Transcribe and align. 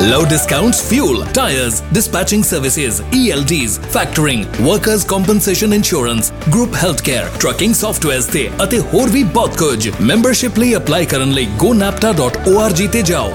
Low 0.00 0.24
discounts, 0.24 0.80
fuel, 0.80 1.24
tires, 1.26 1.80
dispatching 1.90 2.44
services, 2.44 3.00
ELDs, 3.12 3.80
factoring, 3.88 4.44
workers 4.64 5.04
compensation 5.04 5.72
insurance, 5.72 6.30
group 6.52 6.70
healthcare, 6.72 7.26
trucking 7.40 7.74
softwares 7.74 8.30
ਤੇ 8.32 8.48
ਅਤੇ 8.62 8.78
ਹੋਰ 8.92 9.08
ਵੀ 9.10 9.22
ਬਹੁਤ 9.34 9.56
ਕੁਝ 9.58 9.90
ਮੈਂਬਰਸ਼ਿਪ 10.00 10.58
ਲਈ 10.58 10.76
ਅਪਲਾਈ 10.76 11.06
ਕਰਨ 11.06 11.32
ਲਈ 11.34 11.46
gonapta.org 11.64 12.88
ਤੇ 12.92 13.02
ਜਾਓ 13.02 13.32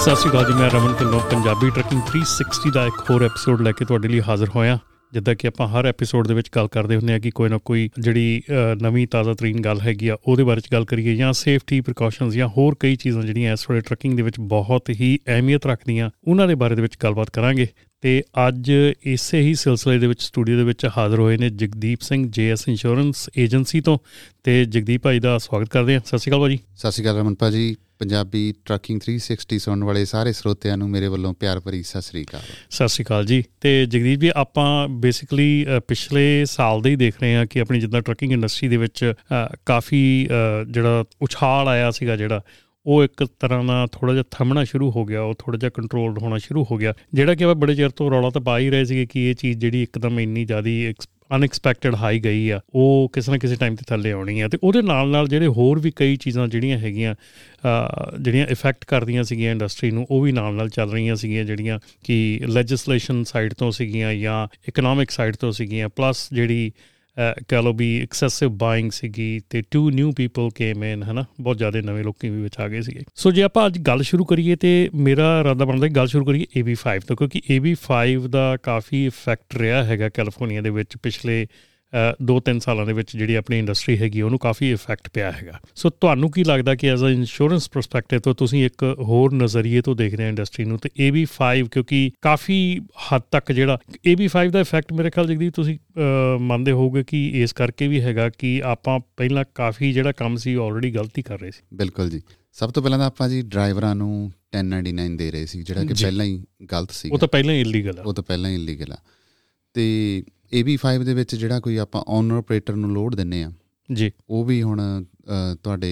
ਸਤਿ 0.00 0.16
ਸ਼੍ਰੀ 0.16 0.30
ਅਕਾਲ 0.30 0.44
ਜੀ 0.44 0.52
ਮੈਂ 0.52 0.70
ਰਮਨ 0.70 0.92
ਢਿੱਲੋਂ 0.98 1.20
ਪੰਜਾਬੀ 1.30 1.70
ਟਰੱਕਿੰਗ 1.70 2.02
360 2.08 2.74
ਦਾ 2.74 2.86
ਇੱਕ 2.86 3.10
ਹੋਰ 3.10 3.24
ਐਪੀਸੋਡ 3.24 3.62
ਲੈ 3.62 3.72
ਕੇ 3.72 3.84
ਤੁਹਾਡੇ 3.84 4.08
ਲਈ 4.08 4.20
ਹਾਜ਼ਰ 4.28 4.48
ਹੋਇਆ 4.54 4.78
ਜਿੱਦਾਂ 5.14 5.34
ਕਿ 5.34 5.46
ਆਪਾਂ 5.48 5.68
ਹਰ 5.68 5.86
ਐਪੀਸੋਡ 5.86 6.28
ਦੇ 6.28 6.34
ਵਿੱਚ 6.34 6.50
ਗੱਲ 6.56 6.68
ਕਰਦੇ 6.68 6.96
ਹੁੰਦੇ 6.96 7.14
ਆ 7.14 7.18
ਕਿ 7.18 7.30
ਕੋਈ 7.30 7.48
ਨਾ 7.48 7.58
ਕੋਈ 7.64 7.88
ਜਿਹੜੀ 7.98 8.42
ਅ, 8.50 8.52
ਨਵੀਂ 8.82 9.06
ਤਾਜ਼ਾ 9.06 9.34
ਤਰੀਨ 9.34 9.60
ਗੱਲ 9.60 9.80
ਹੈਗੀ 9.80 10.08
ਆ 10.08 10.16
ਉਹਦੇ 10.26 10.44
ਬਾਰੇ 10.44 10.60
ਚ 10.60 10.72
ਗੱਲ 10.72 10.84
ਕਰੀਏ 10.84 11.16
ਜਾਂ 11.16 11.32
ਸੇਫਟੀ 11.32 11.80
ਪ੍ਰੀਕਾਸ਼ਨਸ 11.80 12.34
ਜਾਂ 12.34 12.48
ਹੋਰ 12.48 12.76
ਕਈ 12.80 12.96
ਚੀਜ਼ਾਂ 12.96 13.22
ਜਿਹੜੀਆਂ 13.22 13.52
ਇਸ 13.52 13.70
ਵੇਲੇ 13.70 13.80
ਟਰੱਕਿੰਗ 13.80 14.16
ਦੇ 14.16 14.22
ਵਿੱਚ 14.22 14.40
ਬਹੁਤ 14.40 14.90
ਹੀ 14.90 15.18
ਅਹਿਮੀਅਤ 15.26 15.66
ਰੱਖਦੀਆਂ 15.66 16.10
ਉਹਨਾਂ 16.28 16.48
ਦੇ 16.48 16.54
ਬਾਰੇ 16.54 16.74
ਦੇ 16.76 16.82
ਵਿੱਚ 16.82 16.96
ਗੱਲਬਾਤ 17.02 17.30
ਕਰਾਂਗੇ। 17.30 17.66
ਤੇ 18.02 18.22
ਅੱਜ 18.48 18.72
ਇਸੇ 19.02 19.40
ਹੀ 19.40 19.54
ਸਿਲਸਿਲੇ 19.54 19.98
ਦੇ 19.98 20.06
ਵਿੱਚ 20.06 20.22
ਸਟੂਡੀਓ 20.22 20.56
ਦੇ 20.56 20.64
ਵਿੱਚ 20.64 20.86
ਹਾਜ਼ਰ 20.98 21.18
ਹੋਏ 21.18 21.36
ਨੇ 21.36 21.50
Jagdeep 21.50 22.00
Singh 22.00 22.26
JS 22.30 22.68
insurance 22.68 23.30
agency 23.38 23.80
ਤੋਂ 23.80 23.98
ਤੇ 24.44 24.64
ਜਗਦੀਪ 24.64 25.02
ਭਾਈ 25.02 25.20
ਦਾ 25.20 25.38
ਸਵਾਗਤ 25.38 25.68
ਕਰਦੇ 25.68 25.94
ਹਾਂ। 25.94 26.00
ਸਤਿ 26.06 26.18
ਸ਼੍ਰੀ 26.18 26.30
ਅਕਾਲ 26.30 26.40
ਭਾਜੀ 26.40 26.58
ਸਤਿ 26.76 26.92
ਸ਼੍ਰੀ 26.92 27.04
ਅਕਾਲ 27.04 27.16
ਰਮਨ 27.18 27.34
ਭਾਜੀ 27.34 27.76
ਪੰਜਾਬੀ 27.98 28.54
ਟਰੱਕਿੰਗ 28.64 29.00
360 29.06 29.58
ਸੁਣਨ 29.58 29.84
ਵਾਲੇ 29.84 30.04
ਸਾਰੇ 30.04 30.32
ਸਰੋਤਿਆਂ 30.32 30.76
ਨੂੰ 30.76 30.90
ਮੇਰੇ 30.90 31.08
ਵੱਲੋਂ 31.08 31.34
ਪਿਆਰ 31.34 31.60
ਭਰੀ 31.60 31.82
ਸਤਿ 31.82 32.02
ਸ਼੍ਰੀ 32.02 32.24
ਅਕਾਲ। 32.24 32.40
ਸਤਿ 32.70 32.88
ਸ਼੍ਰੀ 32.88 33.04
ਅਕਾਲ 33.04 33.26
ਜੀ। 33.26 33.44
ਤੇ 33.60 33.86
ਜਗਦੀਪ 33.86 34.20
ਜੀ 34.20 34.30
ਆਪਾਂ 34.36 34.88
ਬੇਸਿਕਲੀ 34.88 35.66
ਪਿਛਲੇ 35.88 36.44
ਸਾਲ 36.44 36.82
ਦੇ 36.82 36.90
ਹੀ 36.90 36.96
ਦੇਖ 36.96 37.14
ਰਹੇ 37.20 37.34
ਹਾਂ 37.34 37.46
ਕਿ 37.46 37.60
ਆਪਣੀ 37.60 37.80
ਜਿੱਦਾਂ 37.80 38.00
ਟਰੱਕਿੰਗ 38.00 38.32
ਇੰਡਸਟਰੀ 38.32 38.68
ਦੇ 38.68 38.76
ਵਿੱਚ 38.76 39.12
ਅ, 39.32 39.56
ਕਾਫੀ 39.66 40.28
ਅ, 40.30 40.64
ਜਿਹੜਾ 40.70 41.04
ਉਛਾਲ 41.22 41.68
ਆਇਆ 41.68 41.90
ਸੀਗਾ 41.90 42.16
ਜਿਹੜਾ 42.16 42.40
ਉਹ 42.86 43.04
ਇੱਕ 43.04 43.24
ਤਰ੍ਹਾਂ 43.40 43.64
ਦਾ 43.64 43.86
ਥੋੜਾ 43.92 44.12
ਜਿਹਾ 44.12 44.24
ਥੰਮਣਾ 44.30 44.64
ਸ਼ੁਰੂ 44.64 44.90
ਹੋ 44.90 45.04
ਗਿਆ 45.04 45.22
ਉਹ 45.22 45.34
ਥੋੜਾ 45.38 45.58
ਜਿਹਾ 45.58 45.70
ਕੰਟਰੋਲਡ 45.70 46.18
ਹੋਣਾ 46.18 46.38
ਸ਼ੁਰੂ 46.38 46.66
ਹੋ 46.70 46.76
ਗਿਆ 46.76 46.94
ਜਿਹੜਾ 47.14 47.34
ਕਿ 47.34 47.44
ਆਪਾਂ 47.44 47.54
ਬੜੇ 47.54 47.74
ਚਿਰ 47.74 47.90
ਤੋਂ 47.90 48.10
ਰੌਲਾ 48.10 48.30
ਤਾਂ 48.30 48.40
ਪਾ 48.40 48.58
ਹੀ 48.58 48.70
ਰਹੇ 48.70 48.84
ਸੀਗੇ 48.84 49.06
ਕਿ 49.06 49.30
ਇਹ 49.30 49.34
ਚੀਜ਼ 49.34 49.58
ਜਿਹੜੀ 49.58 49.82
ਇੱਕਦਮ 49.82 50.20
ਇੰਨੀ 50.20 50.44
ਜ਼ਿਆਦੀ 50.44 50.94
ਅਨਐਕਸਪੈਕਟਡ 51.36 51.94
ਹਾਈ 51.94 52.20
ਗਈ 52.20 52.50
ਆ 52.50 52.60
ਉਹ 52.74 53.10
ਕਿਸੇ 53.12 53.32
ਨਾ 53.32 53.38
ਕਿਸੇ 53.38 53.56
ਟਾਈਮ 53.56 53.74
ਤੇ 53.74 53.82
ਥੱਲੇ 53.88 54.12
ਆਉਣੀ 54.12 54.40
ਆ। 54.40 54.48
ਤੇ 54.48 54.58
ਉਹਦੇ 54.62 54.82
ਨਾਲ 54.82 55.08
ਨਾਲ 55.08 55.28
ਜਿਹੜੇ 55.28 55.46
ਹੋਰ 55.46 55.78
ਵੀ 55.78 55.92
ਕਈ 55.96 56.16
ਚੀਜ਼ਾਂ 56.16 56.48
ਜਿਹੜੀਆਂ 56.48 56.78
ਹੈਗੀਆਂ 56.78 57.14
ਅ, 57.14 58.16
ਜਿਹੜੀਆਂ 58.20 58.46
ਇਫੈਕਟ 58.46 58.84
ਕਰਦੀਆਂ 58.84 59.24
ਸੀਗੀਆਂ 59.24 59.52
ਇੰਡਸਟਰੀ 59.52 59.90
ਨੂੰ 59.90 60.06
ਉਹ 60.10 60.22
ਵੀ 60.22 60.32
ਨਾਲ 60.32 60.54
ਨਾਲ 60.54 60.68
ਚੱਲ 60.68 60.90
ਰਹੀਆਂ 60.90 61.16
ਸੀਗੀਆਂ 61.16 61.44
ਜਿਹੜੀਆਂ 61.44 61.78
ਕਿ 62.04 62.40
ਲੈਜਿਸਲੇਸ਼ਨ 62.48 63.24
ਸਾਈਡ 63.24 63.54
ਤੋਂ 63.54 63.70
ਸੀਗੀਆਂ 63.70 64.14
ਜਾਂ 64.14 64.48
ਇਕਨੋਮਿਕ 64.68 65.10
ਸਾਈਡ 65.10 65.36
ਤੋਂ 65.36 65.52
ਸੀਗੀਆਂ 65.52 65.88
ਪਲੱਸ 65.88 66.28
ਜਿਹੜੀ 66.32 66.70
ਅ, 66.70 66.93
ਕਹਿ 67.48 67.62
ਲਓ 67.62 67.72
ਵੀ 67.72 68.02
ਐਕਸੈਸਿਵ 68.02 68.48
ਬਾਇੰਗ 68.50 68.90
ਸੀਗੀ 68.90 69.40
ਤੇ 69.50 69.62
to 69.70 69.90
new 69.90 70.12
people 70.12 70.50
came 70.54 70.84
in 70.84 71.02
ਹਨਾ? 71.02 71.24
ਬਹੁਤ 71.40 71.58
ਜ਼ਿਆਦਾ 71.58 71.80
ਨਵੇਂ 71.80 72.04
ਲੋਕੀ 72.04 72.28
ਵੀ 72.28 72.42
ਵਿੱਚ 72.42 72.60
ਆ 72.60 72.68
ਗਏ 72.68 72.80
ਸੀਗੇ। 72.80 73.00
ਸੋ 73.14 73.30
ਜੇ 73.30 73.42
ਆਪਾਂ 73.42 73.66
ਅੱਜ 73.66 73.78
ਗੱਲ 73.78 74.02
ਸ਼ੁਰੂ 74.02 74.24
ਕਰੀਏ 74.24 74.56
ਤੇ 74.56 74.90
ਮੇਰਾ 74.94 75.40
ਇਰਾਦਾ 75.40 75.64
ਬਣਦਾ 75.64 75.88
ਕਿ 75.88 75.94
ਗੱਲ 75.94 76.06
ਸ਼ੁਰੂ 76.06 76.24
ਕਰੀਏ 76.24 76.46
AB5 76.60 77.00
ਤੋਂ, 77.08 77.16
ਕਿਉਂਕਿ 77.16 77.42
AB5 77.50 78.28
ਦਾ 78.28 78.56
ਕਾਫੀ 78.56 79.06
ਇਫੈਕਟ 79.06 79.56
ਰਿਹਾ 79.56 79.84
ਹੈਗਾ 79.84 80.08
ਕੈਲੀਫੋਰਨੀਆ 80.08 80.60
ਦੇ 80.60 80.70
ਵਿੱਚ 80.70 80.96
ਪਿਛਲੇ 80.96 81.46
2-3 82.22 82.58
ਸਾਲਾਂ 82.58 82.86
ਦੇ 82.86 82.92
ਵਿੱਚ 82.92 83.16
ਜਿਹੜੀ 83.16 83.34
ਆਪਣੀ 83.34 83.58
ਇੰਡਸਟਰੀ 83.58 83.98
ਹੈਗੀ 83.98 84.20
ਉਹਨੂੰ 84.20 84.38
ਕਾਫੀ 84.38 84.70
ਇਫੈਕਟ 84.72 85.08
ਪਿਆ 85.14 85.30
ਹੈਗਾ। 85.32 85.58
ਸੋ 85.74 85.90
ਤੁਹਾਨੂੰ 85.90 86.30
ਕੀ 86.30 86.44
ਲੱਗਦਾ 86.44 86.74
ਕਿ 86.74 86.92
ਐਜ਼ 86.92 87.04
ਅ 87.04 87.08
ਇੰਸ਼ੋਰੈਂਸ 87.08 87.68
ਪਰਸਪੈਕਟਿਵ 87.70 88.20
ਤੋਂ 88.20 88.34
ਤੁਸੀਂ 88.34 88.64
ਇੱਕ 88.66 88.96
ਹੋਰ 88.98 89.32
ਨਜ਼ਰੀਏ 89.34 89.80
ਤੋਂ 89.80 89.94
ਦੇਖਦੇ 89.96 90.24
ਆ 90.24 90.28
ਇੰਡਸਟਰੀ 90.28 90.64
ਨੂੰ? 90.64 90.78
ਤੇ 90.78 90.90
AB5 91.08 91.68
ਕਿਉਂਕਿ 91.72 92.10
ਕਾਫੀ 92.22 92.80
ਹੱਦ 93.06 93.22
ਤੱਕ 93.30 93.52
ਜਿਹੜਾ 93.52 93.78
AB5 94.10 94.50
ਦਾ 94.50 94.60
ਇਫੈਕਟ 94.60 94.92
ਮੇਰੇ 94.92 95.10
ਖਿਆਲ 95.10 95.28
ਜਗਦੀ 95.28 95.50
ਤੁਸੀਂ 95.50 95.78
ਮੰਨਦੇ 96.40 96.72
ਹੋਵੋਗੇ 96.72 97.04
ਕਿ 97.04 97.42
ਇਸ 97.42 97.52
ਕਰਕੇ 97.52 97.88
ਵੀ 97.88 98.00
ਹੈਗਾ 98.00 98.28
ਕਿ 98.28 98.60
ਆਪਾਂ 98.64 99.00
ਪਹਿਲਾਂ 99.16 99.44
ਕਾਫੀ 99.54 99.92
ਜਿਹੜਾ 99.92 100.12
ਕੰਮ 100.12 100.36
ਸੀ 100.36 100.54
ਆਲਰੇਡੀ 100.54 100.90
ਗਲਤੀ 100.94 101.22
ਕਰ 101.22 101.40
ਰਹੇ 101.40 101.50
ਸੀ। 101.50 101.62
ਬਿਲਕੁਲ 101.74 102.10
ਜੀ। 102.10 102.20
ਸਭ 102.52 102.70
ਤੋਂ 102.70 102.82
ਪਹਿਲਾਂ 102.82 102.98
ਤਾਂ 102.98 103.06
ਆਪਾਂ 103.06 103.28
ਜੀ 103.28 103.42
ਡਰਾਈਵਰਾਂ 103.42 103.94
ਨੂੰ 103.94 104.32
1099 104.52 105.16
ਦੇ 105.16 105.30
ਰਹੇ 105.30 105.46
ਸੀ 105.46 105.62
ਜਿਹੜਾ 105.62 105.84
ਕਿ। 105.84 105.94
ਪਹਿਲਾਂ 105.94 106.26
ਹੀ 106.26 106.42
ਗਲਤ 106.72 106.90
ਸੀ 106.90 107.10
ਉਹ 107.10 107.18
ਤਾਂ 107.18 107.28
ਪਹਿਲਾਂ 107.28 107.54
ਹੀ 107.54 107.60
ਇਲੀਗਲ 107.60 107.98
ਆ। 107.98 108.02
ਉਹ 108.02 108.14
ਤਾਂ 108.14 108.24
ਪਹਿਲਾਂ 108.24 108.50
ਹੀ 108.50 108.54
ਇਲੀਗਲ 108.54 108.92
ਆ। 108.92 108.96
ਤੇ 109.74 109.84
AB5 110.60 111.04
ਦੇ 111.04 111.14
ਵਿੱਚ 111.14 111.34
ਜਿਹੜਾ 111.34 111.60
ਕੋਈ 111.60 111.76
ਆਪਾਂ 111.76 112.02
ਓਨਰ 112.08 112.36
ਆਪਰੇਟਰ 112.36 112.76
ਨੂੰ 112.76 112.92
ਲੋਡ 112.92 113.14
ਦਿੰਨੇ 113.14 113.42
ਆ 113.44 113.50
ਜੀ। 113.88 114.10
ਉਹ 114.30 114.44
ਵੀ 114.44 114.62
ਹੁਣ 114.62 115.04
ਤੁਹਾਡੇ 115.62 115.90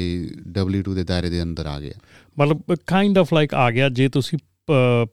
W2 0.58 0.94
ਦੇ 0.94 1.04
ਦਾਇਰੇ 1.04 1.30
ਦੇ 1.30 1.42
ਅੰਦਰ 1.42 1.66
ਆ 1.66 1.80
ਗਿਆ। 1.80 1.92
ਮਤਲਬ 2.38 2.74
ਕਾਈਂਡ 2.86 3.18
ਆਫ 3.18 3.34
ਲਾਈਕ 3.34 3.54
ਆ 3.54 3.70
ਗਿਆ 3.70 3.88
ਜੇ 3.88 4.08
ਤੁਸੀਂ 4.08 4.38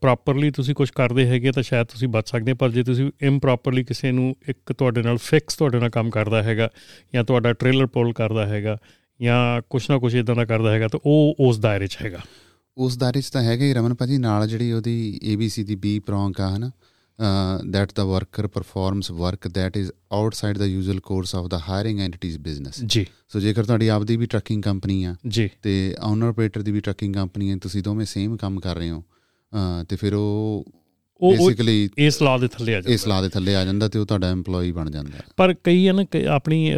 ਪ੍ਰੋਪਰਲੀ 0.01 0.51
ਤੁਸੀਂ 0.51 0.75
ਕੁਝ 0.75 0.89
ਕਰਦੇ 0.89 1.25
ਹੈਗੇ 1.27 1.51
ਤਾਂ 1.51 1.63
ਸ਼ਾਇਦ 1.63 1.87
ਤੁਸੀਂ 1.87 2.07
ਬਚ 2.07 2.29
ਸਕਦੇ 2.29 2.53
ਪਰ 2.53 2.69
ਜੇ 2.69 2.83
ਤੁਸੀਂ 2.83 3.11
ਇੰਪ੍ਰੋਪਰਲੀ 3.21 3.83
ਕਿਸੇ 3.83 4.11
ਨੂੰ 4.11 4.35
ਇੱਕ 4.49 4.73
ਤੁਹਾਡੇ 4.73 5.01
ਨਾਲ 5.01 5.17
ਫਿਕਸ 5.17 5.55
ਤੁਹਾਡੇ 5.55 5.79
ਨਾਲ 5.79 5.89
ਕੰਮ 5.89 6.09
ਕਰਦਾ 6.09 6.43
ਹੈਗਾ 6.43 6.69
ਜਾਂ 7.13 7.23
ਤੁਹਾਡਾ 7.23 7.53
ਟ੍ਰੇਲਰ 7.53 7.85
ਪੁੱਲ 7.85 8.13
ਕਰਦਾ 8.13 8.45
ਹੈਗਾ 8.47 8.77
ਜਾਂ 9.21 9.61
ਕੁਛ 9.69 9.89
ਨਾ 9.89 9.97
ਕੁਛ 9.97 10.15
ਇਦਾਂ 10.15 10.35
ਦਾ 10.35 10.45
ਕਰਦਾ 10.45 10.71
ਹੈਗਾ 10.71 10.87
ਤਾਂ 10.87 10.99
ਉਹ 11.05 11.35
ਉਸ 11.39 11.59
ਦਾਇਰੇ 11.59 11.87
'ਚ 11.87 11.97
ਹੈਗਾ। 12.01 12.19
ਉਸ 12.77 12.97
ਦਾਇਰੇ 12.97 13.21
'ਚ 13.21 13.29
ਤਾਂ 13.29 13.43
ਹੈਗਾ 13.43 13.65
ਹੀ 13.65 13.73
ਰਮਨ 13.73 13.93
ਭਾਜੀ 13.93 14.17
ਨਾਲ 14.17 14.47
ਜਿਹੜੀ 14.47 14.71
ਉਹਦੀ 14.71 15.19
ABC 15.33 15.65
ਦੀ 15.65 15.75
B 15.75 16.01
ਪ੍ਰੌਂਕ 16.05 16.41
ਆ 16.41 16.57
ਹਨਾ 16.57 16.71
that 17.69 17.89
the 17.95 18.03
worker 18.03 18.47
performs 18.47 19.11
work 19.11 19.47
that 19.47 19.77
is 19.77 19.91
outside 20.11 20.57
the 20.57 20.65
usual 20.65 20.99
course 20.99 21.35
of 21.35 21.47
the 21.47 21.59
hiring 21.69 21.99
entity's 21.99 22.37
business 22.37 22.83
ਜੀ। 22.83 23.05
ਸੋ 23.29 23.39
ਜੇਕਰ 23.39 23.63
ਤੁਹਾਡੀ 23.65 23.87
ਆਪਦੀ 23.87 24.17
ਵੀ 24.17 24.25
ਟਰੱਕਿੰਗ 24.25 24.63
ਕੰਪਨੀ 24.63 25.03
ਆ 25.03 25.15
ਜੀ। 25.27 25.49
ਤੇ 25.61 25.95
ਓਨਰ 26.03 26.27
ਆਪਰੇਟਰ 26.27 26.61
ਦੀ 26.61 26.71
ਵੀ 26.71 26.79
ਟਰੱਕਿੰਗ 26.79 27.13
ਕੰਪਨੀ 27.13 27.51
ਹੈ 27.51 27.57
ਤੁਸੀਂ 27.57 27.83
ਦੋਵੇਂ 27.83 28.05
ਸੇਮ 28.05 28.37
ਕੰਮ 28.37 28.59
ਕਰ 28.59 28.75
ਰਹੇ 28.75 28.89
ਹੋ 28.89 29.03
ਅਹ 29.53 29.83
ਤੇ 29.83 29.95
ਫਿਰ 29.95 30.13
ਉਹ 30.13 30.65
ਉਹ 31.21 31.31
ਬੇਸਿਕਲੀ 31.31 31.89
ਇਸ 31.97 32.21
ਲਾ 32.21 32.37
ਦੇ 32.37 32.47
ਥੱਲੇ 32.47 32.75
ਆ 32.75 32.75
ਜਾਂਦਾ। 32.75 32.93
ਇਸ 32.93 33.07
ਲਾ 33.07 33.21
ਦੇ 33.21 33.29
ਥੱਲੇ 33.29 33.55
ਆ 33.55 33.63
ਜਾਂਦਾ 33.65 33.87
ਤੇ 33.87 33.99
ਉਹ 33.99 34.05
ਤੁਹਾਡਾ 34.05 34.31
EMPLOYEE 34.33 34.73
ਬਣ 34.73 34.89
ਜਾਂਦਾ 34.89 35.19
ਪਰ 35.37 35.53
ਕਈ 35.63 35.87
ਹੈ 35.87 35.93
ਨਾ 35.93 36.03
ਕਈ 36.11 36.23
ਆਪਣੀ 36.25 36.71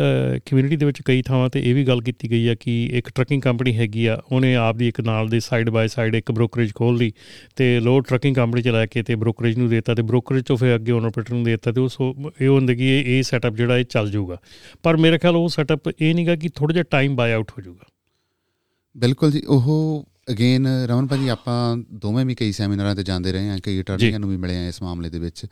ਕਮਿਊਨਿਟੀ 0.46 0.76
ਦੇ 0.76 0.86
ਵਿੱਚ 0.86 1.02
ਕਈ 1.02 1.22
ਥਾਵਾਂ 1.22 1.50
ਤੇ 1.50 1.62
ਇਹ 1.70 1.76
ਵੀ 1.76 1.84
ਗੱਲ 1.84 2.02
ਕੀਤੀ 2.02 2.32
ਗਈ 2.32 2.48
ਆ 2.48 2.56
ਕਿ 2.56 2.74
ਇੱਕ 2.94 3.10
ਟਰੱਕਿੰਗ 3.10 3.42
ਕੰਪਨੀ 3.42 3.78
ਹੈਗੀ 3.78 4.06
ਆ 4.06 4.22
ਉਹਨੇ 4.32 4.56
ਆਪਦੀ 4.56 4.88
ਇੱਕ 4.88 5.02
ਨਾਲ 5.02 5.28
ਦੇ 5.28 5.40
ਸਾਈਡ 5.40 5.70
ਬਾਈ 5.70 5.88
ਸਾਈਡ 5.88 6.16
ਇੱਕ 6.16 6.32
ਬ੍ਰੋਕਰੇਜ 6.32 6.72
ਖੋਲ 6.76 6.98
ਲਈ 6.98 7.12
ਤੇ 7.56 7.80
ਲੋ 7.80 8.00
ਟਰੱਕਿੰਗ 8.00 8.36
ਕੰਪਨੀ 8.36 8.62
ਚ 8.62 8.68
ਲੈ 8.68 8.86
ਕੇ 8.86 9.04
ਤੇ 9.04 9.16
ਬ੍ਰੋਕਰੇਜ 9.16 9.58
ਨੂੰ 9.58 9.70
ਦੇਤਾ 9.70 9.96
ਤੇ 9.96 10.02
ਬ੍ਰੋਕਰੇਜ 10.02 10.46
ਤੋਂ 10.46 10.58
ਫਿਰ 10.58 10.76
ਅੱਗੇ 10.76 10.92
ਓਨਰ 10.92 11.08
ਆਪਰੇਟਰ 11.08 11.34
ਨੂੰ 11.34 11.44
ਦੇਤਾ 11.44 11.72
ਤੇ 11.72 11.82
ਉਹ 11.82 11.90
ਸੋ 11.90 12.14
ਇਹ 12.42 12.48
ਹੁੰਦਾ 12.48 12.74
ਕਿ 12.74 13.00
ਇਹ 13.00 13.18
ਇਹ 13.18 13.24
ਸੈਟਅਪ 13.24 13.56
ਜਿਹੜਾ 13.56 13.78
ਇਹ 13.78 13.86
ਚੱਲ 13.86 14.12
ਜਾਊਗਾ। 14.12 14.38
ਪਰ 14.84 14.98
ਮੇਰੇ 14.98 15.18
ਖਿਆਲ 15.18 15.36
ਉਹ 15.36 15.50
ਸੈਟਅਪ 15.50 15.90
ਇਹ 16.02 16.14
ਨਹੀਂਗਾ 16.16 16.36
ਕਿ 16.36 16.50
ਥੋੜਾ 16.56 16.74
ਜਿਹਾ 16.74 16.84
ਟਾਈਮ 16.92 17.16
ਬਾਈ 17.16 17.32
ਆਊਟ 17.32 17.52
ਹੋ 17.52 17.62
ਜਾਊਗਾ। 17.62 17.86
ਬਿਲਕੁਲ 18.96 19.32
ਜੀ 19.32 19.42
ਉਹ 19.48 20.06
ਅਗੇਨ 20.32 20.68
ਰਮਨ 20.68 21.08
ਭਾਜੀ 21.08 21.28
ਆਪਾਂ 21.28 21.78
ਦੋਵੇਂ 21.78 22.26
ਵੀ 22.26 22.36
ਕਈ 22.36 22.52
ਸੈਮੀਨਾਰਾਂ 22.52 22.96
ਤੇ 22.96 23.04
ਜਾਂਦੇ 23.04 23.32
ਰਹੇ 23.32 23.50
ਹਾਂ 23.50 23.58
ਕਈ 23.64 23.82
ਅਟਾਰਨੀਆਂ 23.82 24.20
ਨੂੰ 24.20 24.30
ਵੀ 24.30 24.38
ਮਿਲੇ 24.38 24.58
ਆ 24.58 24.68
ਇਸ 24.68 24.82
ਮਾਮਲੇ 24.82 25.10
ਦੇ 25.10 25.20
ਵਿੱਚ। 25.20 25.46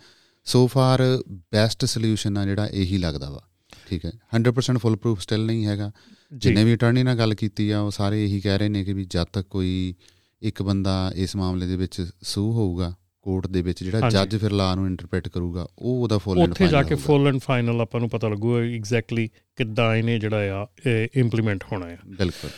ਸੋ 0.45 0.67
ਫਾਰ 0.67 1.23
ਬੈਸਟ 1.51 1.85
ਸੋਲੂਸ਼ਨ 1.85 2.37
ਆ 2.37 2.45
ਜਿਹੜਾ 2.45 2.67
ਇਹੀ 2.67 2.97
ਲੱਗਦਾ 2.97 3.29
ਵਾ। 3.29 3.41
ਠੀਕ 3.89 4.05
ਹੈ? 4.05 4.11
100% 4.35 4.77
ਫੁੱਲ 4.77 4.95
ਪ੍ਰੂਫ 4.95 5.21
ਸਟਿਲ 5.21 5.45
ਨਹੀਂ 5.45 5.65
ਹੈਗਾ। 5.65 5.91
ਜਿੰਨੇ 6.33 6.63
ਵੀ 6.63 6.73
ਅਟਾਰਨੀ 6.73 7.03
ਨਾਲ 7.03 7.17
ਗੱਲ 7.17 7.33
ਕੀਤੀ 7.33 7.69
ਆ 7.71 7.79
ਉਹ 7.79 7.91
ਸਾਰੇ 7.91 8.25
ਇਹੀ 8.25 8.39
ਕਹਿ 8.39 8.57
ਰਹੇ 8.57 8.69
ਨੇ 8.69 8.83
ਕਿ 8.83 8.93
ਵੀ 8.93 9.05
ਜਦ 9.05 9.23
ਤੱਕ 9.23 9.47
ਕੋਈ 9.47 9.95
ਇੱਕ 10.41 10.61
ਬੰਦਾ 10.61 11.11
ਇਸ 11.15 11.35
ਮਾਮਲੇ 11.35 11.67
ਦੇ 11.67 11.75
ਵਿੱਚ 11.75 12.09
ਸੂ 12.21 12.51
ਹੋਊਗਾ 12.51 12.95
ਕੋਰਟ 13.21 13.47
ਦੇ 13.47 13.61
ਵਿੱਚ 13.61 13.83
ਜਿਹੜਾ। 13.83 14.09
ਜੱਜ 14.09 14.35
ਫਿਰ 14.37 14.51
ਲਾ 14.51 14.75
ਨੂੰ 14.75 14.87
ਇੰਟਰਪ੍ਰੀਟ 14.87 15.27
ਕਰੂਗਾ 15.27 15.67
ਉਹ 15.79 16.03
ਉਹਦਾ 16.03 16.17
ਫੁੱਲ 16.17 16.39
ਉੱਥੇ 16.39 16.67
ਜਾ 16.67 16.83
ਕੇ 16.83 16.95
ਫੁੱਲ 16.95 17.27
ਐਂਡ 17.27 17.39
ਫਾਈਨਲ 17.39 17.81
ਆਪਾਂ 17.81 17.99
ਨੂੰ 17.99 18.09
ਪਤਾ 18.09 18.29
ਲੱਗੂਗਾ 18.29 18.59
ਐਗਜ਼ੈਕਟਲੀ 18.59 19.27
ਕਿੱਦਾਂ 19.55 19.95
ਇਹਨੇ 19.95 20.19
ਜਿਹੜਾ 20.19 20.63
ਆ 20.63 20.67
ਇੰਪਲੀਮੈਂਟ 21.15 21.63
ਹੋਣਾ 21.71 21.85
ਆ। 21.85 21.97
ਬਿਲਕੁਲ। 22.07 22.49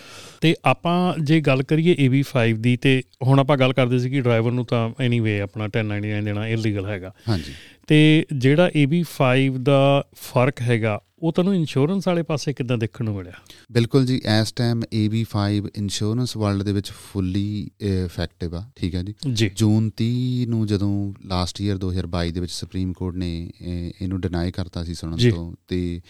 ਤੇ 0.42 0.56
ਆਪਾਂ 0.66 1.14
ਜੇ 1.24 1.42
ਗੱਲ 1.42 1.64
ਕਰੀਏ 1.64 1.96
AB5 2.08 2.54
ਦੀ 2.54 2.78
ਤੇ 2.78 3.04
ਹੁਣ 3.24 3.40
ਆਪਾਂ 3.40 3.58
ਗੱਲ 3.58 3.74
ਕਰਦੇ 3.74 4.00
ਸੀ 4.00 4.10
ਕਿ 4.10 4.22
ਡਰਾਈਵਰ 4.22 4.52
ਨੂੰ 4.52 4.66
ਤਾਂ 4.66 4.92
ਐਨੀਵੇ 5.00 5.42
ਆਪਣਾ 5.42 5.66
1099 5.66 6.22
ਦੇਣਾ 6.26 6.48
ਇਲੀਗਲ 6.48 6.86
ਹੈਗਾ। 6.86 7.14
ਹਾਂਜੀ। 7.30 7.54
ਤੇ 7.88 8.26
ਜਿਹੜਾ 8.38 8.72
AB5 8.78 9.58
ਦਾ 9.64 10.04
ਫ਼ਰਕ 10.16 10.62
ਹੈਗਾ 10.62 11.02
ਉਹ 11.20 11.34
ਤੁਹਾਨੂੰ 11.34 11.56
ਇੰਸ਼ੋਰੈਂਸ 11.56 12.08
ਵਾਲੇ 12.08 12.24
ਪਾਸੇ 12.24 12.54
ਕਿੱਦਾਂ 12.54 12.78
ਦੇਖਣ 12.78 13.06
ਨੂੰ 13.06 13.16
ਮਿਲਿਆ? 13.16 13.34
ਬਿਲਕੁਲ 13.72 14.06
ਜੀ 14.06 14.22
ਇਸ 14.42 14.52
ਟਾਈਮ 14.52 14.82
AB5 14.82 15.68
ਇੰਸ਼ੋਰੈਂਸ 15.76 16.38
ਵਰਲਡ 16.38 16.64
ਦੇ 16.64 16.74
ਵਿੱਚ 16.74 16.92
ਫੁੱਲੀ 16.92 17.70
ਇਫੈਕਟਿਵ 17.82 18.56
ਆ 18.56 18.64
ਠੀਕ 18.76 18.96
ਹੈ 18.96 19.04
ਜੀ? 19.04 19.50
ਜੂਨ 19.56 19.92
30 20.02 20.46
ਨੂੰ 20.46 20.68
ਜਦੋਂ 20.68 21.14
ਲਾਸਟ 21.26 21.62
ਈਅਰ 21.62 21.78
2022 21.78 22.32
ਦੇ 22.32 22.40
ਵਿੱਚ 22.40 22.52
ਸੁਪਰੀਮ 22.52 22.94
ਕੋਰਟ 22.94 23.16
ਨੇ 23.16 23.52
ਇਹ- 23.62 23.94
ਇਹਨੂੰ 24.02 24.22
ਡਿਨਾਈ 24.22 24.52
ਕਰਤਾ 24.52 24.84
ਸੀ 24.84 24.94
ਸੁਣਨ। 24.94 25.30
ਤੋਂ 25.30 25.54
ਤੇ 25.68 26.02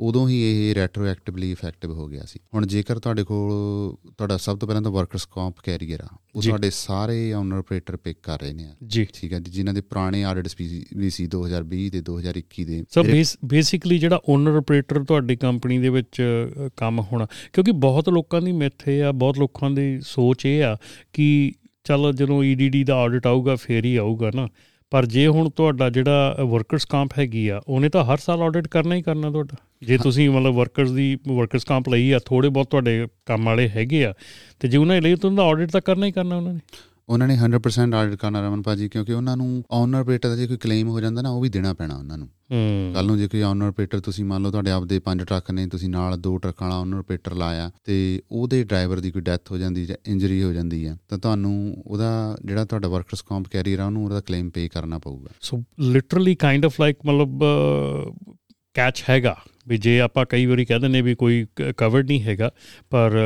ਉਦੋਂ 0.00 0.28
ਹੀ 0.28 0.40
ਇਹ 0.40 0.74
ਰੈਟਰੋਐਕਟਿਵਲੀ 0.74 1.50
ਇਫੈਕਟਿਵ 1.50 1.90
ਹੋ 1.92 2.06
ਗਿਆ 2.06 2.22
ਸੀ। 2.24 2.40
ਹੁਣ 2.54 2.66
ਜੇਕਰ 2.66 2.98
ਤੁਹਾਡੇ 2.98 3.24
ਕੋਲ 3.24 3.50
ਤੁਹਾਡਾ 4.12 4.36
ਸਭ 4.36 4.58
ਤੋਂ 4.58 4.68
ਪਹਿਲਾਂ 4.68 4.82
ਤਾਂ 4.82 4.90
ਵਰਕਰਸ 4.90 5.26
ਕੰਪ 5.26 5.56
ਕੈਰੀਅਰ 5.64 6.00
ਆ। 6.00 6.08
ਉਹ। 6.36 6.42
ਤੁਹਾਡੇ 6.42 6.70
ਸਾਰੇ 6.70 7.32
ਓਨਰ 7.32 7.56
ਆਪਰੇਟਰ 7.56 7.96
ਪਿਕ 7.96 8.16
ਕਰ 8.22 8.40
ਰਹੇ 8.40 8.52
ਨੇ 8.52 8.68
ਜੀ। 8.86 9.06
ਠੀਕ 9.14 9.32
ਹੈ 9.32 9.38
ਜੀ 9.38 9.50
ਜਿਨ੍ਹਾਂ 9.50 9.74
ਦੇ 9.74 9.80
ਪੁਰਾਣੇ 9.80 10.24
ਆਡਿਟਸ 10.24 10.56
ਵੀ 10.96 11.10
ਸੀ 11.10 11.26
2020 11.26 11.90
ਦੇ 11.90 12.00
2021 12.00 12.64
ਦੇ 12.64 12.84
ਸੋ 12.90 13.04
ਬੇਸਿਕਲੀ 13.44 13.98
ਜਿਹੜਾ 13.98 14.20
ਓਨਰ 14.28 14.56
ਆਪਰੇਟਰ 14.56 15.04
ਤੁਹਾਡੀ 15.04 15.36
ਕੰਪਨੀ 15.36 15.78
ਦੇ 15.78 15.88
ਵਿੱਚ 15.88 16.22
ਕੰਮ 16.76 17.00
ਹੋਣਾ 17.00 17.26
ਕਿਉਂਕਿ 17.52 17.72
ਬਹੁਤ 17.72 18.08
ਲੋਕਾਂ 18.08 18.42
ਦੀ 18.42 18.52
ਮਿੱਥ 18.52 18.88
ਇਹ 18.88 19.04
ਆ 19.04 19.12
ਬਹੁਤ 19.12 19.38
ਲੋਕਾਂ 19.38 19.70
ਦੀ 19.70 20.00
ਸੋਚ 20.00 20.46
ਇਹ 20.46 20.64
ਆ 20.64 20.76
ਕਿ 21.12 21.52
ਚਲ 21.84 22.12
ਜਦੋਂ 22.14 22.44
ਈਡੀਡੀ 22.44 22.84
ਦਾ 22.84 22.94
ਆਡਿਟ 22.94 23.26
ਆਊਗਾ 23.26 23.56
ਫੇਰ 23.56 23.84
ਹੀ 23.84 23.96
ਆਊਗਾ 23.96 24.30
ਨਾ। 24.34 24.48
ਪਰ 24.90 25.06
ਜੇ 25.06 25.26
ਹੁਣ 25.26 25.48
ਤੁਹਾਡਾ 25.50 25.90
ਜਿਹੜਾ 25.90 26.36
ਵਰਕਰਸ 26.40 26.84
ਕੰਪ 26.84 27.10
ਹੈਗੀ 27.18 27.48
ਆ 27.48 27.60
ਉਹਨੇ 27.68 27.88
ਤਾਂ 27.88 28.04
ਹਰ 28.04 28.16
ਸਾਲ 28.16 28.42
ਆਡਿਟ 28.42 28.68
ਕਰਨਾ 28.68 28.94
ਹੀ 28.94 29.02
ਕਰਨਾ 29.02 29.30
ਤੁਹਾਡਾ। 29.30 29.56
ਜੇ 29.82 29.98
ਤੁਸੀਂ 29.98 30.30
ਮਤਲਬ 30.30 30.54
ਵਰਕਰਸ 30.54 30.90
ਦੀ 30.90 31.18
ਵਰਕਰਸ 31.28 31.64
ਕੰਪ 31.64 31.88
ਲਈ 31.88 32.10
ਆ 32.10 32.18
ਥੋੜੇ 32.24 32.48
ਬਹੁਤ 32.48 32.70
ਤੁਹਾਡੇ 32.70 33.06
ਕੰਮ 33.26 33.44
ਵਾਲੇ 33.44 33.68
ਹੈਗੇ 33.68 34.04
ਆ 34.04 34.14
ਤੇ 34.60 34.68
ਜੇ 34.68 34.76
ਉਹਨਾਂ 34.76 35.00
ਲਈ 35.00 35.14
ਤਾਂ 35.14 35.30
ਉਹਦਾ 35.30 35.42
ਆਡਿਟ 35.42 35.70
ਤਾਂ 35.70 35.80
ਕਰਨਾ 35.80 36.06
ਹੀ 36.06 36.12
ਕਰਨਾ 36.12 36.36
ਉਹਨਾਂ 36.36 36.52
ਨੇ। 36.52 36.60
ਉਹਨਾਂ 37.08 37.28
ਨੇ 37.28 37.36
100% 37.36 37.94
ਆਡਿਟ 37.94 38.14
ਕਰਨਾ 38.14 38.46
ਰਮਨ 38.46 38.62
ਭਾਜੀ 38.62 38.88
ਕਿਉਂਕਿ 38.88 39.12
ਉਹਨਾਂ 39.12 39.36
ਨੂੰ 39.36 39.64
ਓਨਰ 39.70 39.98
ਆਪਰੇਟਰ 39.98 40.28
ਦਾ 40.28 40.36
ਜੇ 40.36 40.46
ਕੋਈ 40.46 40.56
ਕਲੇਮ 40.56 40.88
ਹੋ 40.88 41.00
ਜਾਂਦਾ 41.00 41.22
ਨਾ 41.22 41.30
ਉਹ 41.30 41.40
ਵੀ 41.40 41.48
ਦੇਣਾ 41.48 41.72
ਪੈਣਾ 41.74 41.96
ਉਹਨਾਂ 41.96 42.18
ਨੂੰ। 42.18 42.28
ਕੱਲ 42.94 43.06
ਨੂੰ 43.06 43.18
ਜੇ 43.18 43.28
ਕੋਈ 43.28 43.42
ਓਨਰ 43.42 43.68
ਆਪਰੇਟਰ 43.68 44.00
ਤੁਸੀਂ 44.00 44.24
ਮੰਨ 44.24 44.42
ਲਓ 44.42 44.50
ਤੁਹਾਡੇ 44.50 44.70
ਆਪਦੇ 44.70 44.98
ਪੰਜ 44.98 45.22
ਟਰੱਕ 45.22 45.50
ਨੇ 45.50 45.66
ਤੁਸੀਂ 45.66 45.88
ਨਾਲ 45.88 46.16
ਦੋ 46.16 46.38
ਟਰੱਕਾਂ 46.38 46.68
ਵਾਲਾ 46.68 46.80
ਓਨਰ 46.80 46.98
ਆਪਰੇਟਰ 46.98 47.34
ਲਾਇਆ 47.34 47.70
ਤੇ 47.84 48.22
ਉਹਦੇ 48.32 48.64
ਡਰਾਈਵਰ 48.64 49.00
ਦੀ 49.00 49.10
ਕੋਈ 49.10 49.22
ਡੈਥ 49.22 49.50
ਹੋ 49.50 49.58
ਜਾਂਦੀ 49.58 49.84
ਜਾਂ 49.86 49.96
ਇੰਜਰੀ 50.06 50.42
ਹੋ 50.42 50.52
ਜਾਂਦੀ 50.52 50.86
ਹੈ 50.86 50.96
ਤਾਂ 51.08 51.18
ਤੁਹਾਨੂੰ 51.18 51.82
ਉਹਦਾ 51.86 52.38
ਜਿਹੜਾ 52.44 52.64
ਤੁਹਾਡਾ 52.64 52.88
ਵਰਕਰਸ 52.88 53.22
ਕੰਪ 53.22 53.48
ਕੈਰੀਅਰ 53.48 53.80
ਆ 53.80 53.86
ਉਹਨੂੰ 53.86 54.04
ਉਹਦਾ 54.04 54.20
ਕਲੇਮ 54.20 54.50
ਪੇ 54.50 54.68
ਕਰਨਾ 54.68 54.98
ਪਊਗਾ। 54.98 55.30
So 55.40 55.62
literally 55.80 56.34
kind 56.34 56.64
of 56.64 56.80
like 56.80 56.96
ਮਤਲਬ 57.06 57.44
ਕੈਚ 58.78 59.02
ਹੈਗਾ 59.10 59.36
ਵੀ 59.68 59.76
ਜੇ 59.78 59.98
ਆਪਾਂ 60.00 60.24
ਕਈ 60.28 60.46
ਵਾਰੀ 60.46 60.64
ਕਹਿ 60.64 60.78
ਦਿੰਨੇ 60.80 61.00
ਵੀ 61.02 61.14
ਕੋਈ 61.14 61.46
ਕਵਰਡ 61.76 62.06
ਨਹੀਂ 62.06 62.22
ਹੈਗਾ 62.22 62.50
ਪਰ 62.90 63.16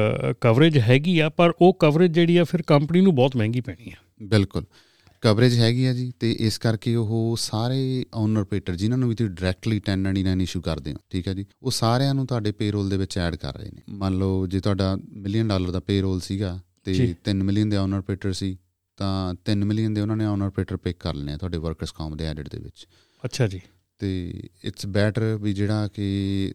ਕਵਰੇਜ 0.40 0.78
ਹੈਗੀ 0.78 1.18
ਆ 1.18 1.28
ਪਰ 1.28 1.52
ਉਹ 1.60 1.72
ਕਵਰੇਜ 1.80 2.12
ਜਿਹੜੀ 2.12 2.36
ਆ 2.36 2.44
ਫਿਰ 2.44 2.62
ਕੰਪਨੀ 2.66 3.00
ਨੂੰ 3.00 3.14
ਬਹੁਤ 3.14 3.36
ਮਹਿੰਗੀ 3.36 3.60
ਪੈਣੀ 3.60 3.90
ਆ। 3.90 4.02
ਬਿਲਕੁਲ। 4.22 4.64
ਕਵਰੇਜ 5.22 5.58
ਹੈਗੀ 5.58 5.84
ਆ 5.86 5.92
ਜੀ 5.92 6.10
ਤੇ 6.20 6.30
ਇਸ 6.40 6.56
ਕਰਕੇ 6.58 6.94
ਉਹ 6.94 7.36
ਸਾਰੇ 7.40 8.04
ਓਨਰ 8.14 8.40
ਆਪਰੇਟਰ 8.40 8.74
ਜਿਨ੍ਹਾਂ 8.76 8.98
ਨੂੰ 8.98 9.08
ਵੀ 9.08 9.14
ਤੁਸੀਂ 9.14 9.30
ਡਾਇਰੈਕਟਲੀ 9.30 9.80
1099 9.80 10.40
ਇਸ਼ੂ 10.42 10.60
ਕਰਦੇ 10.60 10.92
ਹੋ 10.92 10.98
ਠੀਕ 11.10 11.28
ਹੈ 11.28 11.34
ਜੀ 11.34 11.44
ਉਹ 11.62 11.70
ਸਾਰਿਆਂ 11.70 12.14
ਨੂੰ 12.14 12.26
ਤੁਹਾਡੇ 12.26 12.52
ਪੇਰੋਲ 12.52 12.88
ਦੇ 12.88 12.96
ਵਿੱਚ 12.96 13.18
ਐਡ 13.18 13.36
ਕਰ 13.36 13.58
ਰਹੇ 13.58 13.70
ਨੇ। 13.70 13.82
ਮੰਨ 13.94 14.16
ਲਓ 14.18 14.46
ਜੇ 14.46 14.60
ਤੁਹਾਡਾ 14.60 14.96
ਮਿਲੀਅਨ 15.12 15.48
ਡਾਲਰ 15.48 15.70
ਦਾ 15.70 15.80
ਪੇਰੋਲ 15.80 16.20
ਸੀਗਾ 16.20 16.58
ਤੇ 16.84 16.94
ਜੀ। 16.94 17.14
3 17.30 17.42
ਮਿਲੀਅਨ 17.42 17.68
ਦੇ 17.68 17.76
ਓਨਰ 17.76 17.98
ਆਪਰੇਟਰ 17.98 18.32
ਸੀ 18.32 18.56
ਤਾਂ 18.98 19.12
3 19.50 19.64
ਮਿਲੀਅਨ 19.64 19.94
ਦੇ 19.94 20.00
ਉਹਨਾਂ 20.00 20.16
ਨੇ 20.16 20.26
ਓਨਰ 20.26 20.46
ਆਪਰੇਟਰ 20.46 20.76
ਪਿਕ 20.76 20.96
ਕਰ 21.00 21.14
ਲੈਣੇ 21.14 21.32
ਆ 21.32 21.36
ਤੁਹਾਡੇ 21.36 21.58
ਵਰਕਰਸ 21.58 21.92
ਕਾਮ 21.92 22.16
ਦੇ 22.16 22.26
ਐਡਿਟ 22.26 22.48
ਦੇ 22.48 22.58
ਵਿੱਚ। 22.58 22.86
ਅੱਛਾ 23.24 23.46
ਜੀ। 23.46 23.60
ਤੇ 24.02 24.48
ਇਟਸ 24.64 24.86
ਬੈਟਰ 24.86 25.36
ਵੀ 25.40 25.52
ਜਿਹੜਾ 25.52 25.88
ਕਿ 25.88 26.06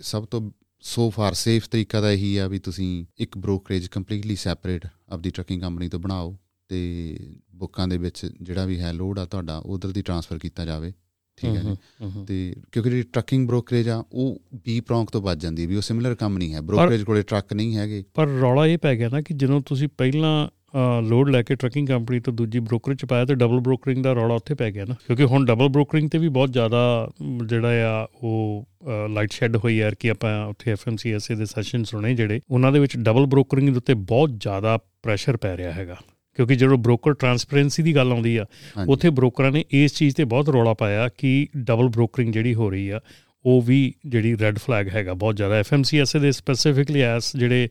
ਸਭ 0.02 0.26
ਤੋਂ 0.26 0.50
ਸੋ 0.84 1.10
ਫਾਰ 1.10 1.34
ਸੇਫ 1.34 1.68
ਤਰੀਕਾ 1.68 2.02
ਤਾਂ 2.02 2.12
ਇਹੀ 2.12 2.36
ਆ 2.38 2.48
ਵੀ 2.48 2.60
ਤੁਸੀਂ 2.60 3.06
ਇੱਕ 3.20 3.38
ਬ੍ਰੋਕਰੇਜ 3.38 3.88
ਕੰਪਲੀਟਲੀ 3.88 4.36
ਸੈਪਰੇਟ 4.36 4.88
ਆਪਦੀ 5.10 5.30
ਟਰੱਕਿੰਗ 5.30 5.62
ਕੰਪਨੀ 5.62 5.88
ਤੋਂ 5.90 6.00
ਬਣਾਓ 6.00 6.36
ਤੇ 6.70 6.80
ਬੁੱਕਾਂ 7.56 7.88
ਦੇ 7.88 7.98
ਵਿੱਚ 7.98 8.26
ਜਿਹੜਾ 8.42 8.66
ਵੀ 8.66 8.80
ਹੈ 8.80 8.92
ਲੋਡ 8.94 9.20
ਆ 9.20 9.26
ਤੁਹਾਡਾ 9.26 9.58
ਉਧਰ 9.66 9.92
ਦੀ 9.92 10.02
ਟਰਾਂਸਫਰ 10.02 10.40
ਕੀਤਾ 10.40 10.66
ਜਾਵੇ 10.66 10.92
ਠੀਕ 11.38 11.56
ਹੈ 11.56 11.62
ਜੀ। 11.62 11.76
ਤੇ 12.28 12.56
ਕਿਉਂਕਿ 12.72 12.90
ਜਿਹੜੀ 12.90 13.04
ਟਰੱਕਿੰਗ 13.04 13.48
ਬ੍ਰੋਕਰੇਜ 13.48 13.90
ਆ 13.90 14.04
ਉਹ 14.14 14.40
ਬੀ 14.66 14.80
ਪ੍ਰੌਂਕ 14.80 15.12
ਤੋਂ 15.12 15.22
ਵੱਜ 15.22 15.42
ਜਾਂਦੀ 15.42 15.66
ਵੀ 15.66 15.76
ਉਹ 15.76 15.82
ਸਿਮਿਲਰ 15.82 16.16
ਕੰਮ 16.16 16.38
ਨਹੀਂ 16.38 16.54
ਹੈ 16.54 16.62
ਬ੍ਰੋਕਰੇਜ 16.62 17.04
ਕੋਲੇ 17.04 17.22
ਟਰੱਕ 17.22 17.54
ਨਹੀਂ 17.54 17.76
ਹੈਗੇ 17.78 18.04
ਪਰ 18.14 18.28
ਰੌਲਾ 18.28 18.66
ਇਹ 18.68 18.78
ਪੈ 18.78 18.96
ਗਿਆ 18.96 19.10
ਨਾ 19.10 19.22
ਕਿ 19.22 19.34
ਜਦੋਂ 19.34 19.62
ਤੁਸੀਂ 19.62 19.88
ਪਹਿਲਾਂ 19.98 20.48
ਲੋਡ 21.02 21.30
ਲੈ 21.30 21.42
ਕੇ 21.44 21.56
ਟਰੱਕਿੰਗ 21.56 21.88
ਕੰਪਨੀ 21.88 22.20
ਤੋਂ 22.20 22.34
ਦੂਜੀ 22.34 22.60
ਬ੍ਰੋਕਰੇਜ 22.60 22.98
ਚ 22.98 23.06
ਪਾਇਆ 23.06 23.26
ਤੇ 23.26 23.36
ਡਬਲ 23.36 23.60
ਬ੍ਰੋਕਰਿੰਗ 23.60 24.04
ਦਾ 24.04 24.14
ਰੌਲਾ 24.14 24.36
ਉੱਥੇ 24.36 24.56
ਪੈ 24.56 24.72
ਗਿਆ 24.72 24.86
ਨਾ। 24.86 24.96
ਕਿਉਂਕਿ 25.08 25.24
ਹੁਣ 25.24 25.46
ਡਬਲ 25.46 25.68
ਬ੍ਰੋਕਰਿੰਗ 25.68 26.10
ਤੇ 26.10 26.18
ਵੀ 26.18 26.30
ਬਹੁਤ 26.30 26.54
ਜ਼ਿਆਦਾ 26.54 27.12
ਜਿਹੜਾ 27.46 28.02
ਆ 28.02 28.08
ਉਹ 28.24 28.66
ਲਾਈਟ 29.10 29.32
ਸ਼ੈਡ 29.32 29.56
ਹੋਈ 29.56 29.78
ਯਾਰ 29.78 29.96
ਕਿ 29.96 30.10
ਆਪਾਂ 30.10 30.46
ਉੱਥੇ 30.46 30.72
ਐਫਐਮਸੀਐਸਏ 30.72 31.36
ਦੇ 31.36 31.46
ਸੈਸ਼ਨ 31.46 31.84
ਸੁਣੇ 31.84 32.16
ਜਿਹੜੇ 32.16 32.42
ਉਹਨਾਂ 32.52 32.72
ਦੇ 32.72 32.80
ਵਿੱਚ 32.80 32.98
ਡਬਲ 32.98 33.26
ਬ੍ਰੋਕਰਿੰਗ 33.26 33.70
ਦੇ 33.70 33.78
ਉੱਤੇ 33.78 33.94
ਬਹੁਤ 33.94 34.40
ਜ਼ਿਆਦਾ 34.40 34.78
ਪ੍ਰੈਸ਼ਰ 35.04 35.38
ਪੈ 35.38 35.58
ਰਿਹਾ 35.58 35.72
ਹੈਗਾ। 35.72 35.96
ਕਿਉਂਕਿ 36.36 36.56
ਜਦੋਂ 36.56 36.78
ਬ੍ਰੋਕਰ 36.78 37.14
ਟਰਾਂਸਪੇਰੈਂਸੀ 37.14 37.84
ਦੀ 37.84 37.96
ਗੱਲ 37.96 38.12
ਆਉਂਦੀ 38.12 38.38
ਆ 38.38 38.46
ਉੱਥੇ 38.88 39.10
ਬ੍ਰੋਕਰਾਂ 39.10 39.52
ਨੇ 39.52 39.64
ਇਸ 39.72 39.94
ਚੀਜ਼ 39.94 40.16
ਤੇ 40.16 40.24
ਬਹੁਤ 40.24 40.50
ਰੌਲਾ 40.50 40.74
ਪਾਇਆ 40.74 41.10
ਕਿ 41.18 41.48
ਡਬਲ 41.58 41.88
ਬ੍ਰੋਕਰਿੰਗ 41.88 42.34
ਜਿਹੜੀ 42.34 42.54
ਹੋ 42.56 42.70
ਰਹੀ 42.70 42.90
ਆ 42.90 43.00
ਉਹ 43.46 43.62
ਵੀ 43.62 43.94
ਜਿਹੜੀ 44.06 44.38
ਰੈੱਡ 44.38 44.58
ਫਲੈਗ 44.58 44.88
ਹੈਗਾ 44.90 45.14
ਬਹੁਤ 45.14 45.36
ਜ਼ਿਆਦਾ 45.36 45.56
ਐਫਐਮਸੀਐਸਏ 45.56 46.20
ਦੇ 46.20 46.32
ਸਪੈਸੀਫਿਕਲੀ 46.32 47.02
ਐਸ 47.02 47.38
ਜਿਹੜੇ 47.38 47.70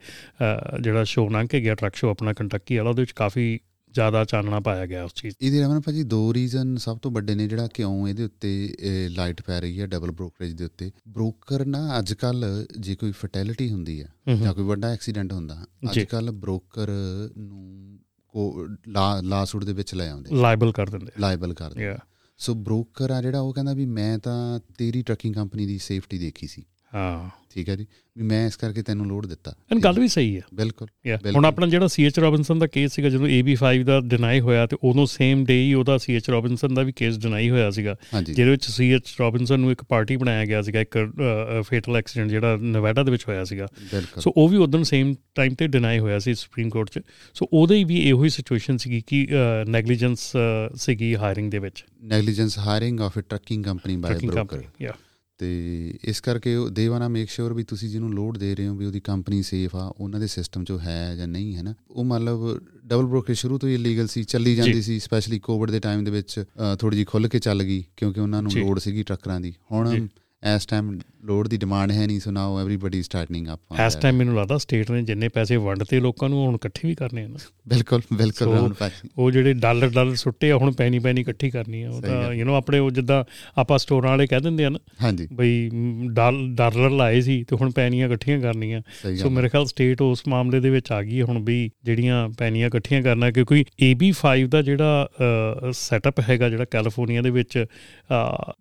ਜਿਹੜਾ 0.81 1.05
ਸ਼ੋਅ 1.05 1.31
ਲੰਘ 1.31 1.47
ਕੇ 1.47 1.61
ਗਿਆ 1.61 1.75
ਟਰੱਕ 1.75 1.97
ਸ਼ੋਅ 1.97 2.11
ਆਪਣਾ 2.11 2.33
ਕੰਟੱਕੀ 2.33 2.77
ਵਾਲਾ 2.77 2.91
ਉਹਦੇ 2.91 3.03
ਵਿੱਚ 3.03 3.13
ਕਾਫੀ 3.13 3.61
ਜ਼ਿਆਦਾ 3.95 4.25
ਚਾਨਣਾ 4.25 4.61
ਪਾਇਆ 4.61 4.87
ਗਿਆ 4.87 5.05
ਉਸ 5.05 5.15
ਚੀਜ਼ 5.15 5.35
ਇਹਦੇ 5.41 5.61
ਰਮਨ 5.61 5.81
ਭਾਜੀ 5.81 6.03
ਦੋ 6.03 6.35
ਰੀਜ਼ਨ 6.35 6.77
ਸਭ 6.77 6.99
ਤੋਂ 6.99 7.11
ਵੱਡੇ 7.11 7.35
ਨੇ 7.35 7.49
ਜਿਹੜਾ 7.49 7.69
ਕਿਉਂ 7.75 8.09
ਇਹਦੇ 8.09 8.25
ਉੱਤੇ 8.25 8.77
ਲਾਈਟ 9.09 9.43
ਪੈ 9.43 9.61
ਰਹੀ 9.61 9.81
ਹੈ 9.81 9.87
ਡਬਲ 9.87 10.11
ਬ੍ਰੋਕਰੇਜ 10.11 10.53
ਦੇ 10.53 10.65
ਉੱਤੇ 10.65 10.91
ਬ੍ਰੋਕਰ 11.09 11.65
ਨਾ 11.67 11.99
ਅੱਜ 11.99 12.13
ਕੱਲ 12.13 12.67
ਜੇ 12.81 12.95
ਕੋਈ 12.95 13.13
ਫਰਟੈਲਿਟੀ 13.13 13.71
ਹੁੰਦੀ 13.71 14.03
ਹੈ। 14.03 14.37
ਜਾਂ 14.43 14.55
ਕੋਈ 14.55 14.65
ਵੱਡਾ 14.65 14.89
ਐਕਸੀਡੈਂਟ 14.89 15.33
ਹੁੰਦਾ 15.33 15.67
ਅੱਜ। 15.91 15.99
ਕੱਲ 15.99 16.31
ਬ੍ਰੋਕਰ 16.31 16.89
ਨੂੰ 17.39 17.99
ਕੋ 18.29 18.67
ਲਾ 18.89 19.21
ਲਾ 19.21 19.45
ਸੂਟ 19.45 19.65
ਦੇ 19.65 19.73
ਵਿੱਚ 19.73 19.95
ਲੈ 19.95 20.11
ਆਉਂਦੇ 20.11 20.37
ਲਾਇਬਲ 20.37 20.73
ਕਰ 20.73 20.91
ਦਿੰਦੇ 20.91 21.13
ਲਾਇਬਲ 21.21 21.55
ਕਰਦੇ 21.55 21.91
Yeah. 21.91 21.99
ਸੋ 22.39 22.55
ਬ੍ਰੋਕਰ 22.55 23.11
ਆ 23.11 23.23
ਜਿਹੜਾ, 23.23 23.41
ਉਹ 23.41 23.53
ਕਹਿੰਦਾ 23.55 23.73
ਵੀ 23.73 23.87
ਮੈਂ 23.87 24.19
ਤਾਂ 24.19 24.61
ਤੇਰੀ 24.79 25.03
ਟਰੱਕਿੰਗ 25.03 25.35
ਕੰਪਨੀ 25.35 25.67
ਦੀ 25.67 25.79
ਸੇਫਟੀ 25.79 26.19
ਦੇਖੀ 26.19 26.47
ਸੀ। 26.47 26.65
ਹਾਂ। 26.95 27.31
ਠੀਕ 27.51 27.69
ਹੈ 27.69 27.77
ਜੀ। 27.77 27.87
ਵੀ 28.17 28.23
ਮੈਂ 28.23 28.47
ਇਸ 28.47 28.57
ਕਰਕੇ 28.57 28.83
ਤੈਨੂੰ 28.83 29.07
ਲੋਡ 29.07 29.27
ਦਿੱਤਾ। 29.27 29.55
ਇਹ 29.73 29.81
ਗੱਲ 29.81 30.01
ਵੀ 30.01 30.09
ਸਹੀ 30.09 30.37
ਹੈ 30.37 30.43
ਬਿਲਕੁਲ। 30.55 30.89
ਹੁਣ 31.35 31.45
ਆਪਣਾ 31.45 31.67
ਜਿਹੜਾ 31.67 31.87
ਸੀਐਚ 31.87 32.19
ਰੋਬਿਨਸਨ 32.19 32.59
ਦਾ 32.59 32.67
ਕੇਸ 32.67 32.93
ਸੀਗਾ 32.93 33.09
ਜਦੋਂ 33.09 33.29
AB5 33.29 33.83
ਦਾ 33.85 34.01
ਡਿਨਾਈ 34.01 34.41
ਹੋਇਆ 34.41 34.67
ਤੇ 34.67 34.77
ਉਦੋਂ 34.83 35.07
ਸੇਮ 35.07 35.45
ਡੇ 35.45 35.65
ਹੀ 35.65 35.75
ਉਹਦਾ 35.75 35.99
ਸੀਐਚ 35.99 36.31
ਰੋਬਿਨਸਨ 36.31 36.75
ਦਾ 36.75 36.83
ਵੀ 36.83 36.93
ਕੇਸ 36.93 37.19
ਡਿਨਾਈ 37.19 37.51
ਹੋਇਆ 37.51 37.71
ਸੀਗਾ। 37.71 37.97
ਜਿਹਦੇ 38.23 38.51
ਵਿੱਚ 38.51 38.65
ਸੀਐਚ 38.65 39.15
ਰੋਬਿਨਸਨ 39.21 39.61
ਨੂੰ 39.61 39.73
ਇੱਕ 39.73 39.85
ਪਾਰਟੀ 39.85 40.17
ਬਣਾਇਆ 40.17 40.45
ਗਿਆ 40.45 40.63
ਸੀਗਾ 40.63 40.81
ਇੱਕ 40.81 40.99
ਫੇਟਲ 41.69 41.97
ਐਕਸੀਡੈਂਟ 41.97 42.31
ਜਿਹੜਾ 42.31 42.57
ਨਵੈਡਾ 42.57 43.03
ਦੇ 43.03 43.11
ਵਿੱਚ 43.11 43.29
ਹੋਇਆ 43.29 43.45
ਸੀਗਾ। 43.45 43.67
ਸੋ 44.19 44.33
ਉਹ 44.37 44.49
ਵੀ 44.49 44.57
ਉਦੋਂ 44.57 44.85
ਸੇਮ 44.85 45.15
ਟਾਈਮ 45.35 45.55
ਤੇ 45.55 45.67
ਡਿਨਾਈ 45.67 45.99
ਹੋਇਆ 45.99 46.19
ਸੀ 46.19 46.35
ਸੁਪਰੀਮ 46.35 46.69
ਕੋਰਟ 46.69 46.91
'ਚ। 46.91 47.01
ਸੋ 47.35 47.49
ਉਹਦੇ 47.53 47.85
ਵੀ 47.85 48.01
ਇਹੋ 48.01 48.25
ਹੀ 48.25 48.29
ਸਿਚੁਏਸ਼ਨ 48.29 48.77
ਸੀਗੀ 48.77 49.03
ਕਿ 49.07 49.27
ਨੈਗਲੀਜੈਂਸ 49.69 50.33
ਸੀਗੀ 50.77 51.17
ਹਾਇਰਿੰਗ 51.17 51.51
ਦੇ 51.51 51.59
ਵਿੱਚ। 51.59 51.85
Negligence 52.05 52.59
hiring 52.59 53.01
of 53.01 53.19
a 53.19 53.21
trucking 53.21 53.65
company 53.65 53.97
by 53.97 54.27
broker 54.27 54.63
ਯਾ 54.83 54.93
ਤੇ 55.39 55.95
ਇਸ 56.05 56.21
ਕਰਕੇ 56.21 56.57
ਦੇ 56.73 56.89
ਵਾਣਾ 56.89 57.09
ਮੇਕ 57.09 57.31
ਸ਼ੋਰ 57.31 57.53
ਵੀ 57.53 57.65
ਤੁਸੀਂ 57.65 57.89
ਜਿਹਨੂੰ 57.89 58.15
ਲੋਡ 58.15 58.39
ਦੇ 58.39 58.55
ਰਹੇ 58.55 58.69
ਹੋ 58.69 58.75
ਵੀ 58.77 58.87
ਉਹਦੀ 58.87 59.01
ਕੰਪਨੀ 59.01 59.43
ਸੇਫ 59.43 59.77
ਆ 59.77 59.95
ਉਹਨਾਂ 60.01 60.21
ਦੇ 60.21 60.27
ਸਿਸਟਮ 60.27 60.63
'ਚੋਂ 60.63 60.79
ਹੈ 60.79 61.17
ਜਾਂ 61.17 61.29
ਨਹੀਂ 61.29 61.57
ਹੈ 61.57 61.63
ਨਾ 61.63 61.75
ਉਹ 61.91 62.05
ਮਤਲਬ 62.05 62.61
ਡਬਲ 62.87 63.05
ਬ੍ਰੋਕਰੇਜ 63.05 63.39
ਸ਼ੁਰੂ 63.39 63.59
ਤੋਂ 63.59 63.69
ਹੀ 63.69 63.75
ਇਲੀਗਲ 63.75 64.07
ਸੀ 64.07 64.25
ਚੱਲੀ 64.25 64.55
ਜਾਂਦੀ 64.57 64.73
ਜੀ। 64.73 64.83
ਸੀ 64.83 64.99
ਸਪੈਸ਼ਲੀ 64.99 65.39
ਕੋਵਿਡ 65.39 65.71
ਦੇ 65.71 65.81
ਟਾਈਮ 65.81 66.05
ਦੇ 66.05 66.11
ਵਿੱਚ 66.11 66.45
ਥੋੜੀ 66.79 66.97
ਜਿਹੀ 66.97 67.05
ਖੁੱਲ 67.05 67.29
ਕੇ 67.29 67.39
ਚੱਲ 67.39 67.63
ਗਈ 67.63 67.85
ਕਿਉਂਕਿ 67.97 68.21
ਉਹਨਾਂ 68.21 68.43
ਨੂੰ 68.43 68.51
ਜੀ। 68.51 68.61
ਲੋਡ 68.61 68.79
ਸੀਗੀ 68.79 69.03
ਟਰੱਕਰਾਂ 69.03 69.41
ਦੀ 69.41 69.55
ਹੁਣ 69.73 69.91
ਜੀ। 69.91 70.09
ਇਸ 70.55 70.67
ਟਾਈਮ 70.67 71.01
ਲੋਡ 71.25 71.49
ਦੀ 71.49 71.57
ਡਿਮਾਂਡ 71.57 71.93
ਹੈ 71.93 72.07
ਨਹੀਂ 72.07 72.21
so 72.21 72.31
now 72.31 72.61
everybody 72.61 73.03
starting 73.03 73.47
up 73.55 73.61
ਇਸ 73.87 73.95
ਟਾਈਮ 73.95 74.17
ਮੈਨੂੰ 74.17 74.37
ਲੱਗਦਾ 74.37 74.59
ਸਟੇਟ 74.59 74.91
ਨੇ 74.91 75.03
ਜਿੰਨੇ 75.03 75.29
ਪੈਸੇ 75.29 75.57
ਵੰਡਤੇ 75.57 76.01
ਲੋਕਾਂ 76.01 76.29
ਨੂੰ 76.29 76.47
ਹੁਣ 76.47 76.55
ਇਕੱਠੇ 76.55 76.89
ਵੀ 76.89 76.95
ਕਰਨੇ 76.95 77.25
ਆ 77.25 77.29
ਬਿਲਕੁਲ 77.69 78.03
ਬਿਲਕੁਲ 78.13 78.75
ਭਾਜੀ 78.79 79.09
ਉਹ 79.19 79.31
ਜਿਹੜੇ 79.31 79.53
ਡਾਲਰ 79.53 79.89
ਡਾਲਰ 79.89 80.15
ਸੁੱਟੇ 80.15 80.51
ਆ 80.51 80.57
ਹੁਣ 80.57 80.73
ਪੈਣੀ 80.73 80.99
ਪੈਣੀ 80.99 81.21
ਇਕੱਠੀ 81.21 81.51
ਕਰਨੀ 81.51 81.83
ਆ 81.83 81.91
ਉਹ 81.91 82.03
ਤਾਂ। 82.03 82.35
ਯੂ 82.35 82.47
نو 82.47 82.51
ਆਪਣੇ 82.51 82.79
ਉਹ 82.79 82.91
ਜਿੱਦਾਂ 82.91 83.25
ਆਪਾਂ 83.59 83.79
ਸਟੋਰਾਂ 83.79 84.11
ਵਾਲੇ 84.11 84.27
ਕਹਿ 84.27 84.41
ਦਿੰਦੇ 84.41 84.65
ਆ 84.65 84.69
ਨਾ 84.69 84.79
ਹਾਂਜੀ। 85.03 85.29
ਬਈ 85.33 85.71
ਡਾਲਰ 86.55 86.91
ਲਾਏ 86.91 87.21
ਸੀ 87.21 87.45
ਤੇ 87.45 87.57
ਹੁਣ 87.57 87.71
ਪੈਣੀਆਂ 87.71 88.07
ਇਕੱਠੀਆਂ 88.07 88.41
ਕਰਨੀਆਂ। 88.41 88.83
ਸੋ 89.17 89.31
ਮੇਰੇ 89.31 89.49
ਖਿਆਲ 89.49 89.67
ਸਟੇਟ 89.67 90.03
ਉਸ 90.03 90.23
ਮਾਮਲੇ 90.29 90.61
ਦੇ 90.61 90.71
ਵਿੱਚ 90.71 90.93
ਆ 90.93 91.03
ਗਈ 91.03 91.23
ਹੁਣ 91.23 91.45
ਵੀ 91.45 91.71
ਜਿਹੜੀਆਂ 91.85 92.29
ਪੈਣੀਆਂ 92.29 92.67
ਇਕੱਠੀਆਂ 92.67 93.03
ਕਰਨਾ 93.03 93.31
ਕਿਉਂਕਿ 93.31 93.65
AB5 93.85 94.47
ਦਾ 94.49 94.63
ਜਿਹੜਾ 94.63 95.09
ਸੈਟਅਪ 95.73 96.21
ਹੈਗਾ 96.31 96.49
ਜਿਹੜਾ 96.49 96.65
ਕੈਲੀਫੋਰਨੀਆ 96.65 97.23
ਦੇ 97.23 97.31
ਵਿੱਚ 97.31 97.67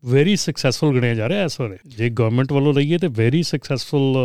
ਵੈਰੀ 0.06 0.36
ਸਕਸੈਸਫੁਲ 0.36 0.94
ਗਿਣਿਆ 0.94 1.13
ਜਾ 1.13 1.30
ਰਿਹਾ 1.30 1.44
ਇਸ 1.44 1.60
ਵੇਲੇ 1.84 1.96
ਜੇ 1.98 2.10
ਗਵਰਨਮੈਂਟ 2.10 2.53
ਵੱਲੋਂ 2.53 2.74
ਲਈਏ 2.74 2.98
ਤੇ 2.98 3.08
ਵੈਰੀ 3.08 3.44
ਸਕਸੈਸਫੁਲ 3.44 4.17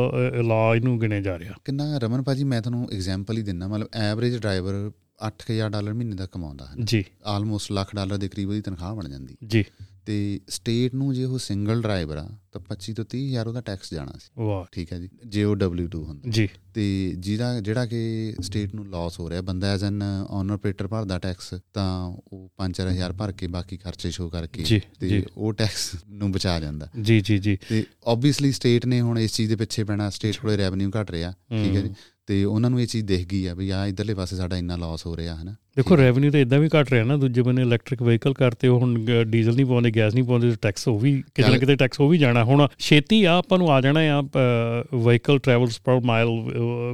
ਲਾ 0.46 0.76
ਇਹਨੂੰ 0.76 1.00
ਗਿਣਿਆ 1.00 1.20
ਜਾ 1.20 1.38
ਰਿਹਾ। 1.38 1.52
ਕਿੰਨਾ 1.64 1.98
ਰਮਨ 1.98 2.22
ਭਾਜੀ 2.22 2.44
ਮੈਂ 2.44 2.62
ਤੁਹਾਨੂੰ 2.62 2.88
ਐਗਜ਼ਾਮਪਲ 2.92 3.38
ਹੀ 3.38 3.42
ਦਿੰਦਾ 3.42 3.68
ਮਤਲਬ 3.68 3.88
ਐਵਰੇਜ 3.94 4.36
ਡਰਾਈਵਰ 4.36 4.90
8000 5.26 5.70
ਡਾਲਰ 5.70 5.94
ਮਹੀਨੇ 5.94 6.16
ਦਾ 6.16 6.26
ਕਮਾਉਂਦਾ 6.26 6.66
ਹੈ 6.66 6.70
ਜੀ। 6.84 7.04
ਆਲਮੋਸਟ 7.26 7.72
ਲੱਖ 7.72 7.94
ਡਾਲਰ 7.94 8.16
ਦੇ 8.16 8.28
ਕਰੀਬ 8.28 8.48
ਉਹਦੀ 8.48 8.60
ਤਨਖਾਹ 8.60 8.94
ਬਣ 8.94 9.08
ਜਾਂਦੀ। 9.08 9.36
ਜੀ। 9.46 9.64
ਤੇ 10.10 10.40
ਸਟੇਟ 10.48 10.94
ਨੂੰ 10.94 11.14
ਜੇ 11.14 11.24
ਉਹ 11.24 11.38
ਸਿੰਗਲ 11.38 11.82
ਡਰਾਈਵਰ 11.82 12.16
ਆ 12.16 12.28
ਤਾਂ 12.52 12.60
25 12.60 12.94
ਤੋਂ 12.94 13.04
30 13.04 13.28
ਹਜ਼ਾਰ 13.28 13.46
ਉਹਦਾ 13.48 13.60
ਟੈਕਸ 13.60 13.94
ਜਾਣਾ 13.94 14.12
ਸੀ। 14.12 14.30
ਵਾਹ। 14.38 14.64
ਠੀਕ 14.72 14.92
ਹੈ 14.92 14.98
ਜੀ 14.98 15.08
ਜੇ 15.26 15.44
ਉਹ 15.44 15.56
W2 15.56 15.94
ਹੁੰਦਾ। 15.94 16.30
ਜੀ। 16.30 16.48
ਤੇ 16.74 17.14
ਜਿਹਦਾ 17.18 17.60
ਜਿਹੜਾ 17.60 17.86
ਕਿ 17.86 18.34
ਸਟੇਟ 18.40 18.74
ਨੂੰ 18.74 18.88
ਲਾਸ 18.88 19.20
ਹੋ 19.20 19.30
ਰਿਹਾ 19.30 19.40
ਬੰਦਾ 19.40 19.66
ਐਜ਼ 19.74 19.84
ਐਨ 19.84 20.02
ਓਨਰ 20.30 20.54
ਆਪਰੇਟਰ 20.54 20.88
ਭਰਦਾ 20.88 21.18
ਟੈਕਸ 21.18 21.54
ਤਾਂ 21.74 22.16
ਉਹ 22.32 22.52
5-4000 22.56 23.12
ਭਰ 23.12 23.32
ਕੇ 23.32 23.46
ਬਾਕੀ 23.46 23.76
ਖਰਚੇ 23.76 24.10
ਸ਼ੋ 24.10 24.28
ਕਰਕੇ 24.28 24.64
ਤੇ। 25.00 25.24
ਉਹ 25.36 25.52
ਟੈਕਸ 25.52 25.90
ਨੂੰ 26.08 26.32
ਬਚਾ 26.32 26.60
ਜਾਂਦਾ। 26.60 26.88
ਜੀ 27.02 27.20
ਜੀ 27.20 27.38
ਜੀ। 27.38 27.58
ਤੇ 27.68 27.84
ਆਬਵੀਅਸਲੀ 28.06 28.52
ਸਟੇਟ 28.52 28.86
ਨੇ 28.86 29.00
ਹੁਣ 29.00 29.18
ਇਸ 29.18 29.32
ਚੀਜ਼ 29.34 29.50
ਦੇ 29.50 29.56
ਪਿੱਛੇ 29.56 29.84
ਪੈਣਾ 29.84 30.10
ਸਟੇਟ 30.10 30.36
ਕੋਲੇ 30.36 30.56
ਰੈਵਨਿਊ 30.56 30.90
ਘਟ 31.02 31.10
ਰਿਹਾ। 31.10 31.30
ਠੀਕ 31.32 31.76
ਹੈ 31.76 31.80
ਜੀ। 31.80 31.94
ਤੇ 32.26 32.44
ਉਹਨਾਂ 32.44 32.70
ਨੂੰ 32.70 32.80
ਇਹ 32.80 32.86
ਚੀਜ਼ 32.86 33.06
ਦਿਖ 33.06 33.26
ਗਈ 33.26 33.46
ਆ 33.46 33.54
ਵੀ 33.54 33.70
ਆ 33.70 33.86
ਇਧਰਲੇ 33.86 34.14
ਪਾਸੇ 34.14 34.36
ਸਾਡਾ 34.36 34.56
ਇੰਨਾ 34.56 34.76
ਲਾਸ 34.76 35.06
ਹੋ 35.06 35.16
ਰਿਹਾ 35.16 35.42
ਹਨਾ। 35.42 35.54
ਦੇਖੋ 35.76 35.96
ਰੈਵਨਿਊ 35.96 36.30
ਤਾਂ 36.30 36.40
ਇਦਾਂ 36.40 36.58
ਵੀ 36.58 36.68
ਘਟ 36.68 36.90
ਰਿਹਾ 36.90 37.04
ਨਾ 37.04 37.16
ਦੂਜੇ 37.16 37.42
ਬੰਨੇ 37.42 37.62
ਇਲੈਕਟ੍ਰਿਕ 37.62 38.02
ਵਹੀਕਲ 38.02 38.34
ਕਰਤੇ 38.34 38.68
ਉਹ 38.68 38.80
ਹੁਣ 38.80 39.06
ਡੀਜ਼ਲ 39.26 39.54
ਨਹੀਂ 39.54 39.66
ਪਾਉਂਦੇ 39.66 39.90
ਗੈਸ 39.90 40.14
ਨਹੀਂ 40.14 40.24
ਪਾਉਂਦੇ 40.24 40.52
ਟੈਕਸ 40.62 40.88
ਉਹ 40.88 40.98
ਵੀ 40.98 41.22
ਕਿਤੇ 41.34 41.52
ਨਾ। 41.52 41.58
ਕਿਤੇ 41.58 41.76
ਟੈਕਸ 41.76 42.00
ਉਹ 42.00 42.08
ਵੀ 42.08 42.18
ਜਾਣਾ। 42.18 42.44
ਹੁਣ 42.44 42.68
ਛੇਤੀ 42.78 43.24
ਆ 43.24 43.38
ਆਪਾਂ 43.38 43.58
ਨੂੰ 43.58 43.72
ਆ 43.72 43.80
ਜਾਣਾ 43.80 44.00
ਆ 44.00 44.22
vehicle 44.94 45.38
travels 45.38 45.80
per 45.80 46.00
mile 46.00 46.28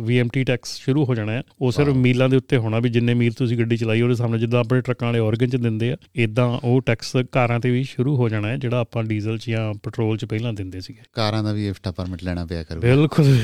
VMT 0.01 0.45
tax 0.47 0.77
ਸ਼ੁਰੂ 0.77 1.05
ਹੋ 1.05 1.15
ਜਾਣਾ 1.15 1.43
ਉਹ 1.61 1.73
ਸਿਰਫ 1.73 1.95
ਮੀਲਾਂ 1.95 2.29
ਦੇ 2.29 2.37
ਉੱਤੇ 2.37 2.57
ਹੋਣਾ 2.57 2.79
ਵੀ 2.79 2.89
ਜਿੰਨੇ 2.89 3.15
ਮੀਲ 3.15 3.33
ਤੁਸੀਂ 3.33 3.59
ਗੱਡੀ 3.59 3.77
ਚਲਾਈ 3.77 4.01
ਉਹਦੇ 4.01 4.15
ਸਾਹਮਣੇ 4.15 4.41
ਜਿੱਦਾਂ 4.41 4.61
ਆਪਣੇ 4.61 4.81
ਟਰੱਕਾਂ 4.81 5.09
ਵਾਲੇ 5.09 5.19
ਆਰਗਨ 5.19 5.47
ਚ 5.47 5.57
ਦਿੰਦੇ 5.57 5.93
ਆ 5.93 5.97
ਇਦਾਂ 6.17 6.47
ਉਹ 6.47 6.83
ਟੈਕਸ 6.87 7.17
ਕਾਰਾਂ 7.33 7.61
ਤੇ 7.61 7.71
ਵੀ 7.71 7.85
ਸ਼ੁਰੂ 7.85 8.17
ਹੋ 8.17 8.29
ਜਾਣਾ 8.29 8.49
ਹੈ 8.49 8.57
ਜਿਹੜਾ 8.57 8.81
ਆਪਾਂ 8.81 9.05
ਡੀਜ਼ਲ 9.05 9.39
ਚ 9.39 9.51
ਜਾਂ 9.51 9.75
ਪੈਟਰੋਲ 9.75 10.17
ਚ 10.17 10.25
ਪਹਿਲਾਂ 10.25 10.53
ਦਿੰਦੇ 10.53 10.81
ਸੀਗੇ। 10.81 11.01
ਕਾਰਾਂ 11.13 11.45
ਦਾ 11.45 11.53
ਵੀ 11.53 11.69
ਇਫਟਾ 11.69 11.91
ਪਰਮਿਟ 11.93 12.25
ਲੈਣਾ 12.25 12.47
ਪਿਆ 12.47 12.63
ਕਰੂ। 12.63 12.81
ਬਿਲਕੁਲ। 12.81 13.39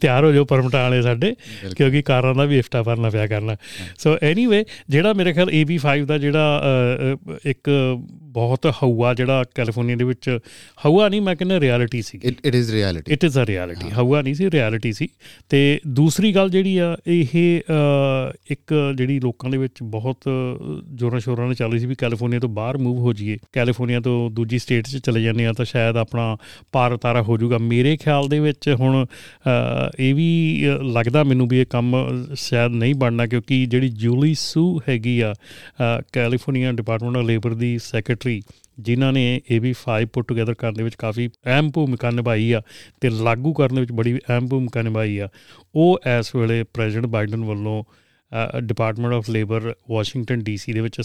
ਤਿਆਰ 0.00 0.24
ਹੋ 0.24 0.32
ਜਾਓ 0.32 0.44
ਪਰਮਟਾਂ 0.44 0.82
ਵਾਲੇ 0.82 1.02
ਸਾਡੇ 1.02 1.34
ਕਿਉਂਕਿ 1.76 2.02
ਕਾਰਾਂ 2.02 2.34
ਦਾ 2.34 2.44
ਵੀ 2.44 2.58
ਇਫਟਾ 2.58 2.82
ਭਰਨਾ 2.82 3.10
ਪਿਆ 3.10 3.26
ਕਰਨਾ। 3.26 3.56
ਸੋ 3.98 4.16
ਐਨੀਵੇ 4.36 4.64
ਜਿਹੜਾ 4.88 5.12
ਮੇਰੇ 5.12 5.32
ਖਿਆਲ 5.32 5.48
AB5 5.48 6.04
ਦਾ 6.06 6.18
ਜਿਹੜਾ 6.18 6.62
ਅ, 6.64 7.32
ਅ, 7.32 7.36
ਇੱਕ 7.46 7.70
ਬਹੁਤ 8.36 8.66
ਹਊਆ 8.82 9.14
ਜਿਹੜਾ 9.14 9.44
ਕੈਲੀਫੋਰਨੀਆ 9.54 9.96
ਦੇ 9.96 10.04
ਵਿੱਚ 10.04 10.38
ਹਊਆ 10.86 11.08
ਨਹੀਂ 11.08 11.20
ਮੈਂ 11.22 11.34
ਕਹਿੰਦਾ 11.36 11.58
reality 11.60 12.02
C. 12.02 12.20
It 12.24 12.54
is 12.54 12.70
reality 12.72 13.12
it 13.12 13.24
is 13.24 13.38
a 13.38 13.44
reality 13.46 13.90
ਹਊਆ 13.92 14.22
ਨਹੀਂ 14.22 14.34
ਸੀ 14.34 14.50
ਰਿਐਲਿਟੀ 14.50 14.92
ਸੀ। 14.92 15.08
ਤੇ 15.48 15.60
ਦੂਸਰੀ 15.88 16.32
ਗੱਲ 16.34 16.50
ਜਿਹੜੀ 16.50 16.76
ਆ 16.78 16.96
ਇਹ 17.06 17.60
ਇੱਕ 18.50 18.74
ਜਿਹੜੀ 18.96 19.18
ਲੋਕਾਂ 19.20 19.50
ਦੇ 19.50 19.58
ਵਿੱਚ 19.58 19.82
ਬਹੁਤ 19.82 20.28
ਜੋਰਾਂ 20.94 21.20
ਸ਼ੋਰਾਂ 21.20 21.46
ਨਾਲ 21.46 21.54
ਚੱਲ 21.54 21.70
ਰਹੀ 21.70 21.80
ਸੀ 21.80 21.86
ਵੀ 21.86 21.94
ਕੈਲੀਫੋਰਨੀਆ 21.94 22.40
ਤੋਂ 22.40 22.48
ਬਾਹਰ 22.48 22.78
ਮੂਵ 22.78 22.98
ਹੋ 22.98 23.12
ਜਾਈਏ। 23.12 23.36
ਕੈਲੀਫੋਰਨੀਆ 23.52 24.00
ਤੋਂ 24.00 24.30
ਦੂਜੀ 24.30 24.58
ਸਟੇਟ 24.58 24.86
'ਚ 24.86 24.96
ਚਲੇ 24.96 25.22
ਜਾਂਦੇ 25.22 25.46
ਆ 25.46 25.52
ਤਾਂ 25.52 25.64
ਸ਼ਾਇਦ 25.64 25.96
ਆਪਣਾ 25.96 26.36
ਪਾਰ 26.72 26.96
ਤਾਰਾ 26.96 27.22
ਹੋ 27.22 27.36
ਜਾਊਗਾ। 27.38 27.58
ਮੇਰੇ 27.58 27.96
ਖਿਆਲ 27.96 28.28
ਦੇ 28.28 28.40
ਵਿੱਚ 28.40 28.68
ਹੁਣ 28.80 29.04
ਇਹ 29.98 30.14
ਵੀ 30.14 30.28
ਲੱਗਦਾ 30.94 31.24
ਮੈਨੂੰ 31.24 31.48
ਵੀ 31.48 31.60
ਇਹ 31.60 31.66
ਕੰਮ 31.70 31.96
ਸ਼ਾਇਦ 32.34 32.72
ਨਹੀਂ 32.72 32.94
ਬਣਨਾ 32.94 33.26
ਕਿਉਂਕਿ 33.26 33.64
ਜਿਹੜੀ 33.66 33.88
ਜੂਲੀ 33.88 34.34
ਸੂ 34.34 34.80
ਹੈਗੀ 34.88 35.20
ਆ 35.20 35.34
ਕੈਲੀਫੋਰਨੀਆ 36.12 36.72
ਡਿਪਾਰਟਮੈਂਟ 36.72 37.16
ਆਫ 37.16 37.24
ਲੇਬਰ 37.24 37.54
ਦੀ 37.54 37.76
ਸੈਕਟਰੀ 37.78 38.25
ਜਿਨ੍ਹਾਂ 38.78 39.12
ਨੇ 39.12 39.40
ਇਹ 39.50 39.60
ਵੀ 39.60 39.74
5 39.84 40.06
ਪੁੱਟ 40.12 40.28
ਟੁਗੇਦਰ 40.28 40.54
ਕਰਨ 40.54 40.74
ਦੇ 40.74 40.82
ਵਿੱਚ 40.82 40.94
ਕਾਫੀ 40.94 41.28
ਅਹਿਮ 41.46 41.70
ਭੂਮਿਕਾ 41.70 42.10
ਨਿਭਾਈ 42.10 42.52
ਆ 42.52 42.62
ਤੇ 43.00 43.10
ਲਾਗੂ 43.10 43.52
ਕਰਨ 43.52 43.74
ਦੇ 43.74 43.80
ਵਿੱਚ 43.80 43.92
ਬੜੀ 43.92 44.18
ਅਹਿਮ 44.18 44.48
ਭੂਮਿਕਾ 44.48 44.82
ਨਿਭਾਈ 44.82 45.18
ਆ। 45.18 45.28
ਉਹ 45.74 45.98
ਇਸ 46.20 46.34
ਵੇਲੇ 46.36 46.62
ਪ੍ਰੈਜ਼ੀਡੈਂਟ 46.62 47.06
ਬਾਈਡਨ 47.06 47.44
ਵੱਲੋਂ 47.44 47.84
department 48.60 49.12
of 49.12 49.30
labour 49.30 49.74
Washington 49.90 50.38
DC 50.38 50.72
ਦੇ 50.72 50.80
ਵਿੱਚ 50.80 51.00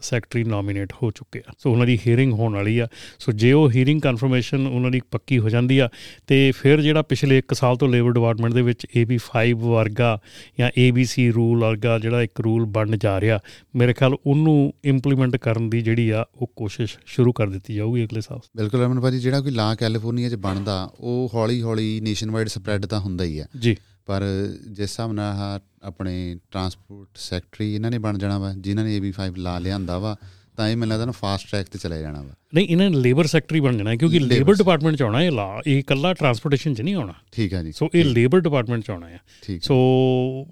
ਸੈਕਟਰੀ 0.00 0.44
ਨੋਮੀਨੇਟ 0.44 0.92
ਹੋ 0.92 1.10
ਚੁੱਕੇ 1.10 1.42
ਆ। 1.48 1.52
ਸੋ 1.58 1.72
ਉਹਨਾਂ 1.72 1.86
ਦੀ 1.86 1.98
ਹੀਅਰਿੰਗ 2.06 2.32
ਹੋਣ 2.32 2.54
ਵਾਲੀ 2.54 2.78
ਆ। 2.78 2.88
ਸੋ 3.18 3.32
ਜੇ 3.32 3.52
ਉਹ 3.52 3.70
ਹੀਅਰਿੰਗ 3.70 4.00
ਕਨਫਰਮੇਸ਼ਨ 4.00 4.66
ਉਹਨਾਂ 4.66 4.90
ਦੀ 4.90 5.00
ਪੱਕੀ 5.10 5.38
ਹੋ 5.38 5.48
ਜਾਂਦੀ 5.48 5.78
ਆ 5.78 5.88
ਤੇ 6.26 6.52
ਫਿਰ 6.52 6.80
ਜਿਹੜਾ 6.80 7.02
ਪਿਛਲੇ 7.02 7.38
1 7.38 7.54
ਸਾਲ 7.54 7.76
ਤੋਂ 7.76 7.88
ਲੇਬਰ 7.88 8.12
ਡਿਪਾਰਟਮੈਂਟ 8.12 8.52
ਦੇ 8.52 8.62
ਵਿੱਚ 8.62 8.86
AB5 8.98 9.52
ਵਰਗਾ 9.52 10.18
ਜਾਂ 10.58 10.70
ABC 10.80 11.32
ਰੂਲ 11.34 11.60
ਵਰਗਾ 11.60 11.98
ਜਿਹੜਾ 11.98 12.22
ਇੱਕ 12.22 12.40
ਰੂਲ 12.40 12.64
ਬਣਨ 12.64 12.98
ਜਾ 12.98 13.20
ਰਿਹਾ 13.20 13.38
ਮੇਰੇ 13.74 13.92
ਖਿਆਲ 13.92 14.14
ਉਹਨੂੰ 14.26 14.74
ਇੰਪਲੀਮੈਂਟ 14.84 15.36
ਕਰਨ 15.36 15.70
ਦੀ 15.70 15.80
ਜਿਹੜੀ 15.80 16.10
ਆ 16.10 16.24
ਉਹ 16.34 16.52
ਕੋਸ਼ਿਸ਼ 16.56 16.96
ਸ਼ੁਰੂ 17.06 17.32
ਕਰ 17.32 17.46
ਦਿੱਤੀ 17.46 17.74
ਜਾਊਗੀ 17.74 18.04
ਅਗਲੇ 18.04 18.20
ਸਾਲ। 18.20 18.40
ਬਿਲਕੁਲ 18.56 18.80
ਰਮਨ 18.80 19.00
ਭਾਜੀ 19.00 19.18
ਜਿਹੜਾ 19.18 19.40
ਕੋਈ 19.40 19.50
ਲਾ 19.50 19.74
ਕੈਲੀਫੋਰਨੀਆ 19.74 20.28
'ਚ 20.28 20.34
ਬਣਦਾ 20.34 20.90
ਉਹ 21.00 21.30
ਹੌਲੀ 21.34 21.62
ਹੌਲੀ 21.62 22.00
ਨੇਸ਼ਨ 22.00 22.30
ਵਾਈਡ 22.30 22.48
ਸਪਰੈਡ 22.48 22.86
ਤਾਂ 22.86 23.00
ਹੁੰਦਾ 23.00 23.24
ਹੀ 23.24 23.38
ਆ। 23.38 23.46
ਜੀ। 23.60 23.76
ਪਰ 24.06 24.22
ਜਿਸ 24.70 24.80
ਹਿਸਾਬ 24.80 25.12
ਨਾਲ 25.12 25.60
ਆਪਣੇ 25.86 26.38
ਟਰਾਂਸਪੋਰਟ 26.50 27.08
ਸੈਕਟਰੀ 27.14 27.74
ਇਹਨਾਂ 27.74 27.90
ਨੇ 27.90 27.98
ਬਣ 27.98 28.18
ਜਾਣਾ 28.18 28.38
ਵਾ, 28.38 28.52
ਜਿਨ੍ਹਾਂ 28.52 28.86
ਨੇ 28.86 29.00
AB5 29.00 29.36
ਲਾ 29.36 29.58
ਲਿਆਂਦਾ 29.58 29.98
ਵਾ, 29.98 30.16
ਤਾਂ 30.56 30.68
ਇਹ 30.68 30.76
ਮੈਨੂੰ 30.76 30.92
ਲੱਗਦਾ 30.92 31.04
ਨਾ 31.04 31.12
ਫਾਸਟ 31.12 31.50
ਟਰੈਕ 31.50 31.68
ਤੇ 31.68 31.78
ਚਲੇ 31.78 32.00
ਜਾਣਾ 32.00 32.22
ਵਾ। 32.22 32.34
ਨਹੀਂ 32.56 32.66
ਇਹਨਾਂ 32.68 32.88
ਨੇ 32.90 32.96
ਲੇਬਰ 32.96 33.26
ਸੈਕਟਰੀ 33.26 33.60
ਬਣ 33.60 33.76
ਜਾਣਾ 33.76 33.90
ਹੈ 33.90 33.96
ਕਿਉਂਕਿ 33.96 34.18
ਲੇਬਰ 34.18 34.54
ਡਿਪਾਰਟਮੈਂਟ 34.54 34.96
ਚ 34.96 35.02
ਆਉਣਾ 35.02 35.22
ਇਹ 35.22 35.30
ਲਾ 35.30 35.46
ਇਹ 35.66 35.78
ਇਕੱਲਾ 35.78 36.12
ਟਰਾਂਸਪੋਰਟੇਸ਼ਨ 36.14 36.74
ਚ 36.74 36.80
ਨਹੀਂ 36.80 36.94
ਆਉਣਾ। 36.94 37.14
ਠੀਕ 37.32 37.54
ਆ 37.54 37.62
ਜੀ 37.62 37.72
ਸੋ 37.72 37.88
ਇਹ 37.94 38.04
ਲੇਬਰ 38.04 38.40
ਡਿਪਾਰਟਮੈਂਟ 38.40 38.84
ਚ 38.84 38.90
ਆਉਣਾ 38.90 39.08
ਹੈ। 39.08 39.20
ਠੀਕ। 39.42 39.62
ਸੋ 39.62 39.76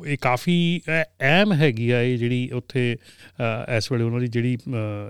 ਇਹ 0.06 0.18
ਕਾਫੀ 0.20 0.56
ਅਹਿਮ 0.88 1.52
ਹੈਗੀ 1.52 1.90
ਆ 1.90 2.02
ਇਹ 2.02 2.16
ਜਿਹੜੀ 2.18 2.49
ਉੱਥੇ 2.54 2.84
ਇਸ 3.76 3.90
ਵੇਲੇ 3.92 4.04
ਉਹਨਾਂ 4.04 4.20
ਦੀ 4.20 4.26
ਜਿਹੜੀ 4.26 4.56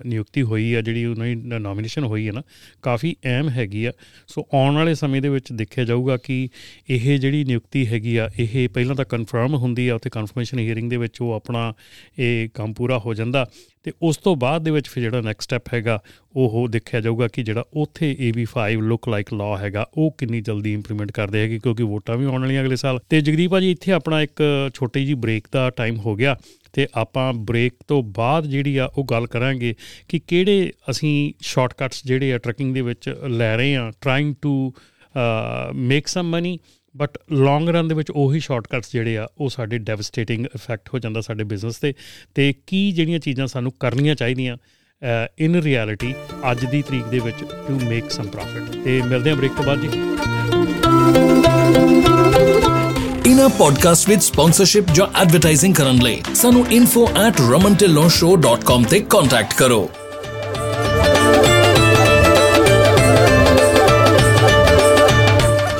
ਨਿਯੁਕਤੀ 0.06 0.42
ਹੋਈ 0.42 0.72
ਆ 0.74 0.80
ਜਿਹੜੀ 0.80 1.04
ਉਹਨਾਂ 1.04 1.26
ਦੀ 1.26 1.34
ਨੋਮੀਨੇਸ਼ਨ 1.58 2.04
ਹੋਈ 2.04 2.26
ਹੈ 2.26 2.32
ਨਾ 2.32 2.42
ਕਾਫੀ 2.82 3.14
ਅਹਿਮ 3.24 3.48
ਹੈਗੀ 3.48 3.84
ਆ। 3.84 3.92
ਸੋ 4.28 4.46
ਆਉਣ 4.54 4.74
ਵਾਲੇ 4.74 4.94
ਸਮੇਂ 4.94 5.22
ਦੇ 5.22 5.28
ਵਿੱਚ 5.28 5.52
ਦੇਖਿਆ 5.52 5.84
ਜਾਊਗਾ 5.84 6.16
ਕਿ 6.16 6.48
ਇਹ 6.90 7.18
ਜਿਹੜੀ 7.18 7.44
ਨਿਯੁਕਤੀ 7.44 7.86
ਹੈਗੀ 7.86 8.16
ਆ 8.16 8.28
ਇਹ 8.38 8.68
ਪਹਿਲਾਂ 8.68 8.94
ਤਾਂ 8.94 9.04
ਕਨਫਰਮ 9.04 9.54
ਹੁੰਦੀ 9.54 9.88
ਆ 9.88 9.94
ਉੱਥੇ 9.94 10.10
ਕਨਫਰਮੇਸ਼ਨ 10.10 10.58
ਹੀਅਰਿੰਗ 10.58 10.90
ਦੇ 10.90 10.96
ਵਿੱਚ 10.96 11.20
ਉਹ 11.22 11.32
ਆਪਣਾ 11.32 11.72
ਇਹ 12.18 12.48
ਕੰਮ 12.54 12.72
ਪੂਰਾ 12.72 12.98
ਹੋ 12.98 13.14
ਜਾਂਦਾ। 13.14 13.46
ਤੇ 13.82 13.92
ਉਸ 14.02 14.16
ਤੋਂ 14.16 14.34
ਬਾਅਦ 14.36 14.62
ਦੇ 14.64 14.70
ਵਿੱਚ 14.70 14.88
ਫਿਰ 14.88 15.02
ਜਿਹੜਾ 15.02 15.20
ਨੈਕਸਟ 15.20 15.42
ਸਟੈਪ 15.42 15.74
ਹੈਗਾ 15.74 15.98
ਉਹ 16.36 16.68
ਦੇਖਿਆ 16.68 17.00
ਜਾਊਗਾ 17.00 17.28
ਕਿ 17.28 17.42
ਜਿਹੜਾ 17.42 17.64
ਉੱਥੇ 17.74 18.16
AB5 18.28 18.80
ਲੁੱਕ 18.82 19.08
ਲਾਈਕ 19.08 19.32
ਲਾ 19.34 19.56
ਹੈਗਾ, 19.58 19.86
ਉਹ 19.94 20.14
ਕਿੰਨੀ 20.18 20.40
ਜਲਦੀ 20.40 20.72
ਇੰਪਲੀਮੈਂਟ 20.72 21.12
ਕਰਦੇ 21.12 21.40
ਹੈਗੇ, 21.40 21.58
ਕਿਉਂਕਿ 21.58 21.82
ਵੋਟਾਂ 21.82 22.16
ਵੀ 22.16 22.24
ਆਉਣ 22.24 22.40
ਵਾਲੀਆਂ 22.40 22.62
ਅਗਲੇ 22.62 22.76
ਸਾਲ। 22.76 22.98
ਤੇ 23.08 23.20
ਜਗਦੀਪ 23.20 23.50
ਭਾਜੀ, 23.50 23.70
ਇੱਥੇ 23.70 23.92
ਆਪਣਾ 23.92 24.22
ਇੱਕ 24.22 24.42
ਛੋਟੀ 24.74 25.04
ਜੀ 25.06 25.14
ਬ੍ਰੇਕ 25.14 25.48
ਦਾ 25.52 25.70
ਟਾਈਮ 25.70 25.96
ਹੋ 25.96 26.14
ਗਿਆ 26.14 26.36
ਤੇ 26.72 26.86
ਆਪਾਂ 26.94 27.32
ਬ੍ਰੇਕ 27.32 27.74
ਤੋਂ 27.88 28.02
ਬਾਅਦ 28.02 28.46
ਜਿਹੜੀ 28.46 28.76
ਆ 28.76 28.84
ਉਹ 28.84 29.04
ਗੱਲ 29.04 29.26
ਕਰਾਂਗੇ 29.26 29.74
ਕਿ 30.08 30.18
ਕਿਹੜੇ 30.18 30.72
ਅਸੀਂ 30.90 31.32
ਸ਼ਾਰਟਕਟਸ 31.40 32.02
ਜਿਹੜੇ 32.06 32.32
ਆ 32.32 32.38
ਟਰੈਕਿੰਗ 32.38 32.74
ਦੇ 32.74 32.80
ਵਿੱਚ 32.80 33.14
ਲੈ 33.28 33.56
ਰਹੇ 33.56 33.76
ਆ 33.76 33.90
trying 34.00 34.34
to 34.42 34.72
make 35.74 36.06
some 36.06 36.30
money 36.30 36.58
but 36.96 37.18
long 37.32 37.68
run 37.68 37.88
ਦੇ 37.88 37.94
ਵਿੱਚ 37.94 38.10
ਉਹੀ 38.10 38.40
ਸ਼ਾਰਟਕਟਸ 38.40 38.92
ਜਿਹੜੇ 38.92 39.16
ਆ, 39.18 39.26
ਉਹ 39.38 39.48
ਸਾਡੇ 39.50 39.78
ਡੈਵਸਟੇਟਿੰਗ 39.78 40.46
ਇਫੈਕਟ 40.46 40.88
ਹੋ 40.94 40.98
ਜਾਂਦਾ 40.98 41.20
ਸਾਡੇ 41.20 41.44
ਬਿਜ਼ਨਸ 41.44 41.78
ਤੇ। 41.78 41.94
ਤੇ 42.34 42.52
ਕੀ 42.66 42.90
ਜਿਹੜੀਆਂ 42.92 43.18
ਚੀਜ਼ਾਂ 43.18 43.46
ਸਾਨੂੰ 43.46 43.72
ਕਰਨੀਆਂ 43.80 44.14
ਚਾਹੀਦੀਆਂ 44.14 44.56
ਇਨ 45.38 45.56
ਰਿਐਲਿਟੀ 45.56 46.14
ਅੱਜ 46.50 46.64
ਦੀ 46.64 46.82
ਤਰੀਕ 46.82 47.04
ਦੇ 47.04 47.18
ਵਿੱਚ 47.18 47.36
ਟੂ 47.68 47.80
ਮੇਕ 47.88 48.10
ਸਮ 48.10 48.26
ਪ੍ਰੋਫਿਟ 48.26 48.62
ਤੇ 48.84 49.02
ਮਿਲਦੇ 49.02 49.30
ਹਾਂ 49.30 49.36
ਬ੍ਰੇਕ 49.36 49.52
ਤੋਂ 49.52 49.64
ਬਾਅਦ 49.64 49.80
ਜੀ। 49.80 49.88
ਇਨਾ 53.30 53.48
ਪੋਡਕਾਸਟ 53.48 54.08
ਵਿੱਚ 54.08 54.22
ਸਪਾਂਸਰਸ਼ਿਪ 54.22 54.84
ਜਾਂ 54.94 55.20
ਐਡਵਰਟਾਈਜ਼ਿੰਗ 55.20 55.74
ਕਰਨ 55.74 56.02
ਲਈ 56.02 56.22
ਸਾਨੂੰ 56.34 56.66
info@ramantillonshow.com 56.76 58.84
ਤੇ 58.90 59.00
ਕੰਟੈਕਟ 59.00 59.54
ਕਰੋ। 59.54 59.90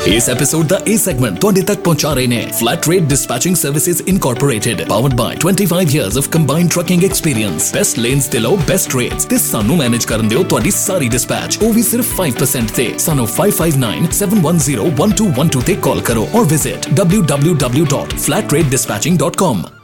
ਇਸ 0.06 0.28
ਐਪੀਸੋਡ 0.28 0.66
ਦਾ 0.68 0.80
ਇਹ 0.86 0.98
ਸੈਗਮੈਂਟ 0.98 1.38
ਤੁਹਾਡੇ 1.40 1.62
ਤੱਕ 1.62 1.80
ਪਹੁੰਚਾ 1.80 2.14
ਰਹੇ 2.14 2.26
ਨੇ 2.26 2.46
flat 2.58 2.88
rate 2.88 3.02
dispatching 3.02 3.56
services 3.56 4.02
incorporated 4.02 4.82
powered 4.88 5.14
by 5.16 5.36
25 5.44 5.94
years 5.94 6.18
of 6.18 6.28
combined 6.28 6.70
trucking 6.70 7.04
experience 7.04 7.74
best 7.74 7.98
lanes 7.98 8.26
ਤੇ 8.26 8.38
ਲਓ 8.38 8.56
ਬੈਸਟ 8.68 8.96
ਰੇਟਸ 8.96 9.24
ਤੇ 9.24 9.38
ਸਾਨੂੰ 9.40 9.76
ਮੈਨੇਜ 9.76 10.04
ਕਰਨ 10.04 10.28
ਦਿਓ 10.28 10.44
ਤੁਹਾਡੀ 10.44 10.70
ਸਾਰੀ 10.70 11.08
ਡਿਸਪੈਚ 11.08 11.58
ਉਹ 11.60 11.72
ਵੀ 11.72 11.82
ਸਿਰਫ 11.84 12.06
5% 12.18 12.68
ਤੇ 12.76 12.92
ਸਾਨੂੰ 12.98 13.28
5597101212 13.30 15.62
ਤੇ 15.62 15.74
ਕਾਲ 15.88 16.00
ਕਰੋ 16.10 16.28
ਔਰ 16.34 16.44
visit 16.52 16.86
www.flatratedispatching.com 17.00 19.83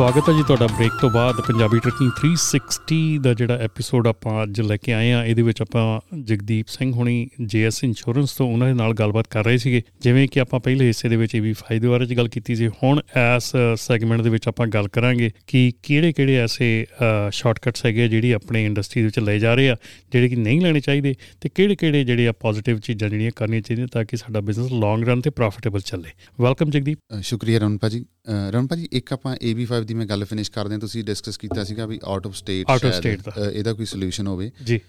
ਸਵਾਗਤ 0.00 0.28
ਹੈ 0.28 0.34
ਜੀ 0.34 0.42
ਤੁਹਾਡਾ 0.42 0.66
ਬ੍ਰੇਕ 0.66 0.92
ਤੋਂ 1.00 1.10
ਬਾਅਦ 1.10 1.40
ਪੰਜਾਬੀ 1.40 1.78
ਟਰਕਿੰਗ 1.78 2.10
360 2.20 3.18
ਦਾ 3.22 3.34
ਜਿਹੜਾ 3.34 3.54
ਐਪੀਸੋਡ 3.54 4.08
ਆਪਾਂ 4.08 4.42
ਅੱਜ 4.42 4.60
ਲੈ 4.60 4.76
ਕੇ 4.76 4.92
ਆਏ 4.92 5.12
ਆ 5.12 5.24
ਇਹਦੇ 5.24 5.42
ਵਿੱਚ 5.42 5.62
ਆਪਾਂ 5.62 6.00
ਜਗਦੀਪ 6.22 6.66
ਸਿੰਘ 6.68 6.92
ਹੁਣੀ 6.92 7.28
ਜੀਐਸ 7.46 7.84
ਇੰਸ਼ੋਰੈਂਸ 7.84 8.36
ਤੋਂ 8.36 8.52
ਉਹਨਾਂ 8.52 8.66
ਦੇ 8.68 8.74
ਨਾਲ 8.74 8.94
ਗੱਲਬਾਤ 8.94 9.26
ਕਰ 9.30 9.44
ਰਹੇ 9.44 9.58
ਸੀਗੇ। 9.58 9.82
ਜਿਵੇਂ 10.00 10.28
ਕਿ 10.28 10.40
ਆਪਾਂ 10.40 10.60
ਪਹਿਲੇ 10.60 10.86
ਹਿੱਸੇ 10.86 11.08
ਦੇ 11.08 11.16
ਵਿੱਚ 11.16 11.34
ਇਹ 11.34 11.42
ਵੀ 11.42 11.52
ਫਾਇਦੇ 11.52 11.88
ਬਾਰੇ 11.88 12.06
ਚ 12.06 12.14
ਗੱਲ 12.14 12.28
ਕੀਤੀ 12.28 12.56
ਸੀ 12.56 12.68
ਹੁਣ 12.68 13.00
ਇਸ 13.36 13.52
ਸੈਗਮੈਂਟ 13.76 14.20
ਦੇ 14.20 14.30
ਵਿੱਚ 14.30 14.48
ਆਪਾਂ 14.48 14.66
ਗੱਲ 14.66 14.88
ਕਰਾਂਗੇ 14.88 15.30
ਕਿ 15.46 15.72
ਕਿਹੜੇ-ਕਿਹੜੇ 15.82 16.36
ਐਸੇ 16.36 16.86
ਸ਼ਾਰਟਕਟਸ 17.30 17.86
ਹੈਗੇ 17.86 18.02
ਆ 18.02 18.06
ਜਿਹੜੀ 18.06 18.32
ਆਪਣੇ 18.32 18.64
ਇੰਡਸਟਰੀ 18.64 19.02
ਦੇ 19.02 19.06
ਵਿੱਚ 19.06 19.18
ਲਏ 19.18 19.38
ਜਾ 19.38 19.54
ਰਹੇ 19.54 19.70
ਆ 19.70 19.76
ਜਿਹੜੇ 20.12 20.28
ਕਿ 20.28 20.36
ਨਹੀਂ 20.36 20.60
ਲੈਣੇ 20.60 20.80
ਚਾਹੀਦੇ 20.80 21.14
ਤੇ 21.40 21.48
ਕਿਹੜੇ-ਕਿਹੜੇ 21.48 22.04
ਜਿਹੜੇ 22.04 22.28
ਆ 22.28 22.32
ਪੋਜ਼ਿਟਿਵ 22.32 22.78
ਚੀਜ਼ਾਂ 22.78 23.08
ਜਿਹੜੀਆਂ 23.10 23.30
ਕਰਨੀਆਂ 23.36 23.62
ਚਾਹੀਦੀਆਂ 23.62 23.88
ਤਾਂ 23.88 24.04
ਕਿ 24.04 24.16
ਸਾਡਾ 24.16 24.40
ਬਿਜ਼ਨਸ 24.40 24.72
ਲੌਂਗ 24.72 25.02
ਰਨ 25.02 25.20
ਤੇ 25.20 25.30
ਪ੍ਰੋਫਿਟੇਬਲ 25.30 25.80
ਚੱਲੇ। 25.80 26.10
ਵੈਲਕਮ 26.40 26.70
ਜਗਦੀਪ। 26.70 26.98
ਅ, 27.18 27.20
ਸ਼ੁਕਰੀਆ 27.20 27.58
ਰਮਨ 27.58 27.78
ਭਾਜੀ। 27.78 28.04
ਰਮਨ 28.28 28.66
ਭਾਜੀ 28.66 28.88
ਇੱਕ 28.92 29.12
ਆਪਾਂ 29.12 29.36
AB5 29.50 29.84
ਦੀ 29.84 29.94
ਮੈਂ 29.94 30.06
ਗੱਲ 30.06 30.24
ਫਿਨਿਸ਼ 30.24 30.50
ਕਰਦੇ 30.50 30.72
ਹਾਂ। 30.72 30.80
ਤੁਸੀਂ 30.80 31.04
ਡਿਸਕਸ 31.04 31.38
ਕੀਤਾ 31.38 31.64
ਸੀਗਾ 31.64 31.86
ਵੀ 31.86 32.00
out 32.04 32.26
of 32.26 32.34
state 32.34 32.66
Out 32.70 32.88
of 32.88 32.94
state 32.94 33.22
ਦਾ। 33.24 33.50
ਇਹਦਾ 33.50 33.72
ਕੋਈ 33.72 33.86
ਸੋਲੂਸ਼ਨ 33.86 34.26
ਹੋਵੇ। 34.26 34.50
ਜੀ। 34.64 34.80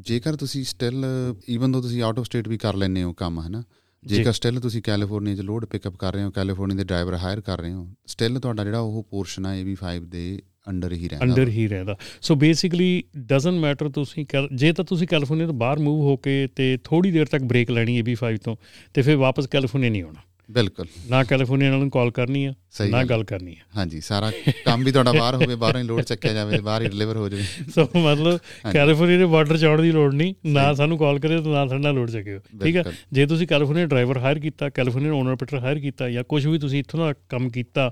ਜੇਕਰ 0.00 0.36
ਤੁਸੀਂ 0.36 0.64
ਸਟਿਲ 0.64 1.04
ਈਵਨ 1.50 1.72
ਦੋ 1.72 1.80
ਤੁਸੀਂ 1.80 2.02
ਆਊਟ 2.02 2.18
ਆਫ 2.18 2.24
ਸਟੇਟ 2.24 2.48
ਵੀ 2.48 2.58
ਕਰ 2.58 2.74
ਲੈਂਦੇ 2.74 3.02
ਹੋ 3.02 3.12
ਕੰਮ 3.12 3.40
ਹਨਾ? 3.40 3.62
ਜੇਕਰ 4.04 4.32
ਸਟਿਲ 4.32 4.60
ਤੁਸੀਂ 4.60 4.82
ਕੈਲੀਫੋਰਨੀਆ 4.82 5.34
'ਚ 5.34 5.40
ਲੋਡ 5.40 5.64
ਪਿਕਅਪ 5.64 5.96
ਕਰ 5.96 6.14
ਰਹੇ 6.14 6.22
ਹੋ 6.22 6.30
ਕੈਲੀਫੋਰਨੀਆ 6.30 6.76
ਦੇ 6.76 6.84
ਡਰਾਈਵਰ 6.84 7.14
ਹਾਇਰ 7.14 7.40
ਕਰ 7.40 7.60
ਰਹੇ 7.60 7.72
ਹੋ 7.72 7.88
ਸਟਿਲ 8.06 8.40
ਤੁਹਾਡਾ 8.40 8.64
ਜਿਹੜਾ 8.64 8.78
ਉਹ 8.78 9.06
ਪੋਰਸ਼ਨ 9.10 9.46
ਆ 9.46 9.60
AB5 9.60 10.06
ਦੇ 10.06 10.42
ਅੰਡਰ 10.68 10.92
ਹੀ 10.92 11.08
ਰਹਿੰਦਾ 11.08 11.24
ਅੰਡਰ 11.24 11.48
ਹੀ 11.48 11.68
ਰਹਿੰਦਾ। 11.68 11.96
ਸੋ 12.22 12.34
ਬੇਸਿਕਲੀ 12.34 13.04
ਡਸਨਟ 13.18 13.60
ਮੈਟਰ 13.60 13.88
ਤੁਸੀਂ 13.88 14.26
ਜੇ 14.54 14.72
ਤਾਂ 14.72 14.84
ਤੁਸੀਂ 14.84 15.08
ਕੈਲੀਫੋਰਨੀਆ 15.08 15.46
ਤੋਂ 15.46 15.54
ਬਾਹਰ 15.54 15.78
ਮੂਵ 15.78 16.00
ਹੋ 16.00 16.16
ਕੇ 16.16 16.48
ਤੇ 16.56 16.78
ਥੋੜੀ 16.84 17.10
ਦੇਰ 17.10 17.26
ਤੱਕ 17.26 17.42
ਬ੍ਰੇਕ 17.42 17.70
ਲੈਣੀ 17.70 18.00
AB5 18.00 18.38
ਤੋਂ 18.44 18.56
ਤੇ 18.94 19.02
ਫਿਰ 19.02 19.16
ਵਾਪਸ 19.16 19.46
ਕੈਲੀਫੋਰਨੀਆ 19.46 19.90
ਨਹੀਂ 19.90 20.02
ਆਉਣਾ। 20.02 20.20
ਬਿਲਕੁਲ। 20.48 20.86
ਨਾ 21.10 21.22
ਕੈਲੀਫੋਰਨੀਆ 21.24 21.70
ਨਾਲ 21.70 21.88
ਕਾਲ 21.90 22.10
ਕਰਨੀ 22.10 22.44
ਆ 22.44 22.52
ਨਾ 22.90 23.02
ਗੱਲ। 23.04 23.22
ਕਰਨੀ 23.24 23.52
ਆ। 23.52 23.64
ਹਾਂਜੀ 23.76 24.00
ਸਾਰਾ 24.00 24.30
ਕੰਮ 24.64 24.82
ਵੀ 24.84 24.92
ਤੁਹਾਡਾ 24.92 25.12
ਬਾਹਰ 25.12 25.34
ਹੋਵੇ 25.34 25.54
ਬਾਹਰੋਂ 25.56 25.80
ਹੀ 25.80 25.86
ਲੋਡ 25.86 26.00
ਚੱਕਿਆ 26.00 26.32
ਜਾਵੇ 26.32 26.58
ਬਾਹਰ 26.60 26.82
ਹੀ 26.82 26.88
ਡਿਲੀਵਰ 26.88 27.16
ਹੋ 27.16 27.28
ਜਾਵੇ। 27.28 27.42
ਸੋ 27.74 27.82
ਮਤਲਬ 27.96 28.38
ਕੈਲੀਫੋਰਨੀਆ 28.72 29.18
ਦੇ 29.18 29.24
ਬਾਰਡਰ 29.26 29.58
ਚੌੜ 29.58 29.80
ਦੀ 29.80 29.92
ਲੋੜ 29.92 30.12
ਨਹੀਂ 30.14 30.34
ਨਾ 30.46 30.72
ਸਾਨੂੰ 30.74 30.98
ਕਾਲ 30.98 31.18
ਕਰਿਓ 31.18 31.42
ਤੇ 31.42 31.50
ਨਾ 31.50 31.66
ਸਾਡੇ 31.66 31.92
ਲੋਡ 31.92 32.10
ਚੱਕਿਓ। 32.10 32.38
ਠੀਕ 32.38 32.56
ਬਿਲਕੁਲ। 32.56 32.92
ਜੇ 33.12 33.26
ਤੁਸੀਂ 33.26 33.46
ਕੈਲੀਫੋਰਨੀਆ 33.46 33.86
ਡਰਾਈਵਰ 33.86 34.18
ਹਾਇਰ 34.18 34.38
ਕੀਤਾ 34.38 34.68
ਕੈਲੀਫੋਰਨੀਆ 34.68 35.12
ਓਨਰ 35.12 35.32
ਆਪਰੇਟਰ 35.32 35.58
ਹਾਇਰ 35.58 35.78
ਕੀਤਾ 35.78 36.10
ਜਾਂ 36.10 36.24
ਕੁਝ 36.24 36.46
ਵੀ 36.46 36.58
ਤੁਸੀਂ 36.58 36.78
ਇੱਥੋਂ 36.78 37.00
ਦਾ 37.00 37.12
ਕੰਮ 37.28 37.48
ਕੀਤਾ 37.50 37.90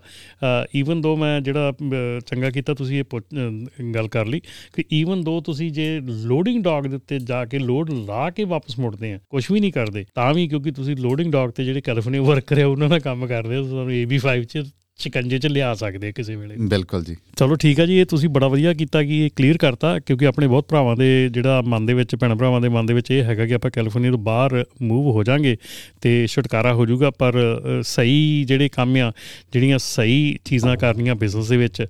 ਈਵਨ 0.76 1.00
ਦੋ 1.00 1.16
ਮੈਂ 1.16 1.40
ਜਿਹੜਾ 1.40 1.72
ਚੰਗਾ 2.26 2.50
ਕੀਤਾ 2.50 2.74
ਤੁਸੀਂ 2.74 3.00
ਇਹ 3.00 3.92
ਗੱਲ 3.94 4.08
ਕਰ 4.08 4.26
ਲਈ 4.26 4.40
ਕਿ 4.74 4.84
ਈਵਨ 4.92 5.24
ਦੋ 5.24 5.40
ਤੁਸੀਂ 5.40 5.70
ਜੇ 5.72 6.00
ਲੋਡਿੰਗ 6.04 6.62
ਡੌਗ 6.64 6.84
ਦੇ 6.84 6.96
ਉੱਤੇ 6.96 7.18
ਜਾ 7.18 7.44
ਕੇ 7.44 7.58
ਲੋਡ 7.58 7.90
ਲਾ 7.90 8.30
ਕੇ 8.30 8.44
ਵਾਪਸ 8.44 8.78
ਮੁੜਦੇ 8.78 9.12
ਆ 9.12 9.18
ਕੁਝ 9.30 9.44
ਵੀ 9.52 9.60
ਨਹੀਂ 9.60 9.72
ਕਰਦੇ 9.72 10.04
ਤਾਂ 10.14 10.34
ਵੀ 10.34 10.48
ਕਿਉਂਕਿ 10.48 10.70
ਤੁਸੀਂ 10.70 10.96
ਲੋਡਿੰਗ 10.96 11.32
ਡੌਗ 11.32 11.50
ਤੇ 11.50 11.64
ਜਿਹੜੇ 11.64 11.80
ਕੈਲੀਫੋਰਨੀਆ 11.80 12.20
ਵਰਕਰ 12.50 12.62
ਆ 12.62 12.66
ਉਹਨਾਂ 12.66 12.88
ਦਾ 12.88 12.98
ਕੰਮ 12.98 13.26
ਕਰਦੇ 13.26 13.56
ਹੋ 13.56 13.62
ਤੁਹਾਨੂੰ 13.62 13.92
AB5 13.94 14.42
ਚ 14.44 14.64
ਸ਼ਿਕੰਜੇ 14.98 15.38
ਚ 15.38 15.46
ਲਿਆ 15.46 15.74
ਸਕਦੇ 15.74 16.08
ਆ 16.08 16.10
ਕਿਸੇ 16.10 16.34
ਵੇਲੇ। 16.36 16.54
ਬਿਲਕੁਲ 16.68 17.04
ਜੀ। 17.04 17.16
ਚਲੋ 17.36 17.54
ਠੀਕ 17.54 17.80
ਹੈ 17.80 17.86
ਜੀ 17.86 17.96
ਇਹ 17.98 18.06
ਤੁਸੀਂ 18.06 18.28
ਬੜਾ 18.28 18.48
ਵਧੀਆ 18.48 18.72
ਕੀਤਾ 18.74 19.02
ਕਿ 19.02 19.24
ਇਹ 19.24 19.30
ਕਲੀਅਰ 19.36 19.56
ਕਰਤਾ 19.56 19.98
ਕਿਉਂਕਿ 19.98 20.26
ਆਪਣੇ 20.26 20.46
ਬਹੁਤ 20.46 20.68
ਭਰਾਵਾਂ 20.68 20.96
ਦੇ 20.96 21.28
ਜਿਹੜਾ 21.32 21.62
ਮਨ 21.62 21.86
ਦੇ 21.86 21.94
ਵਿੱਚ 21.94 22.14
ਭੈਣ 22.16 22.34
ਭਰਾਵਾਂ 22.34 22.60
ਦੇ 22.60 22.68
ਮਨ 22.68 22.86
ਦੇ 22.86 22.94
ਵਿੱਚ 22.94 23.10
ਇਹ 23.10 23.22
ਹੈਗਾ 23.24 23.46
ਕਿ 23.46 23.54
ਆਪਾਂ 23.54 23.70
ਕੈਲੀਫੋਰਨੀਆ 23.70 24.10
ਤੋਂ 24.10 24.18
ਬਾਹਰ 24.18 24.64
ਮੂਵ 24.82 25.06
ਹੋ 25.06 25.24
ਜਾਾਂਗੇ 25.24 25.56
ਤੇ 26.00 26.26
ਛੁਟਕਾਰਾ 26.26 26.74
ਹੋ 26.74 26.86
ਜਾਊਗਾ 26.86 27.10
ਪਰ 27.10 27.34
ਸਹੀ 27.82 28.44
ਜਿਹੜੇ 28.44 28.68
ਕੰਮ 28.68 28.96
ਆ 28.96 29.12
ਜਿਹੜੀਆਂ 29.52 29.78
ਸਹੀ 29.78 30.38
ਚੀਜ਼ਾਂ 30.44 30.76
ਕਰਨੀਆਂ 30.76 31.14
ਬਿਜ਼ਨਸ 31.14 31.48
ਦੇ 31.48 31.56
ਵਿੱਚ 31.56 31.86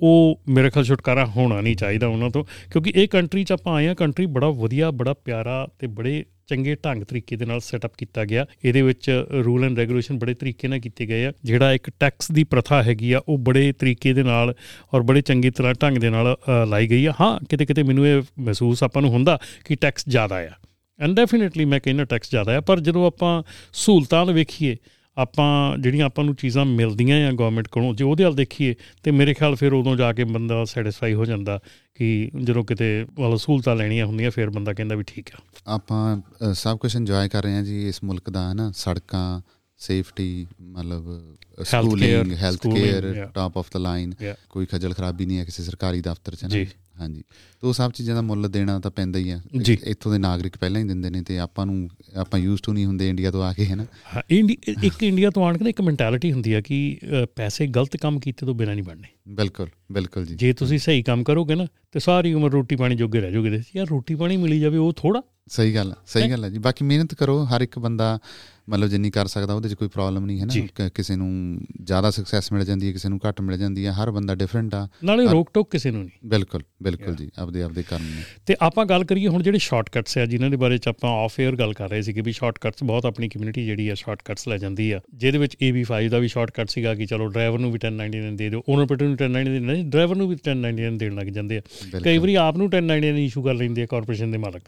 ਉਹ 0.00 0.40
ਮੇਰੇ 0.48 0.70
ਖਿਆਲ 0.70 0.84
ਛੁਟਕਾਰਾ 0.84 1.26
ਹੋਣਾ 1.26 1.60
ਨਹੀਂ 1.60 1.76
ਚਾਹੀਦਾ 1.76 2.06
ਉਹਨਾਂ 2.06 2.30
ਤੋਂ 2.30 2.44
ਕਿਉਂਕਿ 2.72 2.92
ਇਹ 2.94 3.08
ਕੰਟਰੀ 3.08 3.44
'ਚ 3.44 3.52
ਆਪਾਂ 3.52 3.74
ਆਏ 3.74 3.86
ਆ 3.88 3.94
ਕੰਟਰੀ 3.94 4.26
ਬੜਾ 4.26 4.48
ਵਧੀਆ 4.48 4.90
ਬੜਾ 4.90 5.14
ਪਿਆਰਾ 5.24 5.68
ਤੇ 5.78 5.86
ਬੜੇ 5.86 6.24
ਚੰਗੇ 6.48 6.74
ਢੰਗ 6.84 7.02
ਤਰੀਕੇ 7.02 7.36
ਦੇ 7.36 7.44
ਨਾਲ 7.44 7.60
ਸੈਟਅਪ 7.60 7.92
ਕੀਤਾ 7.98 8.24
ਗਿਆ। 8.24 8.46
ਇਹਦੇ 8.64 8.82
ਵਿੱਚ 8.82 9.10
ਰੂਲ 9.44 9.64
ਐਂਡ 9.64 9.78
ਰੈਗੂਲੇਸ਼ਨ 9.78 10.18
ਬੜੇ 10.18 10.34
ਤਰੀਕੇ 10.34 10.68
ਨਾਲ 10.68 10.78
ਕੀਤੇ 10.80 11.06
ਗਏ 11.06 11.24
ਆ। 11.26 11.32
ਜਿਹੜਾ 11.44 11.72
ਇੱਕ 11.72 11.90
ਟੈਕਸ 12.00 12.30
ਦੀ 12.32 12.44
ਪ੍ਰਥਾ 12.44 12.82
ਹੈਗੀ 12.82 13.12
ਆ 13.12 13.20
ਉਹ 13.28 13.38
ਬੜੇ 13.38 13.72
ਤਰੀਕੇ 13.72 14.12
ਦੇ 14.12 14.22
ਨਾਲ 14.22 14.54
ਔਰ 14.94 15.02
ਬੜੇ 15.02 15.20
ਚੰਗੀ 15.20 15.50
ਤਰ੍ਹਾਂ 15.50 15.74
ਢੰਗ 15.82 15.98
ਦੇ 15.98 16.10
ਨਾਲ 16.10 16.34
ਅ, 16.34 16.66
ਲਾਈ 16.66 16.86
ਗਈ 16.90 17.04
ਆ। 17.06 17.12
ਹਾਂ 17.20 17.38
ਕਿਤੇ 17.50 17.66
ਕਿਤੇ 17.66 17.82
ਮੈਨੂੰ 17.82 18.06
ਇਹ 18.06 18.22
ਮਹਿਸੂਸ 18.38 18.82
ਆਪਾਂ 18.82 19.02
ਨੂੰ 19.02 19.10
ਹੁੰਦਾ 19.10 19.38
ਕਿ 19.64 19.74
ਟੈਕਸ 19.74 20.04
ਜ਼ਿਆਦਾ 20.08 20.36
ਆ। 20.36 20.50
ਐਂਡ 21.00 21.14
ਡੈਫੀਨਿਟਲੀ 21.14 21.64
ਮੈਂ 21.64 21.80
ਕਹਿੰਦਾ 21.80 22.04
ਟੈਕਸ 22.04 22.30
ਜ਼ਿਆਦਾ 22.30 22.56
ਆ 22.56 22.60
ਪਰ 22.60 22.80
ਜਦੋਂ 22.80 23.06
ਆਪਾਂ 23.06 23.42
ਸਹੂਲਤਾਂ 23.72 24.24
ਨੂੰ 24.26 24.34
ਵੇਖੀਏ 24.34 24.76
ਆਪਾਂ 25.18 25.78
ਜਿਹੜੀਆਂ 25.78 26.06
ਆਪਾਂ 26.06 26.24
ਨੂੰ 26.24 26.34
ਚੀਜ਼ਾਂ 26.34 26.64
ਮਿਲਦੀਆਂ 26.64 27.28
ਆ 27.28 27.32
ਗਵਰਨਮੈਂਟ 27.32 27.68
ਕੋਲੋਂ 27.68 27.94
ਜੇ 27.94 28.04
ਉਹਦੇ 28.04 28.24
ਵੱਲ 28.24 28.34
ਦੇਖੀਏ 28.34 28.74
ਤੇ 29.02 29.10
ਮੇਰੇ 29.10 29.34
ਖਿਆਲ 29.34 29.54
ਫਿਰ 29.54 29.72
ਉਦੋਂ 29.72 29.96
ਜਾ 29.96 30.12
ਕੇ 30.12 30.24
ਬੰਦਾ 30.24 30.64
ਸੈਟੀਸਫਾਈ 30.64 31.14
ਹੋ 31.14 31.24
ਜਾਂਦਾ 31.24 31.60
ਕਿ 31.94 32.30
ਜਦੋਂ 32.44 32.64
ਕਿਤੇ 32.64 33.06
ਵਾਲਾ 33.18 33.36
ਸਹੂਲਤਾਂ 33.36 33.76
ਲੈਣੀਆਂ 33.76 34.06
ਹੁੰਦੀਆਂ 34.06 34.30
ਫਿਰ 34.30 34.50
ਬੰਦਾ 34.50 34.72
ਕਹਿੰਦਾ 34.72 34.94
ਵੀ 34.94 35.04
ਠੀਕ 35.06 35.30
ਆ 35.34 35.38
ਆਪਾਂ 35.66 36.20
ਸਭ 36.54 36.78
ਕੁਝ 36.78 36.96
ਇੰਜੋਏ 36.96 37.28
ਕਰ 37.28 37.42
ਰਹੇ 37.42 37.54
ਹਾਂ 37.54 37.62
ਜੀ 37.62 37.88
ਇਸ 37.88 38.04
ਮੁਲਕ 38.04 38.30
ਦਾ 38.30 38.48
ਹੈ 38.48 38.54
ਨਾ 38.54 38.72
ਸੜਕਾਂ 38.76 39.40
ਸੇਫਟੀ 39.78 40.46
ਮਤਲਬ 40.60 41.36
schooling 41.64 42.32
health 42.32 42.66
care. 42.66 43.30
Top 43.34 43.58
of 43.58 43.66
the 43.74 43.78
line. 43.80 44.14
ਕੋਈ 44.50 44.66
ਖੱਜਲ 44.66 44.94
ਖਰਾਬੀ 44.94 45.26
ਨਹੀਂ 45.26 45.38
ਹੈ 45.38 45.44
ਕਿਸੇ 45.44 45.62
ਸਰਕਾਰੀ 45.62 46.00
ਦਫ਼ਤਰ 46.00 46.34
'ਚ 46.34 46.42
ਨਾ 46.42 46.48
ਜੀ। 46.48 46.66
ਹਾਂਜੀ। 47.00 47.22
ਤੇ 47.62 47.72
ਸਭ 47.72 47.92
ਚੀਜ਼ਾਂ 47.92 48.14
ਦਾ 48.14 48.22
ਮੁੱਲ 48.22 48.48
ਦੇਣਾ 48.48 48.78
ਤਾਂ 48.80 48.90
ਪੈਂਦਾ 48.90 49.18
ਹੀ 49.18 49.30
ਆ। 49.30 49.40
ਇੱਥੋਂ 49.84 50.12
ਦੇ 50.12 50.18
ਨਾਗਰਿਕ 50.18 50.56
ਪਹਿਲਾਂ 50.56 50.80
ਹੀ 50.80 50.86
ਦਿੰਦੇ 50.88 51.10
ਨੇ 51.10 51.22
ਤੇ 51.22 51.38
ਆਪਾਂ 51.38 51.66
ਨੂੰ 51.66 51.88
ਆਪਾਂ 52.16 52.40
ਯੂਜ਼ 52.40 52.62
ਟੂ 52.62 52.72
ਨਹੀਂ 52.72 52.86
ਹੁੰਦੇ 52.86 53.08
ਇੰਡੀਆ 53.08 53.30
ਤੋਂ 53.30 53.44
ਆ 53.44 53.52
ਕੇ 53.52 53.66
ਹੈ 53.66 53.76
ਨਾ 53.76 53.86
ਇੱਕ 54.82 55.02
ਇੰਡੀਆ 55.02 55.30
ਤੋਂ 55.30 55.46
ਆਣ 55.46 55.58
ਕੇ 55.58 55.68
ਇੱਕ 55.68 55.80
ਮੈਂਟੈਲਿਟੀ 55.80 56.32
ਹੁੰਦੀ 56.32 56.52
ਆ 56.52 56.60
ਕਿ 56.60 56.98
ਪੈਸੇ 57.36 57.66
ਗਲਤ 57.66 57.96
ਕੰਮ 57.96 58.18
ਕੀਤੇ 58.20 58.46
ਤੋਂ 58.46 58.54
ਬਿਨਾਂ 58.54 58.74
ਨਹੀਂ 58.74 58.84
ਬਣਨੇ। 58.84 59.08
ਬਿਲਕੁਲ 59.28 59.68
ਬਿਲਕੁਲ 59.92 60.26
ਜੀ। 60.26 60.34
ਜੇ 60.34 60.52
ਤੁਸੀਂ 60.52 60.78
ਸਹੀ 60.78 61.02
ਕੰਮ 61.02 61.24
ਕਰੋਗੇ 61.24 61.54
ਨਾ 61.54 61.66
ਤੇ 61.92 62.00
ਸਾਰੀ 62.00 62.32
ਉਮਰ 62.34 62.50
ਰੋਟੀ 62.50 62.76
ਪਾਣੀ 62.76 62.96
ਜੋਗੇ 62.96 63.20
ਰਹਿ 63.20 63.32
ਜਾਓਗੇ 63.32 63.50
ਤੇ 63.50 63.62
ਯਾਰ 63.76 63.86
ਰੋਟੀ 63.86 64.14
ਪਾਣੀ 64.14 64.36
ਮਿਲੀ 64.36 64.60
ਜਾਵੇ 64.60 64.78
ਉਹ 64.78 64.92
ਥੋੜਾ 64.96 65.22
ਸਹੀ 65.48 65.74
ਗੱਲ 65.74 65.94
ਸਹੀ 66.06 66.30
ਗੱਲ 66.30 66.44
ਹੈ 66.44 66.50
ਜੀ। 66.50 66.58
ਬਾਕੀ 66.58 66.84
ਮਿਹਨਤ 66.84 67.14
ਕਰੋ 67.14 67.44
ਹਰ 67.44 67.60
ਇੱਕ 67.60 67.78
ਬੰਦਾ 67.78 68.18
ਮਤਲਬ 68.68 68.88
ਜਿੰਨੀ 68.88 69.10
ਕਰ 69.10 69.26
ਸਕਦਾ 69.26 69.54
ਉਹਦੇ 69.54 69.68
'ਚ 69.68 69.74
ਕੋਈ 69.74 69.88
ਪ੍ਰੋਬਲਮ 69.88 70.26
ਨਹੀਂ 70.26 70.40
ਹੈ। 70.40 70.46
ਨਾ। 70.46 70.88
ਕਿਸੇ 70.88 71.16
ਨੂੰ 71.16 71.60
ਜ਼ਿਆਦਾ 71.82 72.10
ਸਕਸੈਸ 72.10 72.52
ਮਿਲ 72.52 72.64
ਜਾਂਦੀ 72.64 72.86
ਹੈ 72.86 72.92
ਕਿਸੇ 72.92 73.08
ਨੂੰ 73.08 73.20
ਘੱਟ 73.28 73.40
ਮਿਲ 73.40 73.58
ਜਾਂਦੀ 73.58 73.86
ਹੈ 73.86 73.92
ਹਰ 73.92 74.10
ਬੰਦਾ 74.10 74.34
ਡਿਫਰੈਂਟ 74.34 74.74
ਆ। 74.74 74.88
ਨਾਲੇ 75.04 75.26
ਰੋਕ 75.26 75.50
ਟੋਕ 75.54 75.70
ਕਿਸੇ 75.70 75.90
ਨੂੰ 75.90 76.00
ਨਹੀਂ। 76.00 76.28
ਬਿਲਕੁਲ 76.28 76.62
ਬਿਲਕੁਲ 76.82 77.14
ਜੀ 77.14 77.30
ਆਪਦੇ 77.38 77.62
ਆਪਦੇ 77.62 77.82
ਕੰਮ 77.82 78.02
ਨੇ। 78.02 78.22
ਤੇ 78.46 78.56
ਆਪਾਂ 78.60 78.86
ਗੱਲ 78.86 79.04
ਕਰੀਏ 79.04 79.28
ਹੁਣ 79.28 79.42
ਜਿਹੜੇ 79.42 79.58
ਸ਼ਾਰਟਕਟਸ 79.58 80.18
ਆ 80.18 80.26
ਜਿਨ੍ਹਾਂ 80.26 80.50
ਦੇ 80.50 80.56
ਬਾਰੇ 80.56 80.78
ਚ 80.78 80.88
ਆਪਾਂ 80.88 81.10
ਆਫ 81.10 81.40
에ਅਰ 81.40 81.56
ਗੱਲ 81.56 81.72
ਕਰ 81.72 81.90
ਰਹੇ 81.90 82.02
ਸੀ 82.02 82.12
ਕਿ 82.12 82.20
ਵੀ 82.20 82.32
ਸ਼ਾਰਟਕਟਸ 82.32 82.84
ਬਹੁਤ 82.84 83.06
ਆਪਣੀ 83.06 83.28
ਕਮਿਊਨਿਟੀ 83.28 83.64
ਜਿਹੜੀ 83.64 83.88
ਆ 83.88 83.94
ਸ਼ਾਰਟਕਟਸ 83.94 84.48
ਲੈ 84.48 84.58
ਜਾਂਦੀ 84.58 84.90
ਆ। 84.92 85.00
ਜਿਹਦੇ 85.14 85.38
ਵਿੱਚ 85.38 85.56
AB5 85.68 86.08
ਦਾ 86.08 86.18
ਵੀ 86.18 86.28
ਸ਼ਾਰਟਕਟ 86.28 86.70
ਸੀਗਾ 86.70 86.94
ਕਿ 86.94 87.06
ਚਲੋ 87.06 87.28
ਡਰਾਈਵਰ 87.28 87.58
ਨੂੰ 87.58 87.72
ਵੀ 87.72 87.78
1099 87.78 88.36
ਦੇ 88.36 88.50
ਦਿਓ 88.50 88.62
ਓਨਰ 88.68 88.86
ਪੇਟਰ 88.86 89.04
ਨੂੰ 89.04 89.16
1099 89.16 89.60
ਨਹੀਂ 89.60 89.84
ਡਰਾਈਵਰ 89.84 90.16
ਨੂੰ 90.16 90.28
ਵੀ 90.28 90.36
1099 90.36 90.98
ਦੇਣ 90.98 91.14
ਲੱਗ 91.14 91.26
ਜਾਂਦੇ 91.26 91.58
ਆ। 91.58 91.60
ਕਈ 92.04 92.18
ਵਾਰੀ 92.18 92.34
ਆਪ 92.34 92.56
ਨੂੰ 92.56 92.68
1099 92.68 93.24
ਇਸ਼ੂ 93.24 93.42
ਕਰ 93.42 93.54
ਲੈਂਦੇ 93.54 93.82
ਆ 93.82 93.86
ਕਾਰਪੋਰੇਸ਼ਨ 93.86 94.30
ਦੇ 94.30 94.38
ਮਾਲਕ। 94.38 94.62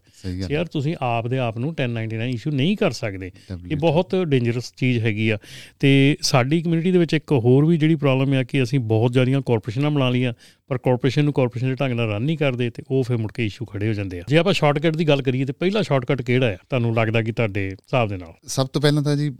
ਯਾਰ 0.50 0.66
ਤੁਸੀਂ 0.66 0.96
ਆਪ 1.00 1.26
ਦੇ 1.26 1.38
ਆਪ 1.38 1.58
ਨੂੰ 1.58 1.74
1099 1.74 2.30
ਇਸ਼ੂ 2.34 2.50
ਨਹੀਂ 2.50 2.76
ਕਰ 2.76 2.90
ਸਕਦੇ। 2.90 3.30
ਇਹ 3.70 3.76
ਬਹੁਤ 3.90 4.16
ਡੇਂਜਰਸ 4.24 4.72
ਚੀਜ਼ 4.76 4.98
ਹੈਗੀ 4.98 5.28
ਆ। 5.30 5.38
ਤੇ 5.80 6.16
ਸਾਡੀ 6.20 6.62
ਕਮਿਊਨਿਟੀ 6.62 6.90
ਦੇ 6.92 6.98
ਵਿੱਚ 6.98 7.14
ਇੱਕ 7.14 7.32
ਹੋਰ 7.32 7.64
ਵੀ 7.64 7.76
ਜਿਹੜੀ 7.76 7.94
ਪ੍ਰੋਬਲਮ 7.94 8.32
ਆ 8.32 8.42
ਕਿ 8.42 8.62
ਅਸੀਂ 8.62 8.78
ਬਹੁਤ 8.78 9.12
ਜ਼ਿਆਦੀਆਂ 9.12 9.40
ਕਾਰਪੋਰੇਸ਼ਨਾਂ 9.46 9.90
ਬਣਾ 9.90 10.10
ਲਈਆਂ 10.10 10.32
ਪਰ 10.68 10.78
ਕਾਰਪੋਰੇਸ਼ਨ 10.78 11.24
ਨੂੰ 11.24 11.32
ਕਾਰਪੋਰੇਸ਼ਨ 11.32 11.68
ਦੇ 11.68 11.74
ਢੰਗ 11.74 11.92
ਨਾਲ 11.92 12.08
ਰਨ 12.10 12.22
ਨਹੀਂ 12.22 12.36
ਕਰਦੇ 12.38 12.70
ਤੇ 12.70 12.82
ਉਹ 12.90 13.02
ਫਿਰ 13.02 13.16
ਮੁੜ 13.16 13.30
ਕੇ 13.32 13.46
ਇਸ਼ੂ 13.46 13.64
ਖੜੇ 13.64 13.88
ਹੋ 13.88 13.92
ਜਾਂਦੇ 13.92 14.20
ਆ। 14.20 14.22
ਜੇ 14.28 14.36
ਆਪਾਂ 14.38 14.52
ਸ਼ਾਰਟਕਟ 14.52 14.96
ਦੀ 14.96 15.08
ਗੱਲ 15.08 15.22
ਕਰੀਏ 15.22 15.44
ਤੇ 15.44 15.52
ਪਹਿਲਾ 15.52 15.82
ਸ਼ਾਰਟਕਟ 15.82 16.22
ਕਿਹੜਾ 16.22 16.46
ਆ? 16.46 16.56
ਤੁਹਾਨੂੰ 16.56 16.94
ਲੱਗਦਾ 16.94 17.22
ਕਿ 17.22 17.32
ਤੁਹਾਡੇ 17.32 17.68
ਹਿਸਾਬ 17.70 18.08
ਦੇ 18.08 18.16
ਨਾਲ? 18.16 18.32
ਸਭ 18.46 18.66
ਤੋਂ 18.66 18.82
ਪਹਿਲਾਂ 18.82 19.02
ਤਾਂ 19.02 19.16
ਜੀ 19.16 19.30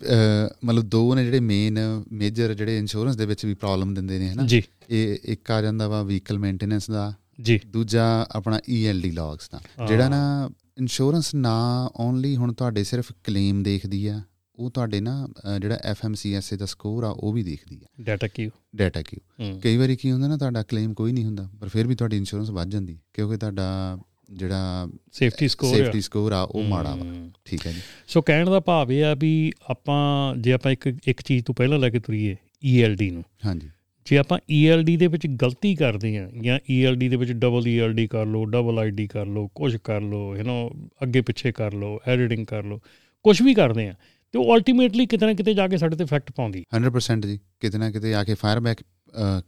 ਮਤਲਬ 0.65 0.83
ਦੋ 0.85 1.15
ਨੇ 1.15 1.25
ਜਿਹੜੇ 1.25 1.41
ਮੇਨ 1.41 1.79
ਮੇਜਰ 2.13 2.55
ਜਿਹੜੇ 2.55 2.79
ਇੰਸ਼ੋਰੈਂਸ 2.79 3.17
ਦੇ 3.17 3.27
ਵਿੱਚ 3.27 3.47
ਵੀ 3.47 3.55
ਪ੍ਰੋਬਲਮ 3.55 3.95
ਦਿੰਦੇ 3.95 4.19
ਨੇ 4.19 4.29
ਹਨਾ? 4.29 4.47
ਜੀ। 4.47 4.63
ਇਹ 4.91 5.17
ਇੱਕ 5.25 5.51
ਆ 5.51 5.63
ਜਾਂਦਾ 5.63 5.89
ਵਾ 5.89 6.03
ਵਹੀਕਲ 6.03 6.39
ਮੇਨਟੇਨੈਂਸ 6.39 6.91
ਦਾ। 6.91 7.13
ਜੀ। 7.41 7.61
ਦੂਜਾ 7.67 8.27
ਆਪਣਾ 8.31 8.57
ELD 8.57 9.13
ਲੌਗਸ 9.13 9.51
ਦਾ। 9.51 9.61
ਜਿਹੜਾ 9.87 10.09
ਨਾ 10.09 10.51
ਇੰਸ਼ੋਰੈਂਸ 10.79 11.35
ਨਾ 11.35 11.55
ਓਨਲੀ 11.97 12.37
ਹੁਣ 12.37 12.53
ਤੁਹਾਡੇ 12.53 12.85
ਸਿਰਫ 12.85 13.13
ਕਲੇਮ 13.25 13.63
ਦੇਖਦੀ 13.63 14.07
ਆ 14.07 14.21
ਉਹ 14.61 14.71
ਤੁਹਾਡੇ 14.71 15.01
ਨਾ 15.01 15.29
ਜਿਹੜਾ 15.61 15.79
FMCSA 15.93 16.57
ਦਾ 16.57 16.67
ਸਕੋਰ 16.67 17.05
ਆ 17.05 17.09
ਉਹ 17.09 17.33
ਵੀ 17.33 17.43
ਦੇਖਦੀ 17.43 17.81
ਆ। 17.85 17.87
ਡਾਟਾ 18.01 18.27
ਕੀ 18.27 18.51
ਡਾਟਾ 18.77 19.03
ਕਿਊ 19.03 19.61
ਕਈ 19.61 19.77
ਵਾਰੀ 19.77 19.97
ਕੀ 19.97 20.11
ਹੁੰਦਾ 20.11 20.29
ਨਾ 20.29 20.37
ਤੁਹਾਡਾ 20.37 20.63
ਕਲੇਮ 20.63 20.95
ਕੋਈ 20.95 21.13
ਨਹੀਂ 21.13 21.25
ਹੁੰਦਾ 21.25 21.49
ਪਰ 21.61 21.69
ਫਿਰ 21.69 21.87
ਵੀ 21.87 21.95
ਤੁਹਾਡੀ 21.95 22.17
ਇੰਸ਼ੋਰੈਂਸ 22.17 22.51
ਵੱਧ 22.51 22.71
ਜਾਂਦੀ 22.71 22.99
ਕਿਉਂਕਿ 23.15 23.37
ਤੁਹਾਡਾ 23.37 23.99
ਜਿਹੜਾ 24.33 24.89
ਸੇਫਟੀ 25.13 25.49
ਸਕੋਰ 25.49 25.77
ਸੇਫਟੀ 25.77 26.01
ਸਕੋਰ 26.01 26.33
ਆ 26.33 26.43
ਉਹ 26.43 26.63
ਮਾੜਾ 26.63 26.95
ਵਾ। 26.95 27.31
ਠੀਕ 27.45 27.67
ਹੈ 27.67 27.73
ਜੀ। 27.73 27.81
ਸੋ 28.09 28.23
ਕਹਿਣ 28.23 28.51
ਦਾ 28.51 28.61
ਭਾਵ 28.61 28.93
ਇਹ 28.93 29.05
ਆ 29.05 29.15
ਵੀ 29.15 29.53
ਆਪਾਂ 29.71 30.37
ਜੇ 30.37 30.53
ਆਪਾਂ 30.53 30.73
ਇੱਕ 30.73 30.87
ਇੱਕ 31.07 31.23
ਚੀਜ਼ 31.23 31.45
ਤੋਂ 31.45 31.55
ਪਹਿਲਾਂ 31.55 31.79
ਲੈ 31.79 31.91
ਕੇ 31.91 32.01
ਤੁਰੀਏ 32.01 32.37
ELD 32.77 33.13
ਨੂੰ। 33.13 33.25
ਹਾਂਜੀ। 33.47 33.69
ਜੇ 34.07 34.19
ਆਪਾਂ 34.19 34.39
ELD 34.39 34.97
ਦੇ 34.97 35.07
ਵਿੱਚ 35.07 35.27
ਗਲਤੀ 35.27 35.75
ਕਰਦੇ 35.75 36.19
ਆ 36.19 36.31
ਜਾਂ 36.43 36.59
ELD 36.59 36.99
ਦੇ 36.99 37.17
ਵਿੱਚ 37.17 37.33
ਡਬਲ 37.33 37.63
ELD 37.63 38.07
ਕਰ 38.11 38.27
ਲਓ 38.27 38.45
ਡਬਲ 38.45 38.91
ID 38.91 39.07
ਕਰ 39.11 39.27
ਲਓ 39.27 39.49
ਕੁਝ 39.55 39.77
ਕਰ 39.77 40.01
ਲਓ 40.01 40.37
ਯੂ 40.37 40.43
نو 40.43 40.89
ਅੱਗੇ 41.03 41.21
ਪਿੱਛੇ 41.21 41.53
ਕਰ 41.53 41.75
ਲਓ 41.75 41.99
ਐਡੀਟਿੰਗ 42.07 42.47
ਕਰ 42.47 42.65
ਲਓ 42.65 42.81
ਕੁਝ 43.23 43.43
ਵੀ 43.43 43.55
ਕਰਦੇ 43.55 43.89
ਆ 43.89 43.95
ਤੇ 44.33 44.39
ਉਹ 44.39 44.57
ਅਲਟੀਮੇਟਲੀ 44.57 45.07
ਕਿਤੇ 45.07 45.27
ਨਾ 45.27 45.35
ਕਿਤੇ 45.35 45.55
ਜਾ 45.55 45.69
ਕੇ 45.69 45.77
ਸਾਡੇ 45.77 45.97
ਤੇ 45.97 46.05
ਇਫੈਕਟ 46.05 46.33
ਪਾਉਂਦੀ 46.33 46.65
100% 46.77 47.27
ਜੀ 47.27 47.39
ਕਿਤੇ 47.61 47.79
ਨਾ 47.79 47.91
ਕਿਤੇ 47.91 48.15
ਆ 48.15 48.25
ਕੇ 48.25 48.35
ਫਾਇਰ 48.35 48.61
ਬੈਕ 48.61 48.79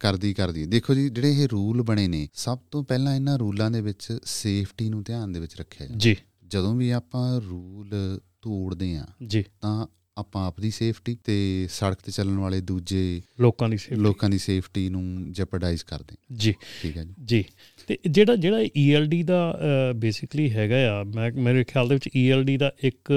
ਕਰਦੀ 0.00 0.34
ਕਰਦੀ 0.34 0.66
ਦੇਖੋ 0.66 0.94
ਜੀ 0.94 1.08
ਜਿਹੜੇ 1.08 1.42
ਇਹ 1.42 1.48
ਰੂਲ 1.48 1.82
ਬਣੇ 1.82 2.08
ਨੇ 2.08 2.28
ਸਭ 2.32 2.58
ਤੋਂ 2.70 2.84
ਪਹਿਲਾਂ 2.84 3.16
ਇਹਨਾਂ 3.16 3.38
ਰੂਲਾਂ 3.38 3.70
ਦੇ 3.70 3.80
ਵਿੱਚ 3.80 4.18
ਸੇਫਟੀ 4.24 4.88
ਨੂੰ 4.88 5.02
ਧਿਆਨ 5.02 5.32
ਦੇ 5.32 5.40
ਵਿੱਚ 5.40 5.60
ਰੱਖਿਆ 5.60 5.86
ਜਾਂਦਾ 5.86 5.98
ਜੀ। 5.98 6.16
ਜਦੋਂ 6.46 6.74
ਵੀ 6.74 6.90
ਆਪਾਂ 6.90 7.40
ਰੂਲ 7.40 8.20
ਤੋੜਦੇ 8.42 8.96
ਆ 8.96 9.06
ਜੀ। 9.26 9.44
ਤਾਂ 9.60 9.86
ਆਪਾਂ 10.18 10.46
ਆਪਦੀ 10.46 10.70
ਸੇਫਟੀ 10.70 11.16
ਤੇ 11.24 11.66
ਸੜਕ 11.70 11.96
ਤੇ 11.96 12.12
ਚੱਲਣ 12.12 12.36
ਵਾਲੇ 12.36 12.60
ਦੂਜੇ 12.60 13.22
ਲੋਕਾਂ 13.40 13.68
ਦੀ 13.68 13.76
ਸੇਫਟੀ 13.76 14.02
ਲੋਕਾਂ 14.02 14.30
ਦੀ 14.30 14.38
ਸੇਫਟੀ 14.38 14.88
ਨੂੰ 14.88 15.32
ਜੈਪਰਡਾਈਜ਼ 15.32 15.84
ਕਰਦੇ। 15.84 16.16
ਜੀ। 16.36 16.54
ਠੀਕ 16.82 16.96
ਹੈ 16.96 17.04
ਜੀ। 17.04 17.14
ਜੀ। 17.24 17.44
ਤੇ 17.86 17.98
ਜਿਹੜਾ 18.10 18.36
ਜਿਹੜਾ 18.36 18.60
ELD 18.60 19.24
ਦਾ 19.24 19.58
ਬੇਸਿਕਲੀ 19.96 20.50
ਹੈਗਾ 20.50 21.00
ਆ 21.00 21.02
ਮੈਂ 21.02 21.32
ਮੇਰੇ 21.32 21.64
ਖਿਆਲ 21.64 21.88
ਦੇ 21.88 21.94
ਵਿੱਚ 21.94 22.08
ELD 22.08 22.58
ਦਾ 22.58 22.72
ਇੱਕ 22.84 23.12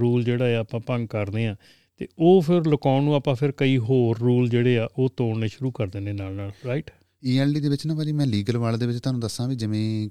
ਰੂਲ 0.00 0.24
ਜਿਹੜਾ 0.24 0.56
ਆ 0.56 0.60
ਆਪਾਂ 0.60 0.80
ਭੰਗ 0.80 1.08
ਕਰਦੇ 1.08 1.46
ਆ। 1.46 1.56
ਤੇ 1.96 2.08
ਉਹ 2.18 2.42
ਫਿਰ 2.42 2.66
ਲੁਕਾਉਣ 2.66 3.04
ਨੂੰ 3.04 3.14
ਆਪਾਂ 3.14 3.34
ਫਿਰ 3.34 3.52
ਕਈ 3.52 3.78
ਹੋਰ 3.78 4.18
ਰੂਲ 4.18 4.48
ਜਿਹੜੇ 4.48 4.78
ਆ 4.78 4.88
ਉਹ 4.98 5.08
ਤੋੜਨੇ 5.16 5.48
ਸ਼ੁਰੂ 5.48 5.70
ਕਰ 5.70 5.86
ਦਿੰਦੇ 5.86 6.12
ਨਾਲ 6.12 6.32
ਨਾਲ 6.32 6.52
ਰਾਈਟ 6.66 6.90
ELD 7.26 7.60
ਦੇ 7.60 7.68
ਵਿੱਚ 7.68 7.86
ਨਾ 7.86 7.94
ਭਾਜੀ 7.94 8.12
ਮੈਂ 8.12 8.26
ਲੀਗਲ 8.26 8.56
ਵਾਲੇ 8.56 8.78
ਦੇ 8.78 8.86
ਵਿੱਚ 8.86 8.98
ਤੁਹਾਨੂੰ 8.98 9.20
ਦੱਸਾਂ 9.20 9.48
ਵੀ 9.48 9.56
ਜਿਵੇਂ 9.56 10.08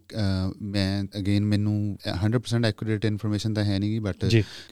ਮੈਂ 0.62 1.04
ਅਗੇਨ 1.20 1.46
ਮੈਨੂੰ 1.46 1.98
100% 2.26 2.65
ਐਕੂਰੇਟ 2.65 3.06
ਇਨਫੋਰਮੇਸ਼ਨ 3.06 3.54
ਤਾਂ 3.54 3.63
ਹੈ 3.63 3.80
ਨਹੀਂਗੀ 3.80 4.00
ਬਟ 4.00 4.26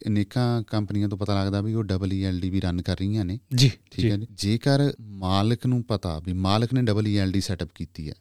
ਅਨੇਕਾਂ 0.07 0.63
ਕੰਪਨੀਆਂ 0.63 1.09
ਤੋਂ 1.09 1.17
ਪਤਾ 1.17 1.43
ਲੱਗਦਾ 1.43 1.61
ਵੀ 1.61 1.73
ਉਹ 1.73 1.83
ਡਬਲ 1.83 2.07
ELD 2.07 2.49
ਵੀ 2.49 2.61
ਰਨ 2.61 2.81
ਕਰ 2.81 2.93
ਰਹੀਆਂ 2.93 3.25
ਨੇ। 3.25 3.39
ਜੀ 3.55 3.71
ਠੀਕ 3.91 4.11
ਹੈ 4.11 4.17
ਜੀ। 4.17 4.27
ਜੇਕਰ 4.31 4.93
ਮਾਲਕ 5.01 5.65
ਨੂੰ 5.65 5.83
ਪਤਾ 5.83 6.19
ਵੀ 6.19 6.33
ਮਾਲਕ 6.33 6.73
ਨੇ 6.73 6.81
ਡਬਲ 6.81 7.05
ELD 7.05 7.41
ਸੈਟਅਪ 7.41 7.69
ਕੀਤੀ 7.75 8.09
ਹੈ 8.09 8.15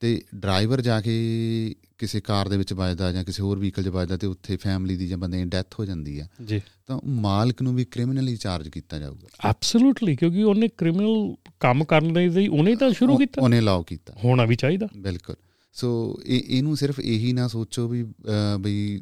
ਤੇ 0.00 0.20
ਡਰਾਈਵਰ 0.34 0.80
ਜਾ 0.80 1.00
ਕੇ 1.00 1.74
ਕਿਸੇ 1.98 2.20
ਕਾਰ 2.20 2.48
ਦੇ 2.48 2.56
ਵਿੱਚ 2.56 2.72
ਵੱਜਦਾ 2.72 3.10
ਜਾਂ 3.12 3.24
ਕਿਸੇ 3.24 3.42
ਹੋਰ 3.42 3.58
ਵਹੀਕਲ 3.58 3.82
'ਚ 3.82 3.88
ਵੱਜਦਾ 3.88 4.16
ਤੇ 4.16 4.26
ਉੱਥੇ 4.26 4.56
ਫੈਮਿਲੀ 4.56 4.96
ਦੀ 4.96 5.06
ਜਾਂ 5.08 5.18
ਬੰਦੇ 5.18 5.38
ਦੀ 5.38 5.44
ਡੈਥ 5.50 5.78
ਹੋ 5.78 5.84
ਜਾਂਦੀ 5.84 6.18
ਹੈ 6.20 6.28
ਜੀ। 6.44 6.60
ਤਾਂ 6.86 6.98
ਮਾਲਕ 7.20 7.62
ਨੂੰ 7.62 7.74
ਵੀ 7.76 7.84
ਕ੍ਰਿਮੀਨਲੀ 7.84 8.36
ਚਾਰਜ 8.36 8.68
ਕੀਤਾ 8.68 8.98
ਜਾਊਗਾ। 8.98 9.48
ਐਬਸੋਲੂਟਲੀ 9.48 10.16
ਕਿਉਂਕਿ 10.16 10.42
ਉਹਨੇ 10.42 10.68
ਕ੍ਰਿਮੀਨਲ 10.68 11.34
ਕੰਮ 11.60 11.84
ਕਰਨ 11.84 12.12
ਲਈ 12.12 12.46
ਉਹਨੇ 12.48 12.74
ਤਾਂ 12.76 12.90
ਸ਼ੁਰੂ 12.92 13.16
ਕੀਤਾ। 13.18 13.42
ਉਹਨੇ 13.42 13.58
ਅਲਾਉ 13.58 13.82
ਕੀਤਾ। 13.82 14.14
ਹੋਣਾ 14.24 14.44
ਵੀ 14.44 14.56
ਚਾਹੀਦਾ। 14.56 14.88
ਬਿਲਕੁਲ। 14.98 15.36
ਸੋ 15.74 16.20
ਇਹ 16.26 16.42
ਇਹਨੂੰ 16.48 16.76
ਸਿਰਫ 16.76 17.00
ਇਹੀ 17.00 17.32
ਨਾ 17.32 17.46
ਸੋਚੋ 17.48 17.86
ਵੀ 17.88 18.04
ਬਈ 18.60 19.00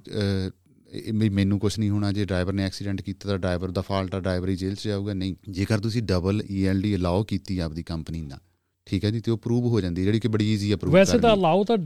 ਮੈਨੂੰ 1.30 1.58
ਕੁਝ 1.60 1.78
ਨਹੀਂ 1.78 1.90
ਹੋਣਾ 1.90 2.12
ਜੇ 2.12 2.24
ਡਰਾਈਵਰ 2.24 2.52
ਨੇ 2.52 2.64
ਐਕਸੀਡੈਂਟ 2.64 3.02
ਕੀਤਾ 3.02 3.28
ਤਾਂ 3.28 3.38
ਡਰਾਈਵਰ 3.38 3.70
ਦਾ 3.70 3.80
ਫਾਲਟ 3.80 4.14
ਆ 4.14 4.20
ਡਰਾਈਵਰ 4.20 4.48
ਹੀ 4.48 4.56
ਜੇਲ੍ਹ 4.56 4.76
'ਚ 4.76 4.88
ਜਾਊਗਾ। 4.88 5.14
ਨਹੀਂ 5.14 5.34
ਜੇਕਰ 5.50 5.78
ਤੁਸੀਂ 5.78 6.02
ਡਬਲ 6.02 6.42
ਈਐਲਡੀ 6.50 6.94
ਅਲਾਉ 6.96 7.24
ਕੀਤੀ 7.24 7.58
ਆਪਦੀ 7.58 7.82
ਕੰਪਨੀ 7.82 8.22
ਨਾਲ 8.22 8.38
ਠੀਕ 8.87 9.05
ਹੈ 9.05 9.09
ਜੀ 9.11 9.19
ਤੇ 9.19 9.31
ਉਹ 9.31 9.37
ਪ੍ਰੂਵ 9.37 9.65
ਹੋ 9.65 9.81
ਜਾਂਦੀ 9.81 10.03
ਜਿਹੜੀ 10.03 10.19
ਕਿ 10.19 10.27
ਬੜੀ 10.27 10.53
ਈਜ਼ੀ 10.53 10.71
ਆ 10.71 10.75
ਪ੍ਰੂਵ 10.77 10.93
ਵੈਸੇ 10.93 11.17
ਤਾਂ 11.19 11.33
ਅਲਾਉ 11.33 11.63
ਤਾਂ 11.63 11.77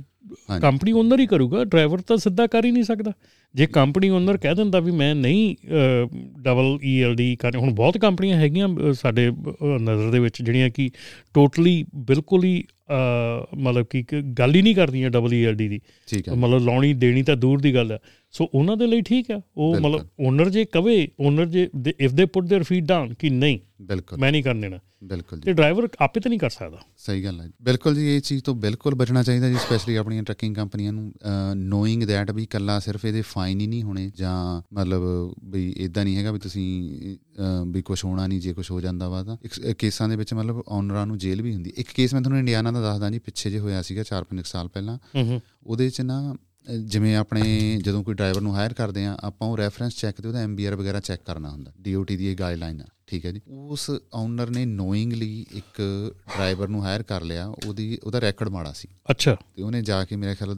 ਹਾਂਜੀ। 0.50 0.62
ਕੰਪਨੀ 0.62 0.92
ਓਨਰ 0.92 1.20
ਹੀ 1.20 1.26
ਕਰੂਗਾ 1.28 1.64
ਡਰਾਈਵਰ 1.64 2.02
ਤਾਂ 2.02 2.18
ਸਿੱਧਾ 2.18 2.46
ਕਰ 2.48 2.66
ਹੀ 2.66 2.72
ਨਹੀਂ 2.72 2.84
ਸਕਦਾ 2.84 3.12
ਜੇ 3.56 3.66
ਕੰਪਨੀ 3.68 4.10
ਓਨਰ 4.10 4.38
ਕਹਿ 4.38 4.56
ਦਿੰਦਾ 4.56 4.80
ਵੀ 4.80 4.92
ਮੈਂ 4.92 5.14
ਨਹੀਂ 5.16 5.56
ਡਬਲ 6.42 6.78
ਈਐਲਡੀ 6.84 7.36
ਕਰ 7.36 7.56
ਹੁਣ 7.58 7.74
ਬਹੁਤ 7.74 7.98
ਕੰਪਨੀਆਂ 7.98 8.38
ਹੈਗੀਆਂ 8.38 8.68
ਅ, 8.70 8.92
ਸਾਡੇ 8.94 9.28
ਅ, 9.30 9.34
ਨਜ਼ਰ 9.80 10.12
ਦੇ 10.12 10.20
ਵਿੱਚ 10.20 10.42
ਜਿਹੜੀਆਂ 10.42 10.70
ਕਿ 10.70 10.90
ਟੋਟਲੀ 11.34 11.84
ਬਿਲਕੁਲ 11.96 12.44
ਹੀ 12.44 12.64
ਅ, 12.90 13.56
ਮਤਲਬ 13.58 13.86
ਕਿ 13.86 14.00
ਇੱਕ 14.00 14.16
ਗੱਲ 14.40 14.56
ਹੀ 14.56 14.62
ਨਹੀਂ 14.62 14.76
ਕਰਦੀਆਂ 14.76 15.10
ਡਬਲ 15.10 15.34
ਈਐਲਡੀ 15.34 15.68
ਦੀ 15.68 15.80
ਠੀਕ 16.08 16.30
ਹੈ 16.30 16.36
ਮਤਲਬ 16.36 16.66
ਲਾਉਣੀ 16.66 16.94
ਦੇਣੀ 16.94 17.24
ਤਾਂ 17.24 17.36
ਦੂਰ 17.38 17.62
ਦੀ 17.62 17.74
ਗੱਲ 17.76 17.92
ਆ 17.92 17.98
ਸੋ 18.34 18.50
ਉਹਨਾਂ 18.54 18.78
ਦੇ 18.78 18.88
ਲਈ 18.88 19.02
ਠੀਕ 19.02 19.32
ਆ 19.32 19.42
ਉਹ 19.58 19.74
ਬਿਲਕੁਲ। 19.76 19.92
ਮਤਲਬ 19.92 20.08
ਓਨਰ 20.28 20.50
ਜੇ 20.50 20.66
ਕਵੇ 20.66 21.08
ਓਨਰ 21.20 21.46
ਜੇ 21.46 21.68
if 22.00 22.12
they 22.12 22.26
put 22.26 22.54
there 22.54 22.64
feet 22.64 22.84
down 22.84 23.14
ਕਿ 23.14 23.30
ਨਹੀਂ 23.30 23.60
ਬਿਲਕੁਲ 23.82 24.20
ਮੈਂ 24.20 24.32
ਨਹੀਂ 24.32 24.44
ਕਰਨ 24.44 24.62
ਦੇਣਾ 24.62 24.80
ਬਿਲਕੁਲ 25.07 25.39
ਜੀ। 25.39 25.45
ਤੇ 25.45 25.53
ਡਰਾਈਵਰ 25.53 25.89
ਆਪੇ 26.01 26.21
ਤਾਂ 26.21 26.29
ਨਹੀਂ 26.29 26.39
ਕਰ 26.41 26.51
ਸਕਦਾ। 26.51 26.79
ਸਹੀ 26.99 27.25
ਗੱਲ 27.25 27.41
ਹੈ 27.41 27.49
ਬਿਲਕੁਲ 27.63 27.95
ਜੀ 27.95 28.07
ਇਹ 28.09 28.21
ਚੀਜ਼ 28.21 28.43
ਤੋਂ 28.45 28.55
ਬਿਲਕੁਲ 28.57 28.95
ਬਚਣਾ 28.95 29.23
ਚਾਹੀਦਾ 29.23 29.49
ਜੀ 29.49 29.57
ਸਪੈਸ਼ਲੀ 29.57 29.97
ਆਪਣੀਆਂ 29.97 30.23
ਟਰੱਕਿੰਗ 30.23 30.55
ਕੰਪਨੀਆਂ 30.55 30.93
ਨੂੰ। 30.93 31.13
ਨੋਇੰਗ 31.57 32.03
ਦੈਟ 32.03 32.31
ਵੀ 32.31 32.47
ਕੱਲਾ 32.47 32.79
ਸਿਰਫ 32.79 33.05
ਇਹਦੇ 33.05 33.23
ਫਾਈਨ 33.23 33.61
ਹੀ 33.61 33.67
ਨਹੀਂ 33.67 33.83
ਹੋਣੇ 33.83 34.11
ਜਾਂ 34.17 34.63
ਮਤਲਬ 34.75 35.03
ਵੀ 35.45 35.69
ਇਦਾਂ 35.79 36.05
ਨਹੀਂ 36.05 36.17
ਹੈਗਾ 36.17 36.33
ਵੀ 36.33 36.39
ਤੁਸੀਂ 36.39 37.17
ਵੀ 37.73 37.83
ਕੁਝ 37.83 38.05
ਹੋਣਾ 38.05 38.27
ਨਹੀਂ 38.27 38.41
ਜੇ 38.41 38.53
ਕੁਝ 38.53 38.71
ਹੋ 38.71 38.81
ਜਾਂਦਾ 38.81 39.09
ਵਾ 39.09 39.23
ਤਾਂ। 39.23 39.37
ਕੇਸਾਂ 39.75 40.09
ਦੇ 40.09 40.17
ਵਿੱਚ 40.17 40.35
ਮਤਲਬ 40.35 40.63
ਓਨਰਾਂ 40.69 41.07
ਨੂੰ 41.07 41.19
ਜੇਲ੍ਹ 41.19 41.43
ਵੀ 41.43 41.55
ਹੁੰਦੀ। 41.55 41.73
ਇੱਕ 41.77 41.89
ਕੇਸ 41.91 42.15
ਮੈਂ 42.15 42.23
ਤੁਹਾਨੂੰ 42.23 42.39
ਇੰਡੀਆਨਾ 42.39 42.73
ਦਾ 42.73 42.81
ਦੱਸਦਾ 42.81 43.11
ਜੀ 43.11 43.19
ਪਿੱਛੇ 43.19 43.51
ਜੇ 43.51 43.59
ਹੋਇਆ 43.59 43.83
ਸੀਗਾ 43.83 44.03
4-5 44.03 44.47
ਸਾਲ 44.47 44.69
ਪਹਿਲਾਂ। 44.69 44.99
ਉਹਦੇ 45.67 45.89
'ਚ 45.91 46.01
ਨਾ 46.01 46.35
ਜਿਵੇਂ 46.67 47.15
ਆਪਣੇ 47.17 47.43
ਜਦੋਂ 47.83 48.03
ਕੋਈ 48.05 48.15
ਡਰਾਈਵਰ 48.15 48.41
ਨੂੰ 48.41 48.55
ਹਾਇਰ 48.55 48.73
ਕਰਦੇ 48.73 49.05
ਆ 49.07 49.17
ਆਪਾਂ 49.25 49.49
ਉਹ 49.49 49.57
ਰੈਫਰੈਂਸ 49.57 49.97
ਚੈੱਕ 49.97 50.21
ਤੇ 50.21 50.29
ਉਹਦਾ 50.29 50.41
ਐਮਬੀਆਰ 50.41 50.75
ਵਗੈਰਾ 50.77 51.01
ਚੈੱਕ 51.01 51.23
ਕਰਨਾ 51.25 51.51
ਹੁੰਦਾ। 51.51 51.73
ਡੀਓਟੀ 51.81 52.17
ਦੀ 52.17 52.27
ਇਹ 52.27 52.37
ਗਾਈਡਲਾਈਨ 52.37 52.81
ਆ 52.81 52.87
ਠੀਕ 53.07 53.27
ਹੈ 53.27 53.33
ਜੀ? 53.33 53.41
ਉਸ 53.49 53.91
ਓਨਰ 54.15 54.51
ਨੇ 54.51 54.65
ਨੋਇੰਗਲੀ 54.65 55.45
ਇੱਕ 55.53 55.81
ਡਰਾਈਵਰ 56.29 56.69
ਨੂੰ 56.69 56.83
ਹਾਇਰ 56.85 57.03
ਕਰ 57.03 57.25
ਲਿਆ 57.25 57.47
ਉਹਦੀ 57.67 57.99
ਉਹਦਾ 58.05 58.21
ਰੈਕੋਰਡ 58.21 58.51
ਮਾੜਾ 58.53 58.73
ਸੀ। 58.73 58.89
ਅੱਛਾ। 59.11 59.37
ਤੇ 59.57 59.63
ਉਹਨੇ 59.63 59.83
ਜਾ 59.83 60.05
ਕੇ 60.05 60.17
ਮੇਰੇ 60.17 60.35
ਖਿਆਲ 60.35 60.57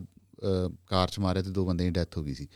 ਕਾਰ 0.87 1.09
'ਚ 1.09 1.19
ਮਾਰਿਆ 1.19 1.43
ਤੇ 1.43 1.51
ਦੋ 1.51 1.65
ਬੰਦੇ 1.67 1.85
ਦੀ 1.85 1.91
ਡੈਥ 1.91 2.17
ਹੋ 2.19 2.23
ਗਈ 2.25 2.35
ਸੀ। 2.35 2.47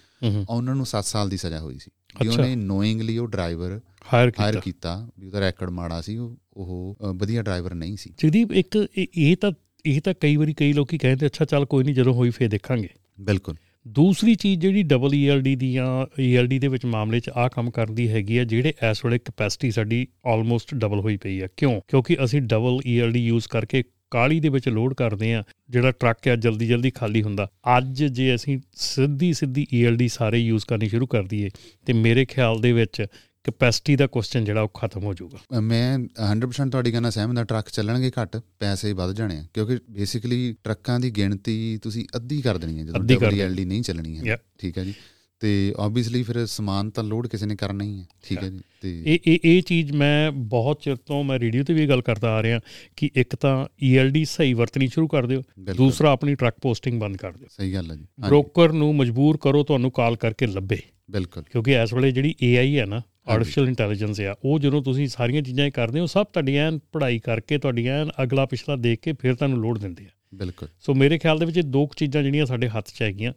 ਓਨਰ 0.51 0.75
ਨੂੰ 0.75 0.87
7 0.87 1.05
ਸਾਲ 1.05 1.29
ਦੀ 1.29 1.37
ਸਜ਼ਾ 1.37 1.61
ਹੋਈ 1.61 1.79
ਸੀ। 1.79 1.91
ਅੱਛਾ। 2.21 2.31
ਉਹਨੇ 2.33 2.55
ਨੋਇੰਗਲੀ 2.57 3.19
ਉਹ 3.19 3.29
ਡਰਾਈਵਰ 3.29 3.81
ਹਾਇਰ 4.13 4.61
ਕੀਤਾ। 4.61 4.97
ਵੀ 5.19 5.27
ਉਹਦਾ 5.27 5.41
ਰੈਕੋਰਡ 5.41 5.71
ਮਾੜਾ 5.71 6.01
ਸੀ 6.01 6.17
ਉਹ 6.17 6.97
ਵਧੀਆ 7.19 7.43
ਡਰਾਈਵਰ 7.43 7.75
ਨਹੀਂ 7.75 7.97
ਸੀ। 7.97 8.13
ਜਗਦੀਪ 8.19 8.53
ਇੱਕ 8.53 8.77
ਇਹ 8.97 9.07
ਇਹ 9.17 9.37
ਤਾਂ 9.37 9.53
ਇਹ 9.85 10.01
ਤਾਂ 10.01 10.15
ਕਈ 10.21 10.37
ਵਾਰੀ 10.37 10.53
ਕਈ 10.55 10.73
ਲੋਕੀ 10.73 10.99
ਕਹਿੰਦੇ 10.99 11.27
ਅੱਛਾ 11.27 11.45
ਚੱਲ 11.45 11.65
ਕੋਈ 11.67 11.85
ਨਹੀਂ 11.85 11.95
ਜਦੋਂ 11.95 12.13
ਹੋਈ 12.15 12.31
ਫੇਰ 12.31 12.49
ਦੇਖਾਂਗੇ। 12.49 12.89
ਬਿਲਕੁਲ। 13.21 13.55
ਦੂਸਰੀ 13.89 14.35
ਚੀਜ਼ 14.35 14.61
ਜਿਹੜੀ 14.61 14.83
ਡਬਲ 14.83 15.15
ਈਐਲਡੀ 15.15 15.57
ਦੀ 15.57 15.73
ਜਾਂ 15.73 16.07
ਈਐਲਡੀ 16.21 16.59
ਦੇ 16.59 16.69
ਵਿੱਚ 16.69 16.85
ਮਾਮਲੇ 16.87 17.21
'ਚ 17.21 17.31
ਆ 17.31 17.49
ਕੰਮ 17.49 17.71
ਕਰਦੀ 17.71 18.09
ਹੈਗੀ 18.09 18.39
ਆ, 18.39 18.45
ਜਿਹੜੇ 18.45 18.73
ਇਸ 18.91 19.05
ਵੇਲੇ 19.05 19.19
ਕਪੈਸਿਟੀ 19.19 19.71
ਸਾਡੀ 19.71 20.07
ਆਲਮੋਸਟ 20.27 20.75
ਡਬਲ 20.75 21.01
ਹੋਈ 21.01 21.17
ਪਈ 21.17 21.41
ਆ। 21.41 21.49
ਕਿਉਂ? 21.57 21.81
ਕਿਉਂਕਿ 21.89 22.17
ਅਸੀਂ 22.25 22.43
ਡਬਲ 22.43 22.81
ਈਐਲਡੀ 22.87 23.27
ਯੂਜ਼ 23.27 23.49
ਕਰਕੇ 23.49 23.83
ਕਾਲੀ 24.11 24.41
ਦੇ 24.41 24.49
ਵਿੱਚ 24.49 24.69
ਲੋਡ 24.69 24.95
ਕਰਦੇ 24.95 25.35
ਆ, 25.35 25.43
ਜਿਹੜਾ 25.71 25.91
ਟਰੱਕ 25.91 26.29
ਆ, 26.29 26.37
ਜਲਦੀ 26.37 26.67
ਜਲਦੀ 26.67 26.91
ਖਾਲੀ 26.91 27.23
ਹੁੰਦਾ। 27.23 27.49
ਅੱਜ 27.79 28.05
ਜੇ 28.05 28.35
ਅਸੀਂ 28.35 28.59
ਸਿੱਧੀ 28.73 29.33
ਸਿੱਧੀ 29.33 29.67
ਈਐਲਡੀ 29.75 30.09
ਸਾਰੇ 30.09 30.39
ਯੂਜ਼ 30.39 30.65
ਕਰਨੀ 30.67 30.89
ਸ਼ੁਰੂ 30.89 31.07
ਕਰ 31.07 31.23
ਦਈਏ, 31.23 31.51
ਤੇ 31.87 31.93
ਮੇਰੇ 31.93 32.25
ਖਿਆਲ 32.25 32.61
ਦੇ 32.61 32.73
ਵਿੱਚ 32.73 33.07
ਕਪੈਸਿਟੀ 33.45 33.97
ਦਾ 33.97 34.07
ਕੁਐਸਚਨ 34.07 34.45
ਜਿਹੜਾ 34.45 34.61
ਉਹ 34.61 34.69
ਖਤਮ 34.69 35.03
ਹੋ 35.03 35.15
ਜਾਊਗਾ। 35.15 35.61
ਮੈਂ 35.61 35.99
100% 36.33 36.71
ਤੁਹਾਡੀ 36.71 36.95
ਗੱਲ 36.95 37.03
ਨਾਲ 37.03 37.11
ਸਹਿਮਤ 37.11 37.39
ਹਾਂ 37.39 37.45
ਟਰੱਕ 37.45 37.69
ਚੱਲਣਗੇ 37.69 38.11
ਘੱਟ 38.23 38.41
ਪੈਸੇ 38.59 38.93
ਵੱਧ 38.93 39.13
ਜਾਣੇ 39.13 39.39
ਆ। 39.39 39.45
ਕਿਉਂਕਿ 39.55 39.79
ਬੇਸਿਕਲੀ 39.91 40.55
ਟਰੱਕਾਂ 40.65 41.01
ਦੀ 41.01 41.11
ਗਿਣਤੀ 41.11 41.79
ਤੁਸੀਂ 41.83 42.05
ਅੱਧੀ 42.17 42.43
ਕਰ 42.43 42.59
ਦੇਣੀ 42.59 42.79
ਹੈ 42.79 42.85
ਜਦੋਂ 42.85 43.01
ਡਬਲਯੂਐਲਡੀ 43.01 43.65
ਨਹੀਂ 43.65 43.83
ਚੱਲਣੀ 43.83 44.29
ਹੈ. 44.29 44.39
ਠੀਕ 44.59 44.79
ਹੈ 44.79 44.85
ਜੀ। 44.85 44.95
ਤੇ 45.41 45.75
ਆਬਵੀਅਸਲੀ 45.79 46.23
ਫਿਰ 46.23 46.47
ਸਮਾਨ 46.47 46.91
ਤਾਂ 46.91 47.05
ਲੋਡ 47.05 47.27
ਕਿਸੇ 47.27 47.47
ਨੇ 47.47 47.57
ਕਰਨਾ 47.57 47.85
ਹੀ 47.85 47.99
ਹੈ। 47.99 48.07
ਠੀਕ 48.23 48.43
ਹੈ 48.43 48.49
ਜੀ। 48.49 48.61
ਤੇ 48.83 49.03
ਇਹ 49.07 49.19
ਇਹ 49.27 49.39
ਇਹ 49.45 49.63
ਚੀਜ਼ 49.63 49.93
ਮੈਂ 49.93 50.33
ਬਹੁਤ 50.33 50.81
ਚਿਰ 50.81 50.97
ਤੋਂ 50.97 51.25
ਮੈਂ 51.25 51.39
ਰੇਡੀਓ 51.39 51.65
ਤੇ 51.65 51.75
ਵੀ 51.75 51.89
ਗੱਲ 51.89 52.03
ਕਰਦਾ 52.03 52.31
ਆ 52.31 52.43
ਰਿਹਾ 52.43 52.61
ਕਿ 52.97 53.11
ਇੱਕ 53.17 53.37
ਤਾਂ 53.37 53.67
ਈਐਲਡੀ 53.83 54.25
ਸਹੀ 54.25 54.55
ਵਰਤਣੀ 54.55 54.89
ਸ਼ੁਰੂ 54.89 55.09
ਕਰ 55.09 55.27
ਦਿਓ। 55.27 55.43
ਦੂਸਰਾ 55.77 56.11
ਆਪਣੀ 56.11 56.35
ਟਰੱਕ 56.35 56.57
ਪੋਸਟਿੰਗ 56.63 57.01
ਬੰਦ 57.01 57.17
ਕਰ 57.17 57.33
ਦਿਓ। 57.33 57.49
ਸਹੀ 57.51 57.75
ਗੱਲ 57.75 57.91
ਹੈ 57.91 57.97
ਜੀ। 57.97 58.07
ਬ੍ਰੋਕਰ 58.21 58.73
ਨੂੰ 58.73 58.97
ਮਜਬੂਰ 58.97 59.37
ਕਰੋ 59.37 59.65
ਤੁਹਾਨੂੰ 59.65 59.91
ਕਾਲ 59.91 60.17
ਕਰਕੇ 60.17 60.47
ਲੱਭੇ। 60.47 60.79
ਬਿਲਕੁਲ। 61.11 61.43
ਕਿਉਂਕਿ 61.43 61.73
ਇਸ 61.73 61.93
ਵੇਲੇ 61.93 62.13
ਜਿਹੜੀ 62.13 62.35
AI 62.45 62.81
ਹੈ 62.81 62.87
ਨਾ 62.87 63.03
ਆਰਟੀਫੀਸ਼ੀਅਲ 63.27 63.69
ਇੰਟੈਲੀਜੈਂਸ 63.69 64.21
ਆ। 64.21 64.35
ਉਹ 64.45 64.59
ਜਦੋਂ 64.59 64.83
ਤੁਸੀਂ 64.83 65.09
ਸਾਰੀਆਂ 65.09 65.43
ਚੀਜ਼ਾਂ 65.43 65.67
ਇਹ 65.67 65.73
ਕਰਦੇ 65.73 66.01
ਹੋ 66.01 66.07
ਸਭ 66.07 66.25
ਤੁਹਾਡੀ 66.25 66.57
ਐਨ 66.57 66.79
ਪੜ੍ਹਾਈ 66.93 67.19
ਕਰਕੇ 67.19 67.59
ਤੁਹਾਡੀ 67.59 67.87
ਐਨ 67.87 68.11
ਅਗਲਾ 68.23 68.47
ਪਿਛਲਾ 68.47 68.77
ਦੇਖ 68.77 69.01
ਕੇ 69.01 69.13
ਫਿਰ 69.13 69.35
ਤੁਹਾਨੂੰ 69.35 69.59
ਲੋਡ 69.59 69.79
ਦਿੰਦੇ 69.79 70.05
ਆ। 70.05 70.09
ਬਿਲਕੁਲ। 70.35 70.69
ਸੋ 70.81 70.95
ਮੇਰੇ 70.95 71.19
ਖਿਆਲ 71.19 71.39
ਦੇ 71.39 71.47
ਵਿੱਚ 71.47 71.57
ਇਹ 71.57 71.63
ਦੋ 71.63 71.89
ਚੀਜ਼ਾਂ 71.97 72.23
ਜਿਹੜੀਆਂ 72.23 72.47
ਸਾਡੇ 72.47 72.69
ਹੱਥ 72.69 72.89
'ਚ 72.89 73.03
ਹੈਗੀਆਂ। 73.03 73.33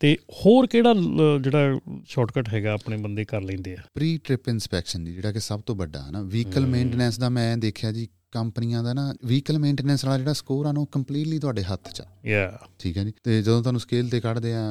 ਤੇ 0.00 0.16
ਹੋਰ 0.32 0.66
ਕਿਹੜਾ 0.66 0.94
ਜਿਹੜਾ 1.40 1.78
ਸ਼ਾਰਟਕਟ 2.04 2.48
ਹੈਗਾ 2.48 2.72
ਆਪਣੇ 2.72 2.96
ਬੰਦੇ 2.96 3.24
ਕਰ 3.24 3.40
ਲੈਂਦੇ 3.40 3.74
ਆ? 3.74 3.76
ਪ੍ਰੀ 3.94 4.18
ਟ੍ਰਿਪ 4.24 4.48
ਇਨਸਪੈਕਸ਼ਨ 4.48 5.04
ਜੀ 5.04 5.12
ਜਿਹੜਾ 5.12 5.32
ਕਿ 5.32 5.40
ਸਭ 5.40 5.60
ਤੋਂ 5.60 5.76
ਵੱਡਾ 5.76 6.02
ਹੈ 6.02 6.10
ਨਾ 6.10 6.22
ਵਹੀਕਲ 6.22 6.66
ਮੇਨਟੇਨੈਂਸ 6.66 7.18
ਦਾ 7.18 7.28
ਮੈਂ 7.28 7.56
ਦੇਖਿਆ 7.56 7.92
ਜੀ 7.92 8.08
ਕੰਪਨੀਆਂ 8.32 8.82
ਦਾ 8.84 8.92
ਨਾ 8.92 9.14
ਵਹੀਕਲ 9.24 9.58
ਮੇਨਟੇਨੈਂਸ 9.58 10.04
ਵਾਲਾ 10.04 10.18
ਜਿਹੜਾ 10.18 10.32
ਸਕੋਰ 10.32 10.66
ਆ 10.66 10.72
ਨਾ 10.72 10.80
ਉਹ 10.80 10.86
ਕੰਪਲੀਟਲੀ 10.86 11.38
ਤੁਹਾਡੇ 11.38 11.62
ਹੱਥ 11.62 11.92
'ਚ 11.92 12.00
ਆ। 12.00 12.04
ਯਾ 12.26 12.58
ਠੀਕ 12.78 12.98
ਹੈ 12.98 13.04
ਜੀ? 13.04 13.12
ਤੇ 13.24 13.42
ਜਦੋਂ 13.42 13.60
ਤੁਹਾਨੂੰ 13.60 13.80
ਸਕੇਲ 13.80 14.08
ਤੇ 14.08 14.20
ਕੱਢਦੇ 14.20 14.54
ਆ 14.54 14.62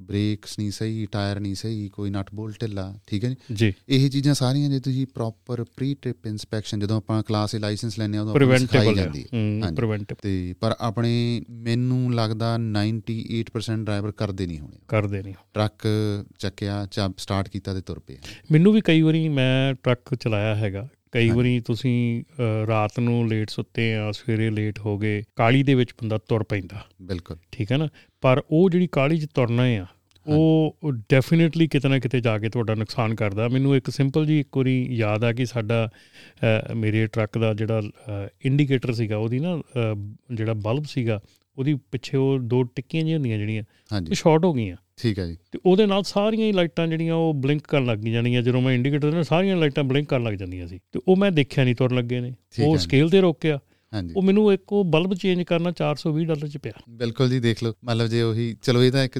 ਬ੍ਰੇਕਸ 0.00 0.58
ਨਹੀਂ 0.58 0.70
ਸਹੀ 0.70 1.06
ਟਾਇਰ 1.12 1.40
ਨਹੀਂ 1.40 1.54
ਸਹੀ 1.54 1.88
ਕੋਈ 1.88 2.10
ਨਟ 2.10 2.34
ਬੋਲਟ 2.34 2.60
ਢਿੱਲਾ 2.60 2.92
ਠੀਕ 3.06 3.24
ਹੈ 3.24 3.28
ਜੀ? 3.30 3.36
ਜੀ। 3.54 3.72
ਇਹ 3.88 4.08
ਚੀਜ਼ਾਂ 4.10 4.34
ਸਾਰੀਆਂ 4.34 4.70
ਜੇ 4.70 4.80
ਤੁਸੀਂ 4.80 5.06
ਪ੍ਰੋਪਰ 5.14 5.64
ਪ੍ਰੀ 5.76 5.94
ਟ੍ਰਿਪ 6.02 6.26
ਇਨਸਪੈਕਸ਼ਨ 6.26 6.80
ਜਦੋਂ 6.80 6.96
ਆਪਾਂ 6.96 7.22
ਕਲਾਸ 7.22 7.52
ਦੇ 7.52 7.58
ਲਾਇਸੈਂਸ 7.58 7.98
ਲੈਣੇ 7.98 8.18
ਆ 8.18 8.22
ਉਦੋਂ 8.22 8.34
ਆਪਾਂ 8.34 8.58
ਸਿਖਾਈ 8.58 8.94
ਜਾਂਦੀ 8.94 9.24
ਹੈ। 9.24 9.70
ਪ੍ਰੀਵੈਂਟਿਵ 9.76 10.16
ਤੇ 10.22 10.54
ਪਰ 10.60 10.74
ਆਪਣੇ 10.80 11.42
ਮੈਨੂੰ 11.50 12.14
ਲੱਗਦਾ 12.14 12.54
98% 12.58 13.84
ਡਰਾਈਵਰ 13.84 14.12
ਕਰਦੇ 14.12 14.46
ਨਹੀਂ 14.46 14.60
ਹੋਣੇ। 14.60 14.78
ਕਰਦੇ 14.88 15.22
ਨਹੀਂ 15.22 15.34
ਟਰੱਕ 15.54 15.86
ਚੱਕਿਆ 16.38 16.86
ਚਾ 16.90 17.08
ਸਟਾਰਟ 17.18 17.48
ਕੀਤਾ 17.48 17.74
ਤੇ 17.74 17.80
ਤੁਰ 17.80 17.98
ਪਿਆ। 17.98 18.16
ਮੈਨੂੰ 18.52 18.72
ਵੀ 18.72 18.80
ਕਈ 18.84 19.02
ਵਾਰੀ 19.02 19.28
ਮੈਂ 19.28 19.74
ਟਰੱਕ 19.74 20.14
ਚਲਾਇਆ 20.14 20.54
ਹੈਗਾ 20.54 20.88
ਕਈ 21.12 21.28
ਵਾਰੀ 21.30 21.60
ਤੁਸੀਂ 21.60 22.24
ਰਾਤ 22.66 22.98
ਨੂੰ 23.00 23.28
ਲੇਟ 23.28 23.50
ਸੁੱਤੇ 23.50 23.94
ਆ 23.94 24.10
ਸਵੇਰੇ 24.12 24.50
ਲੇਟ 24.50 24.78
ਹੋ 24.78 24.96
ਗਏ 24.98 25.22
ਕਾਲੀ 25.36 25.62
ਦੇ 25.62 25.74
ਵਿੱਚ 25.74 25.92
ਬੰਦਾ 25.92 26.18
ਤੁਰ 26.18 26.42
ਪੈਂਦਾ। 26.42 26.84
ਬਿਲਕੁਲ। 27.02 27.36
ਠੀਕ 27.52 27.72
ਹੈ 27.72 27.76
ਨਾ? 27.76 27.88
ਪਰ 28.20 28.42
ਉਹ 28.50 28.70
ਜਿਹੜੀ 28.70 28.86
ਕਾਲੀ 28.92 29.18
'ਚ 29.18 29.26
ਤੁਰਨਾ 29.34 29.62
ਆ 29.62 29.86
ਉਹ 30.26 30.76
ਡੈਫੀਨਿਟਲੀ 31.10 31.66
ਕਿਤੇ 31.66 31.88
ਨਾ 31.88 31.98
ਕਿਤੇ 31.98 32.20
ਜਾ 32.20 32.38
ਕੇ 32.38 32.48
ਤੁਹਾਡਾ 32.48 32.74
ਨੁਕਸਾਨ 32.74 33.14
ਕਰਦਾ। 33.14 33.48
ਮੈਨੂੰ 33.48 33.76
ਇੱਕ 33.76 33.90
ਸਿੰਪਲ 33.90 34.26
ਜੀ 34.26 34.40
ਇੱਕ 34.40 34.56
ਵਾਰੀ 34.56 34.74
ਯਾਦ 34.90 35.24
ਆ 35.24 35.32
ਕਿ 35.32 35.46
ਸਾਡਾ 35.46 35.88
ਮੇਰੇ 36.76 37.06
ਟਰੱਕ 37.06 37.38
ਦਾ 37.38 37.52
ਜਿਹੜਾ 37.54 37.82
ਇੰਡੀਕੇਟਰ 38.44 38.92
ਸੀਗਾ 38.92 39.16
ਉਹਦੀ 39.16 39.38
ਨਾ 39.38 39.60
ਜਿਹੜਾ 40.34 40.54
ਬਲਬ 40.54 40.84
ਸੀਗਾ 40.84 41.20
ਉਹਦੀ 41.58 41.74
ਪਿੱਛੇ 41.74 42.16
ਉਹ 42.16 42.38
ਦੋ 42.38 42.62
ਟਿੱਕੀਆਂ 42.62 43.02
ਜਿਹੀਆਂ 43.02 43.18
ਹੁੰਦੀਆਂ 43.18 43.38
ਜਿਹੜੀਆਂ 43.38 43.62
ਉਹ 43.96 44.14
ਸ਼ਾਰਟ 44.14 44.44
ਹੋ 44.44 44.52
ਗਈਆਂ। 44.52 44.76
ਠੀਕ 45.02 45.18
ਹੈ 45.18 45.26
ਜੀ। 45.26 45.36
ਤੇ 45.52 45.58
ਉਹਦੇ 45.66 45.86
ਨਾਲ 45.86 46.02
ਸਾਰੀਆਂ 46.02 46.46
ਹੀ 46.46 46.52
ਲਾਈਟਾਂ 46.52 46.86
ਜਿਹੜੀਆਂ 46.86 47.14
ਉਹ 47.14 47.34
ਬਲਿੰਕ 47.34 47.62
ਕਰਨ 47.62 47.86
ਲੱਗ 47.86 47.98
ਜਾਣੀਆਂ 47.98 48.42
ਜਦੋਂ 48.42 48.60
ਮੈਂ 48.60 48.74
ਇੰਡੀਕੇਟਰ 48.74 49.12
ਨਾਲ 49.12 49.24
ਸਾਰੀਆਂ 49.24 49.56
ਲਾਈਟਾਂ 49.56 49.84
ਬਲਿੰਕ 49.84 50.08
ਕਰਨ 50.08 50.22
ਲੱਗ 50.22 50.34
ਜਾਂਦੀਆਂ 50.34 50.66
ਸੀ। 50.66 50.78
ਤੇ 50.92 51.00
ਉਹ 51.08 51.16
ਮੈਂ 51.16 51.30
ਦੇਖਿਆ 51.32 51.64
ਨਹੀਂ 51.64 51.74
ਤੁਰਨ 51.74 51.96
ਲੱਗੇ 51.96 52.20
ਨੇ। 52.20 52.32
ਉਹ। 52.62 52.76
ਸਕੇਲ 52.76 53.10
ਤੇ 53.10 53.20
ਰੋਕਿਆ 53.20 53.58
ਹਾਂਜੀ। 53.94 54.14
ਉਹ 54.16 54.22
ਮੈਨੂੰ 54.22 54.52
ਇੱਕ 54.52 54.72
ਉਹ 54.72 54.84
ਬਲਬ 54.84 55.14
ਚੇਂਜ 55.14 55.42
ਕਰਨਾ 55.42 55.72
420 55.72 56.24
ਡਾਲਰ 56.24 56.48
ਚ 56.48 56.58
ਪਿਆ। 56.58 56.72
ਬਿਲਕੁਲ 56.88 57.30
ਜੀ 57.30 57.40
ਦੇਖ 57.40 57.62
ਲਓ। 57.64 57.72
ਮਤਲਬ 57.84 58.06
ਜੇ 58.06 58.22
ਉਹੀ 58.22 58.56
ਚਲੋ 58.62 58.82
ਇਹ 58.84 58.92
ਤਾਂ 58.92 59.04
ਇੱਕ 59.04 59.18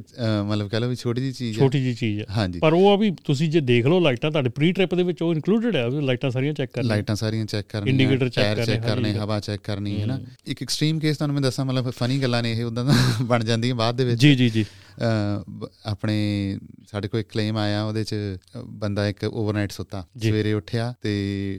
ਮਤਲਬ 0.48 0.68
ਕਹ 0.68 0.76
ਲਓ 0.76 0.88
ਵੀ 0.88 0.96
ਛੋਟੀ 0.96 1.20
ਜੀ 1.20 1.32
ਚੀਜ਼ 1.32 1.58
ਹੈ। 1.58 1.64
ਛੋਟੀ 1.64 1.84
ਜੀ 1.84 1.94
ਚੀਜ਼ 1.94 2.20
ਹੈ। 2.20 2.24
ਹਾਂਜੀ। 2.30 2.58
ਪਰ 2.58 2.72
ਉਹ 2.72 2.88
ਆ 2.90 2.96
ਵੀ 2.96 3.10
ਤੁਸੀਂ 3.24 3.48
ਜੇ 3.48 3.60
ਦੇਖ 3.60 3.86
ਲਓ 3.86 4.00
ਲਾਈਟਾਂ 4.00 4.30
ਤੁਹਾਡੇ 4.30 4.48
ਪ੍ਰੀ 4.48 4.72
ਟ੍ਰਿਪ 4.72 4.94
ਦੇ 4.94 5.02
ਵਿੱਚ 5.02 5.22
ਉਹ 5.22 5.34
ਇਨਕਲੂਡਡ 5.34 5.76
ਹੈ 5.76 5.88
ਲਾਈਟਾਂ 5.88 6.30
ਸਾਰੀਆਂ 6.30 6.52
ਚੈੱਕ 6.52 6.72
ਕਰਨੀਆਂ। 6.72 6.94
ਲਾਈਟਾਂ 6.94 7.16
ਸਾਰੀਆਂ 7.16 7.46
ਚੈੱਕ 7.46 7.68
ਕਰਨੀਆਂ 7.68 8.10
ਕਰਨੇ, 8.10 8.64
ਚੈੱਕ 8.64 8.86
ਕਰਨੇ। 8.86 9.12
ਹਵਾ 9.12 9.40
ਚੈੱਕ 9.40 9.62
ਕਰਨੀ 9.62 10.00
ਹੈ 10.00 10.06
ਨਾ। 10.06 10.20
ਇੱਕ 10.46 10.62
ਐਕਸਟ੍ਰੀਮ 10.62 10.98
ਕੇਸ 10.98 11.16
ਤੁਹਾਨੂੰ 11.16 11.34
ਮੈਂ 11.34 11.42
ਦੱਸਾਂ 11.42 11.64
ਮਤਲਬ 11.64 11.90
ਫਨੀ 11.90 12.22
ਗੱਲਾਂ 12.22 12.42
ਨੇ 12.42 12.52
ਇਹ 12.52 12.64
ਉਦਾਂ 12.64 12.84
ਦਾ 12.84 12.92
ਬਣ 13.22 13.44
ਜਾਂਦੀਆਂ 13.44 13.74
ਬਾਅਦ 13.74 13.96
ਦੇ 13.96 14.04
ਵਿੱਚ। 14.04 14.20
ਜੀ 14.20 14.34
ਜੀ 14.34 14.50
ਜੀ। 14.50 14.64
ਆਪਣੇ 15.86 16.58
ਸਾਡੇ 16.86 17.08
ਕੋਲ 17.08 17.20
ਇੱਕ 17.20 17.28
ਕਲੇਮ 17.28 17.56
ਆਇਆ 17.56 17.84
ਉਹਦੇ 17.84 18.04
ਚ 18.04 18.14
ਬੰਦਾ 18.66 19.08
ਇੱਕ 19.08 19.24
ਓਵਰਨਾਈਟ 19.24 19.72
ਸੁੱਤਾ। 19.72 20.06
ਸਵੇਰੇ 20.22 20.52
ਉੱਠਿਆ 20.52 20.94
ਤੇ 21.02 21.12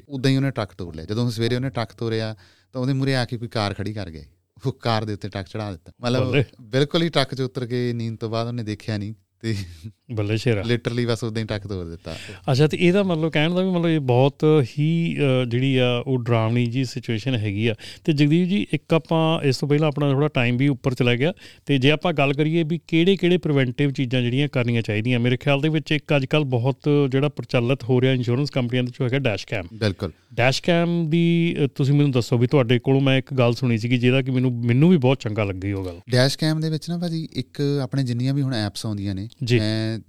ਉਦਾਂ 0.10 0.32
ਹੀ 0.32 0.36
ਉਹਨੇ 0.36 0.52
ਟਰੱਕ 0.52 0.72
ਤੋੜ 0.78 0.96
ਲਿਆ। 0.96 1.06
ਜਦੋਂ 1.06 1.32
ਸਵੇਰੇ 1.32 1.56
ਉਹਨੇ 1.56 1.70
ਟਰੱਕ 1.70 1.92
ਤੋੜਿਆ 1.92 2.36
ਤਾਂ 2.74 2.82
ਉਹਦੇ 2.82 2.94
ਮੂਰੇ 2.94 3.16
ਆ 3.16 3.26
ਕੇ 3.26 3.38
ਕੋਈ 3.38 3.48
ਕਾਰ 3.48 3.74
ਖੜੀ 3.74 3.94
ਕਰ 3.94 4.10
ਗਿਆ 4.10 4.24
ਉਹ 4.66 4.74
ਕਾਰ 4.74 5.06
ਦੇ 5.06 5.14
ਉੱਤੇ 5.14 5.30
ਟਰੱਕ 5.30 5.48
ਚੜਾ 5.48 5.72
ਦਿੱਤਾ। 5.72 5.92
ਮਤਲਬ 6.02 6.28
ਬੱਲੇ। 6.28 6.44
ਬਿਲਕੁਲ 6.62 7.04
ਹੀ 7.04 7.10
ਟਰੱਕ 7.10 7.36
'ਚ 7.36 7.42
ਉਤਰ 7.42 7.66
ਕੇ 7.66 7.94
ਨੀਂਦ 7.94 8.18
ਤੋਂ 8.18 8.30
ਬਾਅਦ 8.30 8.48
ਉਹਨੇ 8.48 8.64
ਦੇਖਿਆ 8.64 8.98
ਨਹੀਂ। 8.98 9.14
ਤੇ 9.42 9.56
ਬੱਲੇ 10.14 10.38
ਸ਼ੇਰਾ। 10.38 10.62
ਲਿਟਰਲੀ 10.62 11.06
ਬਸ 11.06 11.24
ਉਦਾਂ 11.24 11.42
ਹੀ 11.42 11.48
ਟਰੱਕ 11.48 11.68
ਤੋੜ 11.68 11.86
ਦਿੱਤਾ। 11.88 12.16
ਅੱਛਾ 12.52 12.68
ਤੇ 12.68 12.78
ਇਹਦਾ 12.82 13.04
ਮਤਲਬ 13.04 13.32
ਕਹਿਣ 13.32 13.54
ਦਾ 13.56 13.62
ਵੀ 13.62 13.70
ਮਤਲਬ 13.70 13.88
ਇਹ 13.88 14.00
ਬਹੁਤ 14.00 14.46
ਹੀ 14.80 15.18
ਜਿਹੜੀ 15.48 15.76
ਆ 15.78 15.88
ਉਹ 16.08 16.18
ਡਰਾਵਣੀ 16.20 16.66
ਜੀ 16.66 16.84
ਸਿਚੁਏਸ਼ਨ 16.86 17.36
ਹੈਗੀ 17.36 17.68
ਆ। 17.68 17.76
ਤੇ 18.04 18.14
ਜਗਦੀਪ 18.14 18.48
ਜੀ 18.48 18.66
ਇੱਕ 18.74 18.94
ਆਪਾਂ 18.94 19.22
ਇਸ 19.42 19.58
ਤੋਂ 19.58 19.70
ਪਹਿਲਾਂ 19.70 19.88
ਆਪਣਾ 19.88 20.12
ਥੋੜਾ 20.12 20.28
ਟਾਈਮ 20.28 20.58
ਵੀ 20.58 20.68
ਉੱਪਰ 20.68 20.94
ਚਲਾ 20.94 21.16
ਗਿਆ। 21.16 21.34
ਤੇ 21.66 21.78
ਜੇ 21.78 21.92
ਆਪਾਂ 21.92 22.14
ਗੱਲ 22.14 22.34
ਕਰੀਏ 22.34 22.64
ਵੀ 22.64 22.80
ਕਿਹੜੇ 22.88 23.16
ਕਿਹੜੇ 23.18 23.38
ਪ੍ਰੀਵੈਂਟਿਵ 23.38 23.92
ਚੀਜ਼ਾਂ 23.92 24.22
ਜਿਹੜੀਆਂ 24.22 24.48
ਕਰਨੀਆਂ 24.48 24.82
ਚਾਹੀਦੀਆਂ 24.82 25.20
ਮੇਰੇ 25.20 25.38
ਖਿਆਲ 25.38 25.62
ਦੇ 25.62 25.70
ਵਿੱਚ 25.70 25.92
ਇੱਕ 25.92 26.16
ਅੱਜਕੱਲ 26.16 26.44
ਬਹੁਤ 26.46 26.90
ਜਿਹੜਾ 27.12 27.30
ਪ੍ਰਚਲਿਤ 27.30 27.84
ਹੋ 27.84 28.02
ਰਿਹਾ 28.02 28.14
ਇੰਸ਼ੋਰੈਂਸ 28.14 28.52
ਕੰਪਨੀਆਂ 28.52 28.84
ਦੇ 28.84 28.88
ਵਿੱਚ 28.88 29.02
ਹੈਗਾ 29.02 29.20
ਡੈਸ਼ 29.20 29.48
ਕੈਮ 29.48 29.68
ਬਿਲਕੁਲ। 29.74 30.12
ਡੈਸ਼ 30.34 30.62
ਕੈਮ 30.64 31.10
ਦੀ 31.10 31.56
ਤੁਸੀਂ 31.76 31.94
ਮੈਨੂੰ 31.94 32.12
ਦੱਸੋ 32.12 32.38
ਵੀ 32.38 32.48
ਤੁਹਾਡੇ 32.48 32.80
ਕੋਲੋਂ 32.80 33.02
ਮੈਂ 33.02 33.18
ਇੱਕ 33.18 33.34
ਗੱਲ 33.34 33.54
ਸੁਣੀ 33.54 33.78
ਸੀਗੀ 33.78 33.98
ਜਿਹਦਾ 33.98 34.22
ਕਿ 34.22 34.32
ਮੈਨੂੰ 34.32 34.52
ਮੈਨੂੰ 34.66 34.90
ਵੀ 34.90 34.98
ਬਹੁਤ 34.98 35.20
ਚੰਗਾ 35.20 35.44
ਲੱਗੀ 35.44 35.72
ਉਹ 35.72 35.86
ਗੱਲ। 35.86 36.00
ਡੈਸ਼ 36.10 36.38
ਕੈਮ 36.38 36.60
ਦੇ 36.60 36.70
ਵਿੱਚ 36.70 36.90
ਨਾ 36.90 36.98
ਭਾਜੀ 36.98 37.28
ਇੱਕ 37.34 37.62
ਆਪਣੇ 37.84 38.04
ਜਿੰਨੀਆਂ 38.04 38.34
ਵੀ 38.34 38.42
ਹੁਣ 38.42 38.54
ਐਪਸ 38.54 38.86
ਆਉਂਦੀਆਂ 38.86 39.16
ਨੇ 39.16 39.29
ਜੀ। 39.44 39.60
ਮੈਂ 39.60 40.00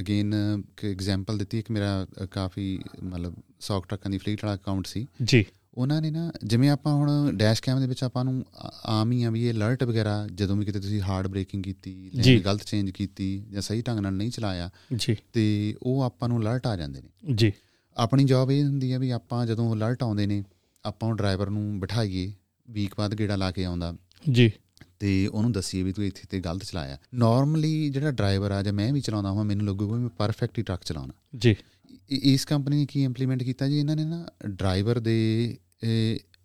ਅਗੇਨ 0.00 0.34
ਇੱਕ 0.58 0.84
ਐਗਜ਼ਾਮਪਲ 0.84 1.38
ਦਿੱਤੀ 1.38 1.58
ਇੱਕ 1.58 1.70
ਮੇਰਾ 1.70 2.06
ਕਾਫੀ 2.30 2.80
ਮਤਲਬ 3.02 3.34
ਸੌਕ 3.60 3.86
ਟਰੱਕਾਂ 3.86 4.10
ਦੀ 4.10 4.18
ਫਲੀਟ 4.18 4.44
ਵਾਲਾ 4.44 4.56
ਅਕਾਊਂਟ 4.56 4.86
ਸੀ। 4.86 5.06
ਜੀ। 5.22 5.44
ਉਹਨਾਂ 5.74 6.02
ਨੇ 6.02 6.10
ਨਾ 6.10 6.32
ਜਿਵੇਂ 6.44 6.70
ਆਪਾਂ 6.70 6.94
ਹੁਣ 6.94 7.32
ਡੈਸ਼ 7.36 7.62
ਕੈਮ 7.62 7.80
ਦੇ 7.80 7.86
ਵਿੱਚ 7.86 8.04
ਆਪਾਂ 8.04 8.24
ਨੂੰ 8.24 8.44
ਆਮ 8.86 9.12
ਹੀ 9.12 9.22
ਆ 9.22 9.30
ਵੀ 9.30 9.46
ਇਹ 9.46 9.54
ਅਲਰਟ 9.54 9.84
ਵਗੈਰਾ 9.84 10.28
ਜਦੋਂ 10.34 10.56
ਵੀ 10.56 10.64
ਕਿਤੇ 10.64 10.80
ਤੁਸੀਂ 10.80 11.00
ਹਾਰਡ 11.00 11.26
ਬ੍ਰੇਕਿੰਗ 11.26 11.64
ਕੀਤੀ 11.64 12.10
ਜੀ। 12.22 12.34
ਲੇਨ 12.34 12.42
ਗਲਤ 12.42 12.62
ਚੇਂਜ 12.62 12.90
ਕੀਤੀ 12.90 13.44
ਜਾਂ 13.50 13.62
ਸਹੀ 13.62 13.82
ਢੰਗ 13.82 13.98
ਨਾਲ 13.98 14.12
ਨਹੀਂ 14.12 14.30
ਚਲਾਇਆ 14.30 14.70
ਜੀ। 14.96 15.16
ਤੇ 15.32 15.74
ਉਹ 15.82 16.02
ਆਪਾਂ 16.02 16.28
ਨੂੰ 16.28 16.40
ਅਲਰਟ 16.40 16.66
ਆ 16.66 16.76
ਜਾਂਦੇ 16.76 17.02
ਨੇ। 17.02 17.34
ਜੀ। 17.34 17.52
ਆਪਣੀ 17.96 18.24
ਜੌਬ 18.24 18.50
ਇਹ 18.50 18.64
ਹੁੰਦੀ 18.64 18.92
ਹੈ 18.92 18.98
ਵੀ 18.98 19.10
ਆਪਾਂ 19.10 19.46
ਜਦੋਂ 19.46 19.74
ਅਲਰਟ 19.74 20.02
ਆਉਂਦੇ 20.02 20.26
ਨੇ 20.26 20.44
ਆਪਾਂ 20.84 21.08
ਉਹ 21.08 21.14
ਡਰਾਈਵਰ 21.14 21.50
ਨੂੰ 21.50 21.80
ਬਿਠਾਈਏ 21.80 22.32
ਵੀਕ 22.70 22.94
ਬਾਅਦ 22.98 23.14
ਗੇੜਾ 23.14 23.36
ਲਾ 23.36 23.50
ਕੇ 23.50 23.64
ਆਉਂਦਾ। 23.64 23.96
ਜੀ। 24.30 24.52
ਤੇ 24.98 25.26
ਉਹਨੂੰ 25.26 25.52
ਦੱਸੀਏ 25.52 25.82
ਵੀ 25.82 25.92
ਤੂੰ 25.92 26.04
ਇੱਥੇ 26.04 26.22
ਤੇ 26.30 26.40
ਗਲਤ 26.40 26.64
ਚਲਾਇਆ। 26.64 26.98
ਨਾਰਮਲੀ 27.14 27.90
ਜਿਹੜਾ 27.90 28.10
ਡਰਾਈਵਰ 28.10 28.50
ਆ 28.50 28.62
ਜਾਂ 28.62 28.72
ਮੈਂ 28.72 28.92
ਵੀ 28.92 29.00
ਚਲਾਉਂਦਾ 29.00 29.32
ਹਾਂ 29.32 29.44
ਮੈਨੂੰ 29.44 29.66
ਲੱਗੂਗਾ 29.66 29.96
ਮੈਂ 29.96 30.08
ਪਰਫੈਕਟ 30.08 30.58
ਹੀ 30.58 30.62
ਟਰੱਕ 30.62 30.82
ਚਲਾਉਣਾ। 30.84 31.12
ਜੀ। 31.36 31.56
ਇਸ 32.10 32.44
ਕੰਪਨੀ 32.44 32.76
ਨੇ 32.76 32.86
ਕੀ 32.86 33.04
ਇੰਪਲੀਮੈਂਟ 33.04 33.42
ਕੀਤਾ 33.42 33.68
ਜੀ? 33.68 33.78
ਇਹਨਾਂ 33.78 33.96
ਨੇ 33.96 34.04
ਨਾ 34.04 34.26
ਡਰਾਈਵਰ 34.46 34.98
ਦੇ 34.98 35.58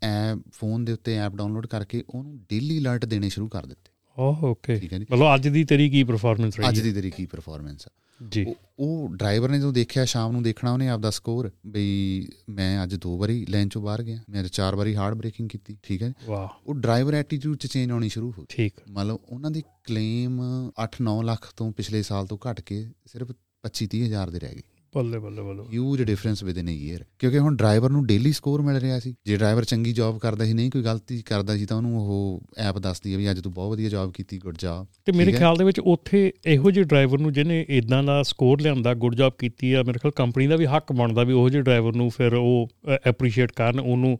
ਐਪ 0.03 0.39
ਫੋਨ 0.51 0.85
ਦੇ 0.85 0.93
ਉੱਤੇ 0.93 1.15
ਐਪ 1.15 1.35
ਡਾਊਨਲੋਡ 1.35 1.67
ਕਰਕੇ 1.67 2.03
ਉਹਨੂੰ 2.09 2.37
ਡੇਲੀ 2.37 2.79
ਅਲਰਟ 2.79 3.05
ਦੇਣੇ 3.05 3.29
ਸ਼ੁਰੂ 3.29 3.47
ਕਰ 3.47 3.65
ਦਿੱਤੇ। 3.65 3.91
ਓਹ 4.17 4.35
ਓਕੇ 4.43 4.89
ਮਤਲਬ 4.99 5.35
ਅੱਜ 5.35 5.47
ਦੀ 5.47 5.63
ਤੇਰੀ 5.63 5.89
ਕੀ 5.89 6.03
ਪਰਫਾਰਮੈਂਸ 6.03 6.59
ਰਹੀ 6.59 6.69
ਅੱਜ? 6.69 6.79
ਦੀ 6.79 6.93
ਤੇਰੀ 6.93 7.11
ਕੀ 7.11 7.25
ਪਰਫਾਰਮੈਂਸ 7.25 7.87
ਆ। 7.87 7.91
ਜੀ। 8.27 8.45
ਉਹ- 8.79 9.15
ਡਰਾਈਵਰ 9.15 9.49
ਨੇ 9.49 9.59
ਜਦੋਂ 9.59 9.73
ਦੇਖਿਆ 9.73 10.05
ਸ਼ਾਮ 10.05 10.31
ਨੂੰ 10.31 10.43
ਦੇਖਣਾ 10.43 10.73
ਉਹਨੇ 10.73 10.89
ਆਪਦਾ 10.89 11.09
ਸਕੋਰ 11.09 11.51
ਬਈ 11.65 12.27
ਮੈਂ 12.49 12.83
ਅੱਜ 12.83 12.95
ਦੋ 12.95 13.17
ਵਾਰੀ 13.17 13.45
ਲਾਈਨ 13.45 13.69
ਚੋਂ 13.69 13.81
ਬਾਹਰ 13.81 14.03
ਗਿਆ 14.03 14.19
ਮੈਂ 14.29 14.43
ਚਾਰ 14.43 14.75
ਵਾਰੀ 14.75 14.95
ਹਾਰਡ 14.95 15.15
ਬ੍ਰੇਕਿੰਗ 15.15 15.49
ਕੀਤੀ 15.49 15.77
ਠੀਕ 15.83 16.03
ਹੈ 16.03 16.13
ਵਾਹ। 16.25 16.47
ਉਹ 16.67 16.75
ਡਰਾਈਵਰ 16.75 17.13
ਐਟੀਟਿਊਡ 17.13 17.57
ਚ 17.57 17.67
ਚੇਂਜ 17.67 17.91
ਆਉਣੀ 17.91 18.09
ਸ਼ੁਰੂ 18.09 18.27
ਹੋ 18.31 18.41
ਗਈ। 18.41 18.45
ਠੀਕ। 18.49 18.73
ਮਤਲਬ 18.91 19.17
ਉਹਨਾਂ 19.29 19.51
ਦੀ 19.51 19.61
ਕਲੇਮ 19.61 20.41
8-9 20.83 21.21
ਲੱਖ 21.21 21.53
ਤੋਂ 21.57 21.71
ਪਿਛਲੇ 21.71 22.01
ਸਾਲ 22.03 22.27
ਤੋਂ 22.27 22.37
ਘਟ 22.51 22.61
ਕੇ 22.61 22.87
ਸਿਰਫ 23.05 23.31
25-30 23.63 24.05
ਹਜ਼ਾਰ 24.05 24.29
ਦੇ 24.29 24.39
ਰਹਿ 24.39 24.55
ਗਏ। 24.55 24.61
ਬੱਲੇ 24.95 25.19
ਬੱਲੇ 25.19 25.41
ਬੱਲੇ 25.41 25.63
huge 25.73 26.01
difference 26.01 26.43
within 26.57 26.67
a 26.67 26.71
year 26.71 27.03
ਕਿਉਂਕਿ 27.19 27.39
ਹੁਣ 27.39 27.55
ਡਰਾਈਵਰ 27.55 27.89
ਨੂੰ 27.89 28.05
ਡੇਲੀ 28.05 28.31
ਸਕੋਰ 28.31 28.61
ਮਿਲ 28.61 28.77
ਰਿਹਾ 28.77 28.99
ਸੀ। 28.99 29.13
ਜੇ 29.25 29.35
ਡਰਾਈਵਰ 29.37 29.63
ਚੰਗੀ 29.63 29.93
ਜੌਬ 29.93 30.17
ਕਰਦਾ 30.19 30.45
ਸੀ 30.45 30.53
ਨਹੀਂ 30.53 30.71
ਕੋਈ 30.71 30.81
ਗਲਤੀ 30.83 31.21
ਕਰਦਾ 31.25 31.57
ਸੀ 31.57 31.65
ਤਾਂ 31.65 31.77
ਉਹਨੂੰ 31.77 31.99
ਉਹ 31.99 32.41
ਐਪ 32.57 32.77
ਦੱਸਦੀ 32.79 33.13
ਹੈ 33.13 33.17
ਵੀ 33.17 33.29
ਅੱਜ 33.31 33.39
ਤੂੰ 33.39 33.53
ਬਹੁਤ 33.53 33.71
ਵਧੀਆ 33.71 33.89
ਜੌਬ 33.89 34.11
ਕੀਤੀ 34.11 34.37
ਗੁੱਡ 34.37 34.57
ਜੌਬ 34.57 34.87
ਤੇ 35.05 35.11
ਮੇਰੇ। 35.11 35.31
ਖਿਆਲ 35.31 35.57
ਦੇ 35.57 35.63
ਵਿੱਚ 35.63 35.79
ਉੱਥੇ 35.79 36.31
ਇਹੋ 36.45 36.71
ਜਿਹੇ 36.71 36.85
ਡਰਾਈਵਰ 36.85 37.19
ਨੂੰ 37.19 37.33
ਜਿਹਨੇ 37.33 37.65
ਇਦਾਂ 37.69 38.03
ਦਾ 38.03 38.21
ਸਕੋਰ 38.23 38.61
ਲਿਆਂਦਾ 38.61 38.93
ਗੁੱਡ 38.93 39.15
ਜੌਬ 39.15 39.33
ਕੀਤੀ 39.39 39.73
ਆ 39.73 39.83
ਮੇਰੇ 39.83 39.99
ਖਿਆਲ 39.99 40.11
ਕੰਪਨੀ 40.15 40.47
ਦਾ 40.47 40.55
ਵੀ 40.55 40.65
ਹੱਕ 40.65 40.91
ਬਣਦਾ 40.91 41.23
ਵੀ 41.23 41.33
ਉਹੋ 41.33 41.49
ਜਿਹੇ 41.49 41.63
ਡਰਾਈਵਰ 41.63 41.95
ਨੂੰ 41.95 42.09
ਫਿਰ 42.09 42.33
ਉਹ 42.33 42.67
ਐਪਰੀਸ਼ੀਏਟ 43.05 43.51
ਕਰਨ 43.51 43.79
ਉਹਨੂੰ 43.79 44.17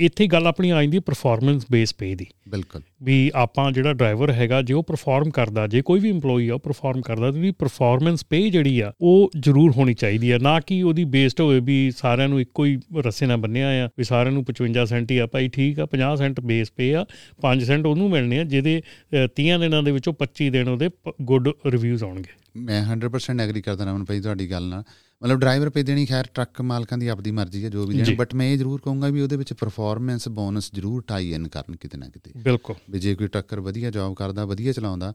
ਇੱਥੇ 0.00 0.26
ਗੱਲ 0.26 0.46
ਆਪਣੀ 0.46 0.70
ਆ 0.70 0.82
ਜਾਂਦੀ 0.82 0.98
ਪਰਫਾਰਮੈਂਸ 0.98 1.66
ਬੇਸ 1.70 1.94
ਪੇ 1.94 2.14
ਦੀ। 2.14 2.26
ਬਿਲਕੁਲ। 2.48 2.82
ਵੀ 3.02 3.30
ਆਪਾਂ 3.34 3.72
ਜਿਹੜਾ 3.72 3.92
ਡਰਾਈਵਰ 3.92 4.30
ਹੈਗਾ 4.30 4.62
ਜੇ 4.62 4.74
ਉਹ 4.74 4.82
ਪਰਫਾਰਮ 4.82 5.30
ਕਰਦਾ 5.30 5.66
ਜੇ 5.66 5.82
ਕੋਈ 5.82 6.00
ਵੀ 6.00 6.10
EMPLOYE 6.12 6.50
ਆ 6.50 6.54
ਉਹ 6.54 6.58
ਪਰਫਾਰਮ 6.58 7.00
ਕਰਦਾ 7.00 7.30
ਤੇ 7.30 7.38
ਉਹਦੀ 7.38 7.50
ਪਰਫਾਰਮੈਂਸ 7.50 8.24
ਪੇ 8.30 8.50
ਜਿਹੜੀ 8.50 8.80
ਆ 8.80 8.92
ਉਹ 9.00 9.30
ਜ਼ਰੂਰ 9.40 9.72
ਹੋਣੀ 9.72 9.94
ਚਾਹੀਦੀ 9.94 10.30
ਆ। 10.30 10.38
ਨਾ 10.38 10.60
ਕਿ 10.60 10.82
ਉਹਦੀ 10.82 11.04
ਬੇਸਡ 11.04 11.40
ਹੋਵੇ 11.40 11.60
ਵੀ 11.60 11.90
ਸਾਰਿਆਂ 11.96 12.28
ਨੂੰ 12.28 12.40
ਇੱਕੋ 12.40 12.64
ਹੀ 12.64 12.78
ਰੱਸੇ 12.98 13.26
ਨਾਲ 13.26 13.36
ਬੰਨਿਆ 13.36 13.84
ਆ 13.84 13.88
ਵੀ 13.98 14.04
ਸਾਰਿਆਂ 14.04 14.32
ਨੂੰ 14.32 14.44
55 14.44 14.84
ਸੈਂਟ 14.86 15.10
ਹੀ 15.10 15.18
ਆ 15.18 15.26
ਭਾਈ 15.26 15.48
ਠੀਕ 15.48 15.80
ਆ 15.80 15.86
50 15.94 16.16
ਸੈਂਟ 16.16 16.40
ਬੇਸ 16.40 16.72
ਪੇ 16.72 16.94
ਆ 16.94 17.06
5 17.42 17.64
ਸੈਂਟ 17.64 17.86
ਉਹਨੂੰ 17.86 18.10
ਮਿਲਣੇ 18.10 18.38
ਆ 18.38 18.44
ਜਿਹਦੇ 18.44 18.80
ਅ, 18.80 19.26
30 19.36 19.58
ਦਿਨਾਂ 19.58 19.82
ਦੇ 19.82 19.90
ਵਿੱਚੋਂ 19.90 20.14
25 20.24 20.50
ਦਿਨ 20.50 20.68
ਉਹਦੇ 20.68 20.90
ਗੁੱਡ 21.22 21.48
ਰਿਵਿਊਜ਼ 21.66 22.04
ਆਉਣਗੇ। 22.04 22.38
ਮੈਂ 22.56 22.82
100% 22.86 23.40
ਐਗਰੀ 23.40 23.62
ਕਰਦਾ 23.62 23.84
ਰਮਨ 23.84 24.04
ਭਾਈ 24.04 24.20
ਤੁਹਾਡੀ 24.20 24.50
ਗੱਲ 24.50 24.62
ਨਾਲ। 24.62 24.82
ਮਤਲਬ 25.22 25.38
ਡਰਾਈਵਰ 25.40 25.70
ਪੇ 25.70 25.82
ਦੇਣੀ 25.82 26.06
ਖੈਰ 26.06 26.24
ਟਰੱਕ 26.34 26.60
ਮਾਲਕਾਂ 26.60 26.98
ਦੀ 26.98 27.08
ਆਪਦੀ 27.08 27.30
ਮਰਜ਼ੀ 27.30 27.64
ਹੈ 27.64 27.68
ਜੋ 27.70 27.84
ਵੀ। 27.86 27.96
ਦੇਣ। 27.96 28.14
ਬਟ 28.16 28.34
ਮੈਂ 28.34 28.46
ਇਹ 28.46 28.56
ਜ਼ਰੂਰ 28.58 28.80
ਕਹੂੰਗਾ 28.80 29.08
ਵੀ 29.08 29.20
ਉਹਦੇ 29.20 29.36
ਵਿੱਚ 29.36 29.52
ਪਰਫਾਰਮੈਂਸ 29.52 30.28
ਬੋਨਸ 30.28 30.70
ਜ਼ਰੂਰ 30.74 31.02
ਟਾਈ 31.06 31.32
ਇਨ 31.32 31.48
ਕਰਨ 31.48 31.76
ਕਿਤੇ 31.76 31.98
ਨਾ 31.98 32.08
ਕਿਤੇ। 32.08 32.32
ਬਿਲਕੁਲ। 32.36 32.76
ਵੀ 32.90 32.98
ਜੇ 32.98 33.14
ਕੋਈ 33.14 33.26
ਟੱਕਰ 33.28 33.60
ਵਧੀਆ 33.60 33.90
ਜੌਬ 33.90 34.14
ਕਰਦਾ 34.14 34.44
ਵਧੀਆ 34.44 34.72
ਚਲਾਉਂਦਾ 34.72 35.12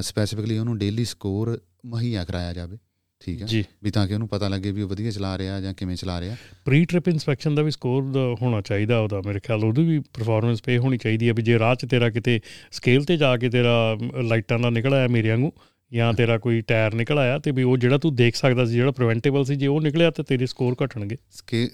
ਸਪੈਸੀਫਿਕਲੀ 0.00 0.58
ਉਹਨੂੰ 0.58 0.78
ਡੇਲੀ 0.78 1.04
ਸਕੋਰ 1.04 1.58
ਮੁਹੱਈਆ 1.86 2.24
ਕਰਾਇਆ 2.24 2.52
ਜਾਵੇ 2.52 2.78
ਠੀਕ 3.20 3.42
ਹੈ? 3.42 3.62
ਵੀ 3.82 3.90
ਤਾਂ 3.90 4.06
ਕਿ 4.08 4.14
ਉਹਨੂੰ 4.14 4.28
ਪਤਾ 4.28 4.48
ਲੱਗੇ 4.48 4.72
ਵੀ 4.72 4.82
ਉਹ 4.82 4.88
ਵਧੀਆ 4.88 5.10
ਚਲਾ 5.10 5.38
ਰਿਹਾ 5.38 5.60
ਜਾਂ 5.60 5.74
ਕਿਵੇਂ 5.74 5.96
ਚਲਾ 5.96 6.20
ਰਿਹਾ। 6.20 6.36
ਪ੍ਰੀ 6.64 6.84
ਟ੍ਰਿਪ 6.84 7.08
ਇਨਸਪੈਕਸ਼ਨ 7.08 7.54
ਦਾ 7.54 7.62
ਵੀ 7.62 7.70
ਸਕੋਰ 7.70 8.02
ਹੋਣਾ 8.42 8.60
ਚਾਹੀਦਾ 8.60 8.98
ਉਹਦਾ 8.98 9.20
ਮੇਰੇ 9.26 9.40
ਖਿਆਲ 9.40 9.64
ਉਹਦੀ 9.64 9.84
ਵੀ 9.84 9.98
ਪਰਫਾਰਮੈਂਸ 9.98 10.62
ਪੇ 10.62 10.78
ਹੋਣੀ 10.78 10.98
ਚਾਹੀਦੀ 10.98 11.28
ਹੈ 11.28 11.34
ਵੀ 11.34 11.42
ਜੇ 11.42 11.58
ਰਾਹ 11.58 11.74
'ਚ 11.74 11.86
ਤੇਰਾ 11.86 12.10
ਕਿਤੇ 12.10 12.40
ਸਕੇਲ 12.72 13.04
ਤੇ 13.04 13.16
ਜਾ 13.16 13.36
ਕੇ 13.36 13.48
ਤੇਰਾ 13.48 13.98
ਲਾਈਟਾਂ 14.22 14.58
ਦਾ 14.58 14.70
ਨਿਕਲ 14.70 14.94
ਆਇਆ 14.94 15.08
ਮੇਰੇ 15.08 15.30
ਵਾਂਗੂ 15.30 15.52
ਜਾਂ 15.92 16.12
ਤੇਰਾ 16.14 16.38
ਕੋਈ 16.38 16.60
ਟਾਇਰ 16.60 16.94
ਨਿਕਲ 16.94 17.18
ਆਇਆ 17.18 17.38
ਤੇ 17.38 17.50
ਵੀ 17.50 17.62
ਉਹ 17.62 17.76
ਜਿਹੜਾ 17.76 17.98
ਤੂੰ 17.98 18.14
ਦੇਖ 18.14 18.36
ਸਕਦਾ 18.36 18.64
ਸੀ 18.64 18.72
ਜਿਹੜਾ 18.72 18.90
ਪ੍ਰੀਵੈਂਟੇਬਲ 18.90 19.44
ਸੀ 19.44 19.56
ਜੇ 19.56 19.66
ਉਹ 19.66 19.80
ਨਿਕਲਿਆ 19.80 20.10
ਤੇ 20.10 20.22
ਤੇਰੇ 20.22 20.46
ਸਕੋਰ 20.46 20.76
ਘਟਣਗੇ। 20.84 21.16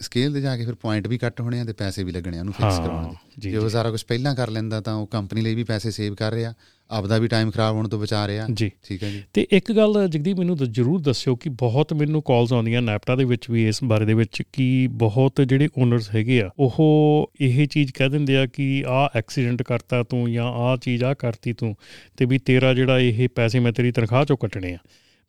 ਸਕੇਲ 0.01 0.33
ਤੇ 0.33 0.40
ਜਾ 0.40 0.57
ਕੇ 0.57 0.64
ਫਿਰ 0.64 0.75
ਪੁਆਇੰਟ 0.75 1.09
ਵੀ 1.09 1.18
ਕੱਟ 1.18 1.40
ਹੋਣੇ 1.40 1.61
ਆ 1.61 1.64
ਤੇ 1.64 1.72
ਪੈਸੇ 1.72 2.05
ਵੀ 2.05 2.12
ਲੱਗਣੇ 2.12 2.37
ਆ 2.37 2.40
ਉਹਨੂੰ 2.40 2.55
ਫਿਕਸ 2.55 2.79
ਕਰਾਉਣ 2.79 3.09
ਦੇ। 3.09 3.14
ਜੇ 3.38 3.57
ਉਹ 3.57 3.68
ਸਾਰਾ 3.68 3.90
ਕੁਝ 3.90 4.05
ਪਹਿਲਾਂ 4.05 4.35
ਕਰ 4.35 4.51
ਲੈਂਦਾ 4.51 4.81
ਤਾਂ 4.81 4.94
ਉਹ 4.94 5.07
ਕੰਪਨੀ 5.07 5.40
ਲਈ 5.40 5.55
ਵੀ 5.55 5.64
ਪੈਸੇ 5.64 5.90
ਸੇਵ 5.90 6.14
ਕਰ 6.14 6.33
ਰਿਹਾ। 6.33 6.55
ਆਪਦਾ 6.90 7.18
ਵੀ 7.18 7.29
ਟਾਈਮ 7.29 7.51
ਖਰਾਬ 7.51 7.75
ਹੋਣ 7.75 7.88
ਤੋਂ 7.88 7.99
ਬਚਾ 7.99 8.27
ਰਿਹਾ। 8.27 8.47
ਜੀ। 8.53 8.71
ਠੀਕ 8.88 9.03
ਹੈ 9.03 9.11
ਜੀ। 9.11 9.23
ਤੇ 9.33 9.47
ਇੱਕ 9.51 9.73
ਗੱਲ 9.73 10.09
ਜਗਦੀਪ 10.09 10.38
ਮੈਨੂੰ 10.38 10.57
ਜ਼ਰੂਰ 10.57 11.01
ਦੱਸਿਓ 11.01 11.37
ਕਿ 11.37 11.49
ਬਹੁਤ 11.49 11.92
ਮੈਨੂੰ 11.92 12.23
ਕਾਲਸ 12.23 12.53
ਆਉਂਦੀਆਂ 12.53 12.83
ਨੈਪਟਾ 12.83 13.16
ਦੇ 13.16 13.25
ਵਿੱਚ 13.25 13.51
ਵੀ 13.51 13.68
ਇਸ 13.68 13.85
ਬਾਰੇ 13.85 14.05
ਦੇ 14.05 14.14
ਵਿੱਚ 14.14 14.42
ਕਿ 14.53 14.88
ਬਹੁਤ 14.90 15.40
ਜਿਹੜੇ 15.47 15.68
ਓਨਰਸ 15.79 16.14
ਹੈਗੇ 16.14 16.42
ਆ 16.42 16.51
ਉਹ 16.59 17.33
ਇਹ 17.40 17.66
ਚੀਜ਼ 17.66 17.92
ਕਹਿ 17.92 18.09
ਦਿੰਦੇ 18.09 18.37
ਆ 18.37 18.47
ਕਿ 18.47 18.85
ਆਹ 18.88 19.18
ਐਕਸੀਡੈਂਟ 19.18 19.62
ਕਰਤਾ 19.62 20.03
ਤੂੰ 20.03 20.33
ਜਾਂ 20.33 20.45
ਆਹ 20.45 20.77
ਚੀਜ਼ 20.77 21.05
ਆ 21.05 21.14
ਕਰਤੀ 21.14 21.53
ਤੂੰ 21.53 21.77
ਤੇ 22.16 22.25
ਵੀ 22.25 22.38
ਤੇਰਾ 22.38 22.75
ਜਿਹੜਾ 22.75 23.01
ਇਹ 23.01 23.29
ਪੈਸੇ 23.29 23.61
ਮੈਂ 23.61 23.73
ਤੇਰੀ 23.73 23.92
ਤਨਖਾਹ 23.92 24.25
ਚੋਂ 24.25 24.37
ਕੱਟਣੇ 24.37 24.73
ਆ। 24.73 24.79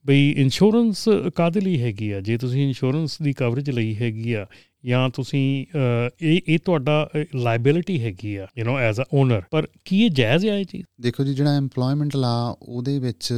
ਬਈ 0.05 0.31
ਇੰਸ਼ੋਰੈਂਸ 0.37 1.09
ਕਾਦੇ 1.35 1.61
ਲਈ 1.61 1.81
ਹੈਗੀ 1.81 2.11
ਆ? 2.11 2.21
ਜੇ 2.21 2.37
ਤੁਸੀਂ 2.37 2.67
ਇੰਸ਼ੋਰੈਂਸ 2.67 3.21
ਦੀ 3.21 3.33
ਕਵਰੇਜ 3.33 3.69
ਲਈ 3.69 3.95
ਹੈਗੀ 3.95 4.33
ਆ 4.33 4.45
ਜਾਂ 4.85 5.09
ਤੁਸੀਂ 5.09 5.65
ਅਹ, 5.75 6.09
ਇਹ 6.21 6.41
ਇਹ 6.47 6.59
ਤੁਹਾਡਾ 6.65 7.09
ਲਾਇਬਿਲਿਟੀ 7.35 8.03
ਹੈਗੀ 8.03 8.35
ਆ 8.35 8.47
you 8.57 8.65
know 8.65 8.77
as 8.79 9.01
a 9.01 9.03
owner 9.13 9.41
ਪਰ 9.51 9.67
ਕੀ 9.85 10.03
ਇਹ 10.05 10.09
ਜਾਇਜ਼ 10.09 10.47
ਆ 10.47 10.55
ਇਹ 10.55 10.65
ਚੀਜ਼? 10.65 10.83
ਦੇਖੋ 11.01 11.23
ਜੀ 11.23 11.33
ਜਿਹੜਾ 11.33 11.59
EMPLOYMENT 11.59 12.09
ਲਾ 12.15 12.55
ਉਹਦੇ 12.61 12.99
ਵਿੱਚ 12.99 13.33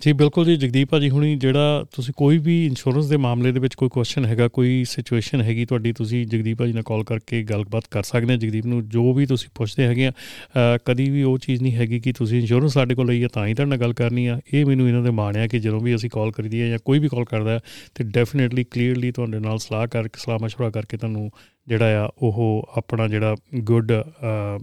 ਜੀ 0.00 0.12
ਬਿਲਕੁਲ 0.12 0.44
ਜੀ 0.44 0.56
ਜਗਦੀਪ 0.56 0.88
ਭਾਜੀ 0.88 1.10
ਹੁਣੀ 1.10 1.36
ਜਿਹੜਾ 1.36 1.84
ਤੁਸੀਂ 1.94 2.14
ਕੋਈ 2.16 2.38
ਵੀ 2.38 2.66
ਇੰਸ਼ੋਰੈਂਸ 2.66 3.06
ਦੇ 3.06 3.16
ਮਾਮਲੇ 3.16 3.52
ਦੇ 3.52 3.60
ਵਿੱਚ 3.60 3.74
ਕੋਈ 3.74 3.88
ਕੁਐਸਚਨ 3.88 4.24
ਹੈਗਾ 4.24 4.48
ਕੋਈ 4.48 4.84
ਸਿਚੁਏਸ਼ਨ 4.84 5.40
ਹੈਗੀ 5.40 5.64
ਤੁਹਾਡੀ 5.66 5.92
ਤੁਸੀਂ 5.92 6.26
ਜਗਦੀਪ 6.26 6.58
ਭਾਜੀ 6.58 6.72
ਨਾਲ 6.72 6.82
ਕਾਲ 6.82 7.04
ਕਰਕੇ 7.04 7.42
ਗੱਲਬਾਤ 7.42 7.84
ਕਰ 7.90 8.02
ਸਕਦੇ 8.02 8.34
ਹੋ। 8.34 8.38
ਜਗਦੀਪ 8.38 8.66
ਨੂੰ 8.66 8.88
ਜੋ 8.88 9.12
ਵੀ 9.12 9.26
ਤੁਸੀਂ 9.26 9.48
ਪੁੱਛਦੇ 9.54 9.86
ਹੈਗੇ 9.86 10.06
ਆ 10.06 10.10
ਅ, 10.10 10.78
ਕਦੀ 10.84 11.10
ਵੀ 11.10 11.22
ਉਹ 11.22 11.38
ਚੀਜ਼ 11.38 11.62
ਨਹੀਂ 11.62 11.74
ਹੈਗੀ 11.74 12.00
ਕਿ 12.00 12.12
ਤੁਸੀਂ 12.12 12.40
ਇੰਸ਼ੋਰੈਂਸ 12.40 12.72
ਸਾਡੇ 12.72 12.94
ਕੋਲ 12.94 13.06
ਲਈ 13.06 13.22
ਹੈ 13.22 13.28
ਤਾਂ 13.32 13.46
ਹੀ 13.46 13.54
ਤੁਹਾਡੇ 13.54 13.70
ਨਾਲ 13.70 13.78
ਗੱਲ 13.78 13.92
ਕਰਨੀ 13.92 14.26
ਆ। 14.26 14.40
ਇਹ 14.54 14.66
ਮੈਨੂੰ 14.66 14.88
ਇਹਨਾਂ 14.88 15.02
ਦੇ 15.02 15.10
ਮਾਣ 15.10 15.36
ਆ 15.36 15.46
ਕਿ 15.46 15.58
ਜਦੋਂ 15.58 15.80
ਵੀ 15.80 15.94
ਅਸੀਂ 15.94 16.10
ਕਾਲ 16.10 16.30
ਕਰੀਦੀ 16.32 16.60
ਹੈ 16.60 16.68
ਜਾਂ 16.68 16.78
ਕੋਈ 16.84 16.98
ਵੀ 16.98 17.08
ਕਾਲ 17.08 17.24
ਕਰਦਾ 17.24 17.50
ਹੈ 17.50 17.60
ਤੇ 17.94 18.04
ਡੈਫੀਨਿਟਲੀ 18.04 18.64
ਕਲੀਅਰਲੀ 18.64 19.12
ਤੁਹਾਡੇ 19.12 19.38
ਨਾਲ 19.38 19.58
ਸਲਾਹ 19.58 19.86
ਕਰਕੇ 19.86 20.20
ਸਲਾਹ 20.20 20.38
ਮਸ਼ਵਰਾ 20.42 20.70
ਕਰਕੇ 20.70 20.96
ਤੁਹਾਨੂੰ 20.96 21.30
ਜਿਹੜਾ 21.68 22.06
ਆ 22.06 22.10
ਉਹ 22.18 22.68
ਆਪਣਾ 22.76 23.08
ਜਿਹੜਾ 23.08 23.36
ਗੁੱਡ 23.60 23.92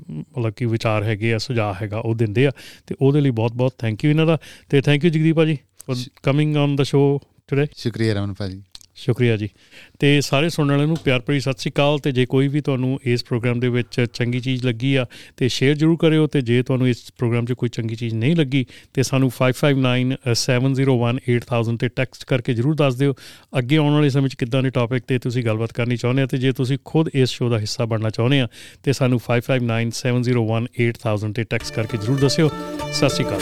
ਮਤਲਬ 0.09 0.49
ਕਿ 0.49 0.65
ਵਿਚਾਰ 0.65 1.03
ਹੈਗੇ 1.03 1.33
ਆ 1.33 1.37
ਸੁਝਾਅ 1.37 1.73
ਹੈਗਾ 1.81 1.97
ਉਹ 1.97 2.15
ਦਿੰਦੇ 2.15 2.47
ਆ। 2.47 2.51
ਤੇ 2.87 2.95
ਉਹਦੇ 3.01 3.21
ਲਈ 3.21 3.29
ਬਹੁਤ 3.29 3.53
ਬਹੁਤ 3.53 3.73
ਥੈਂਕ 3.77 4.05
ਯੂ 4.05 4.09
ਇਹਨਾਂ 4.09 4.25
ਦਾ। 4.25 4.37
ਤੇ 4.69 4.81
thank 4.81 5.05
you 5.05 5.09
Jagdeep 5.09 5.35
bhaji 5.35 5.57
for 5.87 5.95
coming 6.23 6.55
on 6.55 6.75
the 6.75 6.83
show 6.83 7.19
today 7.47 7.65
ਸ਼ੁਕਰੀਆ 7.77 8.13
ਰਮਨ 8.13 8.33
ਭਾਜੀ। 8.33 8.61
ਸ਼ੁਕਰੀਆ 8.95 9.37
ਜੀ। 9.37 9.49
ਤੇ 9.99 10.21
ਸਾਰੇ 10.21 10.49
ਸੁਣਨ 10.49 10.71
ਵਾਲਿਆਂ 10.71 10.87
ਨੂੰ 10.87 10.97
ਪਿਆਰ 11.03 11.19
ਭਰੀ 11.19 11.39
ਸਤਿ 11.39 11.53
ਸ੍ਰੀ 11.57 11.71
ਅਕਾਲ 11.71 11.99
ਤੇ 11.99 12.11
ਜੇ 12.11 12.25
ਕੋਈ 12.25 12.47
ਵੀ 12.47 12.61
ਤੁਹਾਨੂੰ 12.61 12.99
ਇਸ 13.03 13.25
ਪ੍ਰੋਗਰਾਮ 13.25 13.59
ਦੇ 13.59 13.69
ਵਿੱਚ 13.69 14.05
ਚੰਗੀ 14.13 14.39
ਚੀਜ਼ 14.39 14.65
ਲੱਗੀ 14.65 14.95
ਆ, 14.95 15.05
ਤੇ 15.37 15.47
ਸ਼ੇਅਰ 15.47 15.75
ਜ਼ਰੂਰ 15.75 15.97
ਕਰਿਓ 15.97 16.27
ਤੇ 16.27 16.41
ਜੇ 16.41 16.63
ਤੁਹਾਨੂੰ 16.63 16.89
ਇਸ 16.89 17.11
ਪ੍ਰੋਗਰਾਮ 17.17 17.45
'ਚ 17.45 17.53
ਕੋਈ 17.53 17.69
ਚੰਗੀ 17.69 17.95
ਚੀਜ਼ 17.95 18.15
ਨਹੀਂ 18.15 18.35
ਲੱਗੀ, 18.35 18.65
ਤੇ 18.93 19.03
ਸਾਨੂੰ 19.03 19.31
5597018000 19.31 21.77
ਤੇ 21.77 21.87
ਟੈਕਸਟ 21.87 22.25
ਕਰਕੇ 22.25 22.53
ਜ਼ਰੂਰ 22.53 22.75
ਦੱਸ 22.75 22.95
ਦਿਓ। 22.95 23.13
ਅੱਗੇ 23.57 23.77
ਆਉਣ 23.77 23.93
ਵਾਲੇ 23.93 24.09
ਸਮੇਂ 24.09 24.29
'ਚ 24.29 24.35
ਕਿੱਦਾਂ 24.35 24.63
ਦੇ 24.63 24.69
ਟੌਪਿਕ 24.69 25.03
ਤੇ 25.07 25.19
ਤੁਸੀਂ 25.19 25.45
ਗੱਲਬਾਤ 25.45 25.73
ਕਰਨੀ 25.73 25.97
ਚਾਹੁੰਦੇ 25.97 26.21
ਆ, 26.21 26.25
ਤੇ 26.25 26.37
ਜੇ 26.37 26.51
ਤੁਸੀਂ 26.51 26.77
ਖੁਦ 26.85 27.09
ਇਸ 27.13 27.29
ਸ਼ੋਅ 27.29 27.49
ਦਾ 27.49 27.59
ਹਿੱਸਾ 27.59 27.85
ਬਣਨਾ 27.85 28.09
ਚਾਹੁੰਦੇ 28.09 28.39
ਆ, 28.39 28.47
ਤੇ 28.83 28.93
ਸਾਨੂੰ 28.93 29.19
5597018000 29.19 31.33
ਤੇ 31.33 31.43
ਟੈਕਸਟ 31.43 31.73
ਕਰਕੇ 31.73 31.97
ਜ਼ਰੂਰ 31.97 32.19
ਦੱਸਿਓ। 32.19 32.49
ਸਤਿ 32.93 33.09
ਸ੍ਰੀ 33.09 33.25
ਅਕਾਲ। 33.25 33.41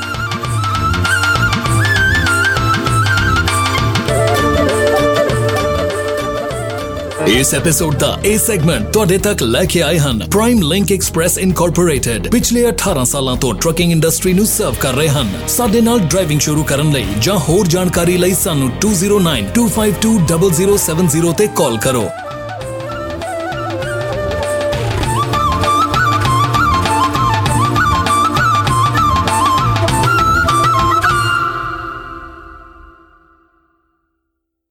ਇਸ 7.27 7.53
ਐਪੀਸੋਡ 7.53 7.95
ਦਾ 7.95 8.19
ਇਹ 8.25 8.39
ਸੈਗਮੈਂਟ 8.39 8.93
ਤੁਹਾਡੇ 8.93 9.17
ਤੱਕ 9.17 9.43
ਲੈ 9.43 9.65
ਕੇ 9.65 9.81
ਆਏ 9.81 9.99
ਹਨ 9.99 10.27
ਪ੍ਰਾਈਮ 10.31 10.61
ਲਿੰਕ 10.61 10.91
ਐਕਸਪ੍ਰੈਸ 10.91 11.37
ਇਨਕੋਰਪੋਰੇਟਡ 11.37 12.27
ਪਿਛਲੇ 12.27 12.69
18 12.69 13.05
ਸਾਲਾਂ 13.05 13.35
ਤੋਂ 13.35 13.53
ਟਰੱਕਿੰਗ 13.53 13.91
ਇੰਡਸਟਰੀ 13.91 14.33
ਨੂੰ 14.33 14.45
ਸਰਵ 14.45 14.75
ਕਰ 14.79 14.93
ਰਹੇ 14.93 15.09
ਹਨ। 15.09 15.29
ਸਾਡੇ 15.47 15.81
ਨਾਲ 15.81 15.99
ਡਰਾਈਵਿੰਗ 15.99 16.39
ਸ਼ੁਰੂ 16.39 16.63
ਕਰਨ 16.63 16.91
ਲਈ 16.91 17.05
ਜਾਂ 17.21 17.39
ਹੋਰ 17.39 17.67
ਜਾਣਕਾਰੀ 17.67 18.17
ਲਈ 18.17 18.33
ਸਾਨੂੰ 18.33 18.71
2092520070 18.85 21.33
ਤੇ 21.37 21.47
ਕਾਲ 21.55 21.77
ਕਰੋ। 21.77 22.09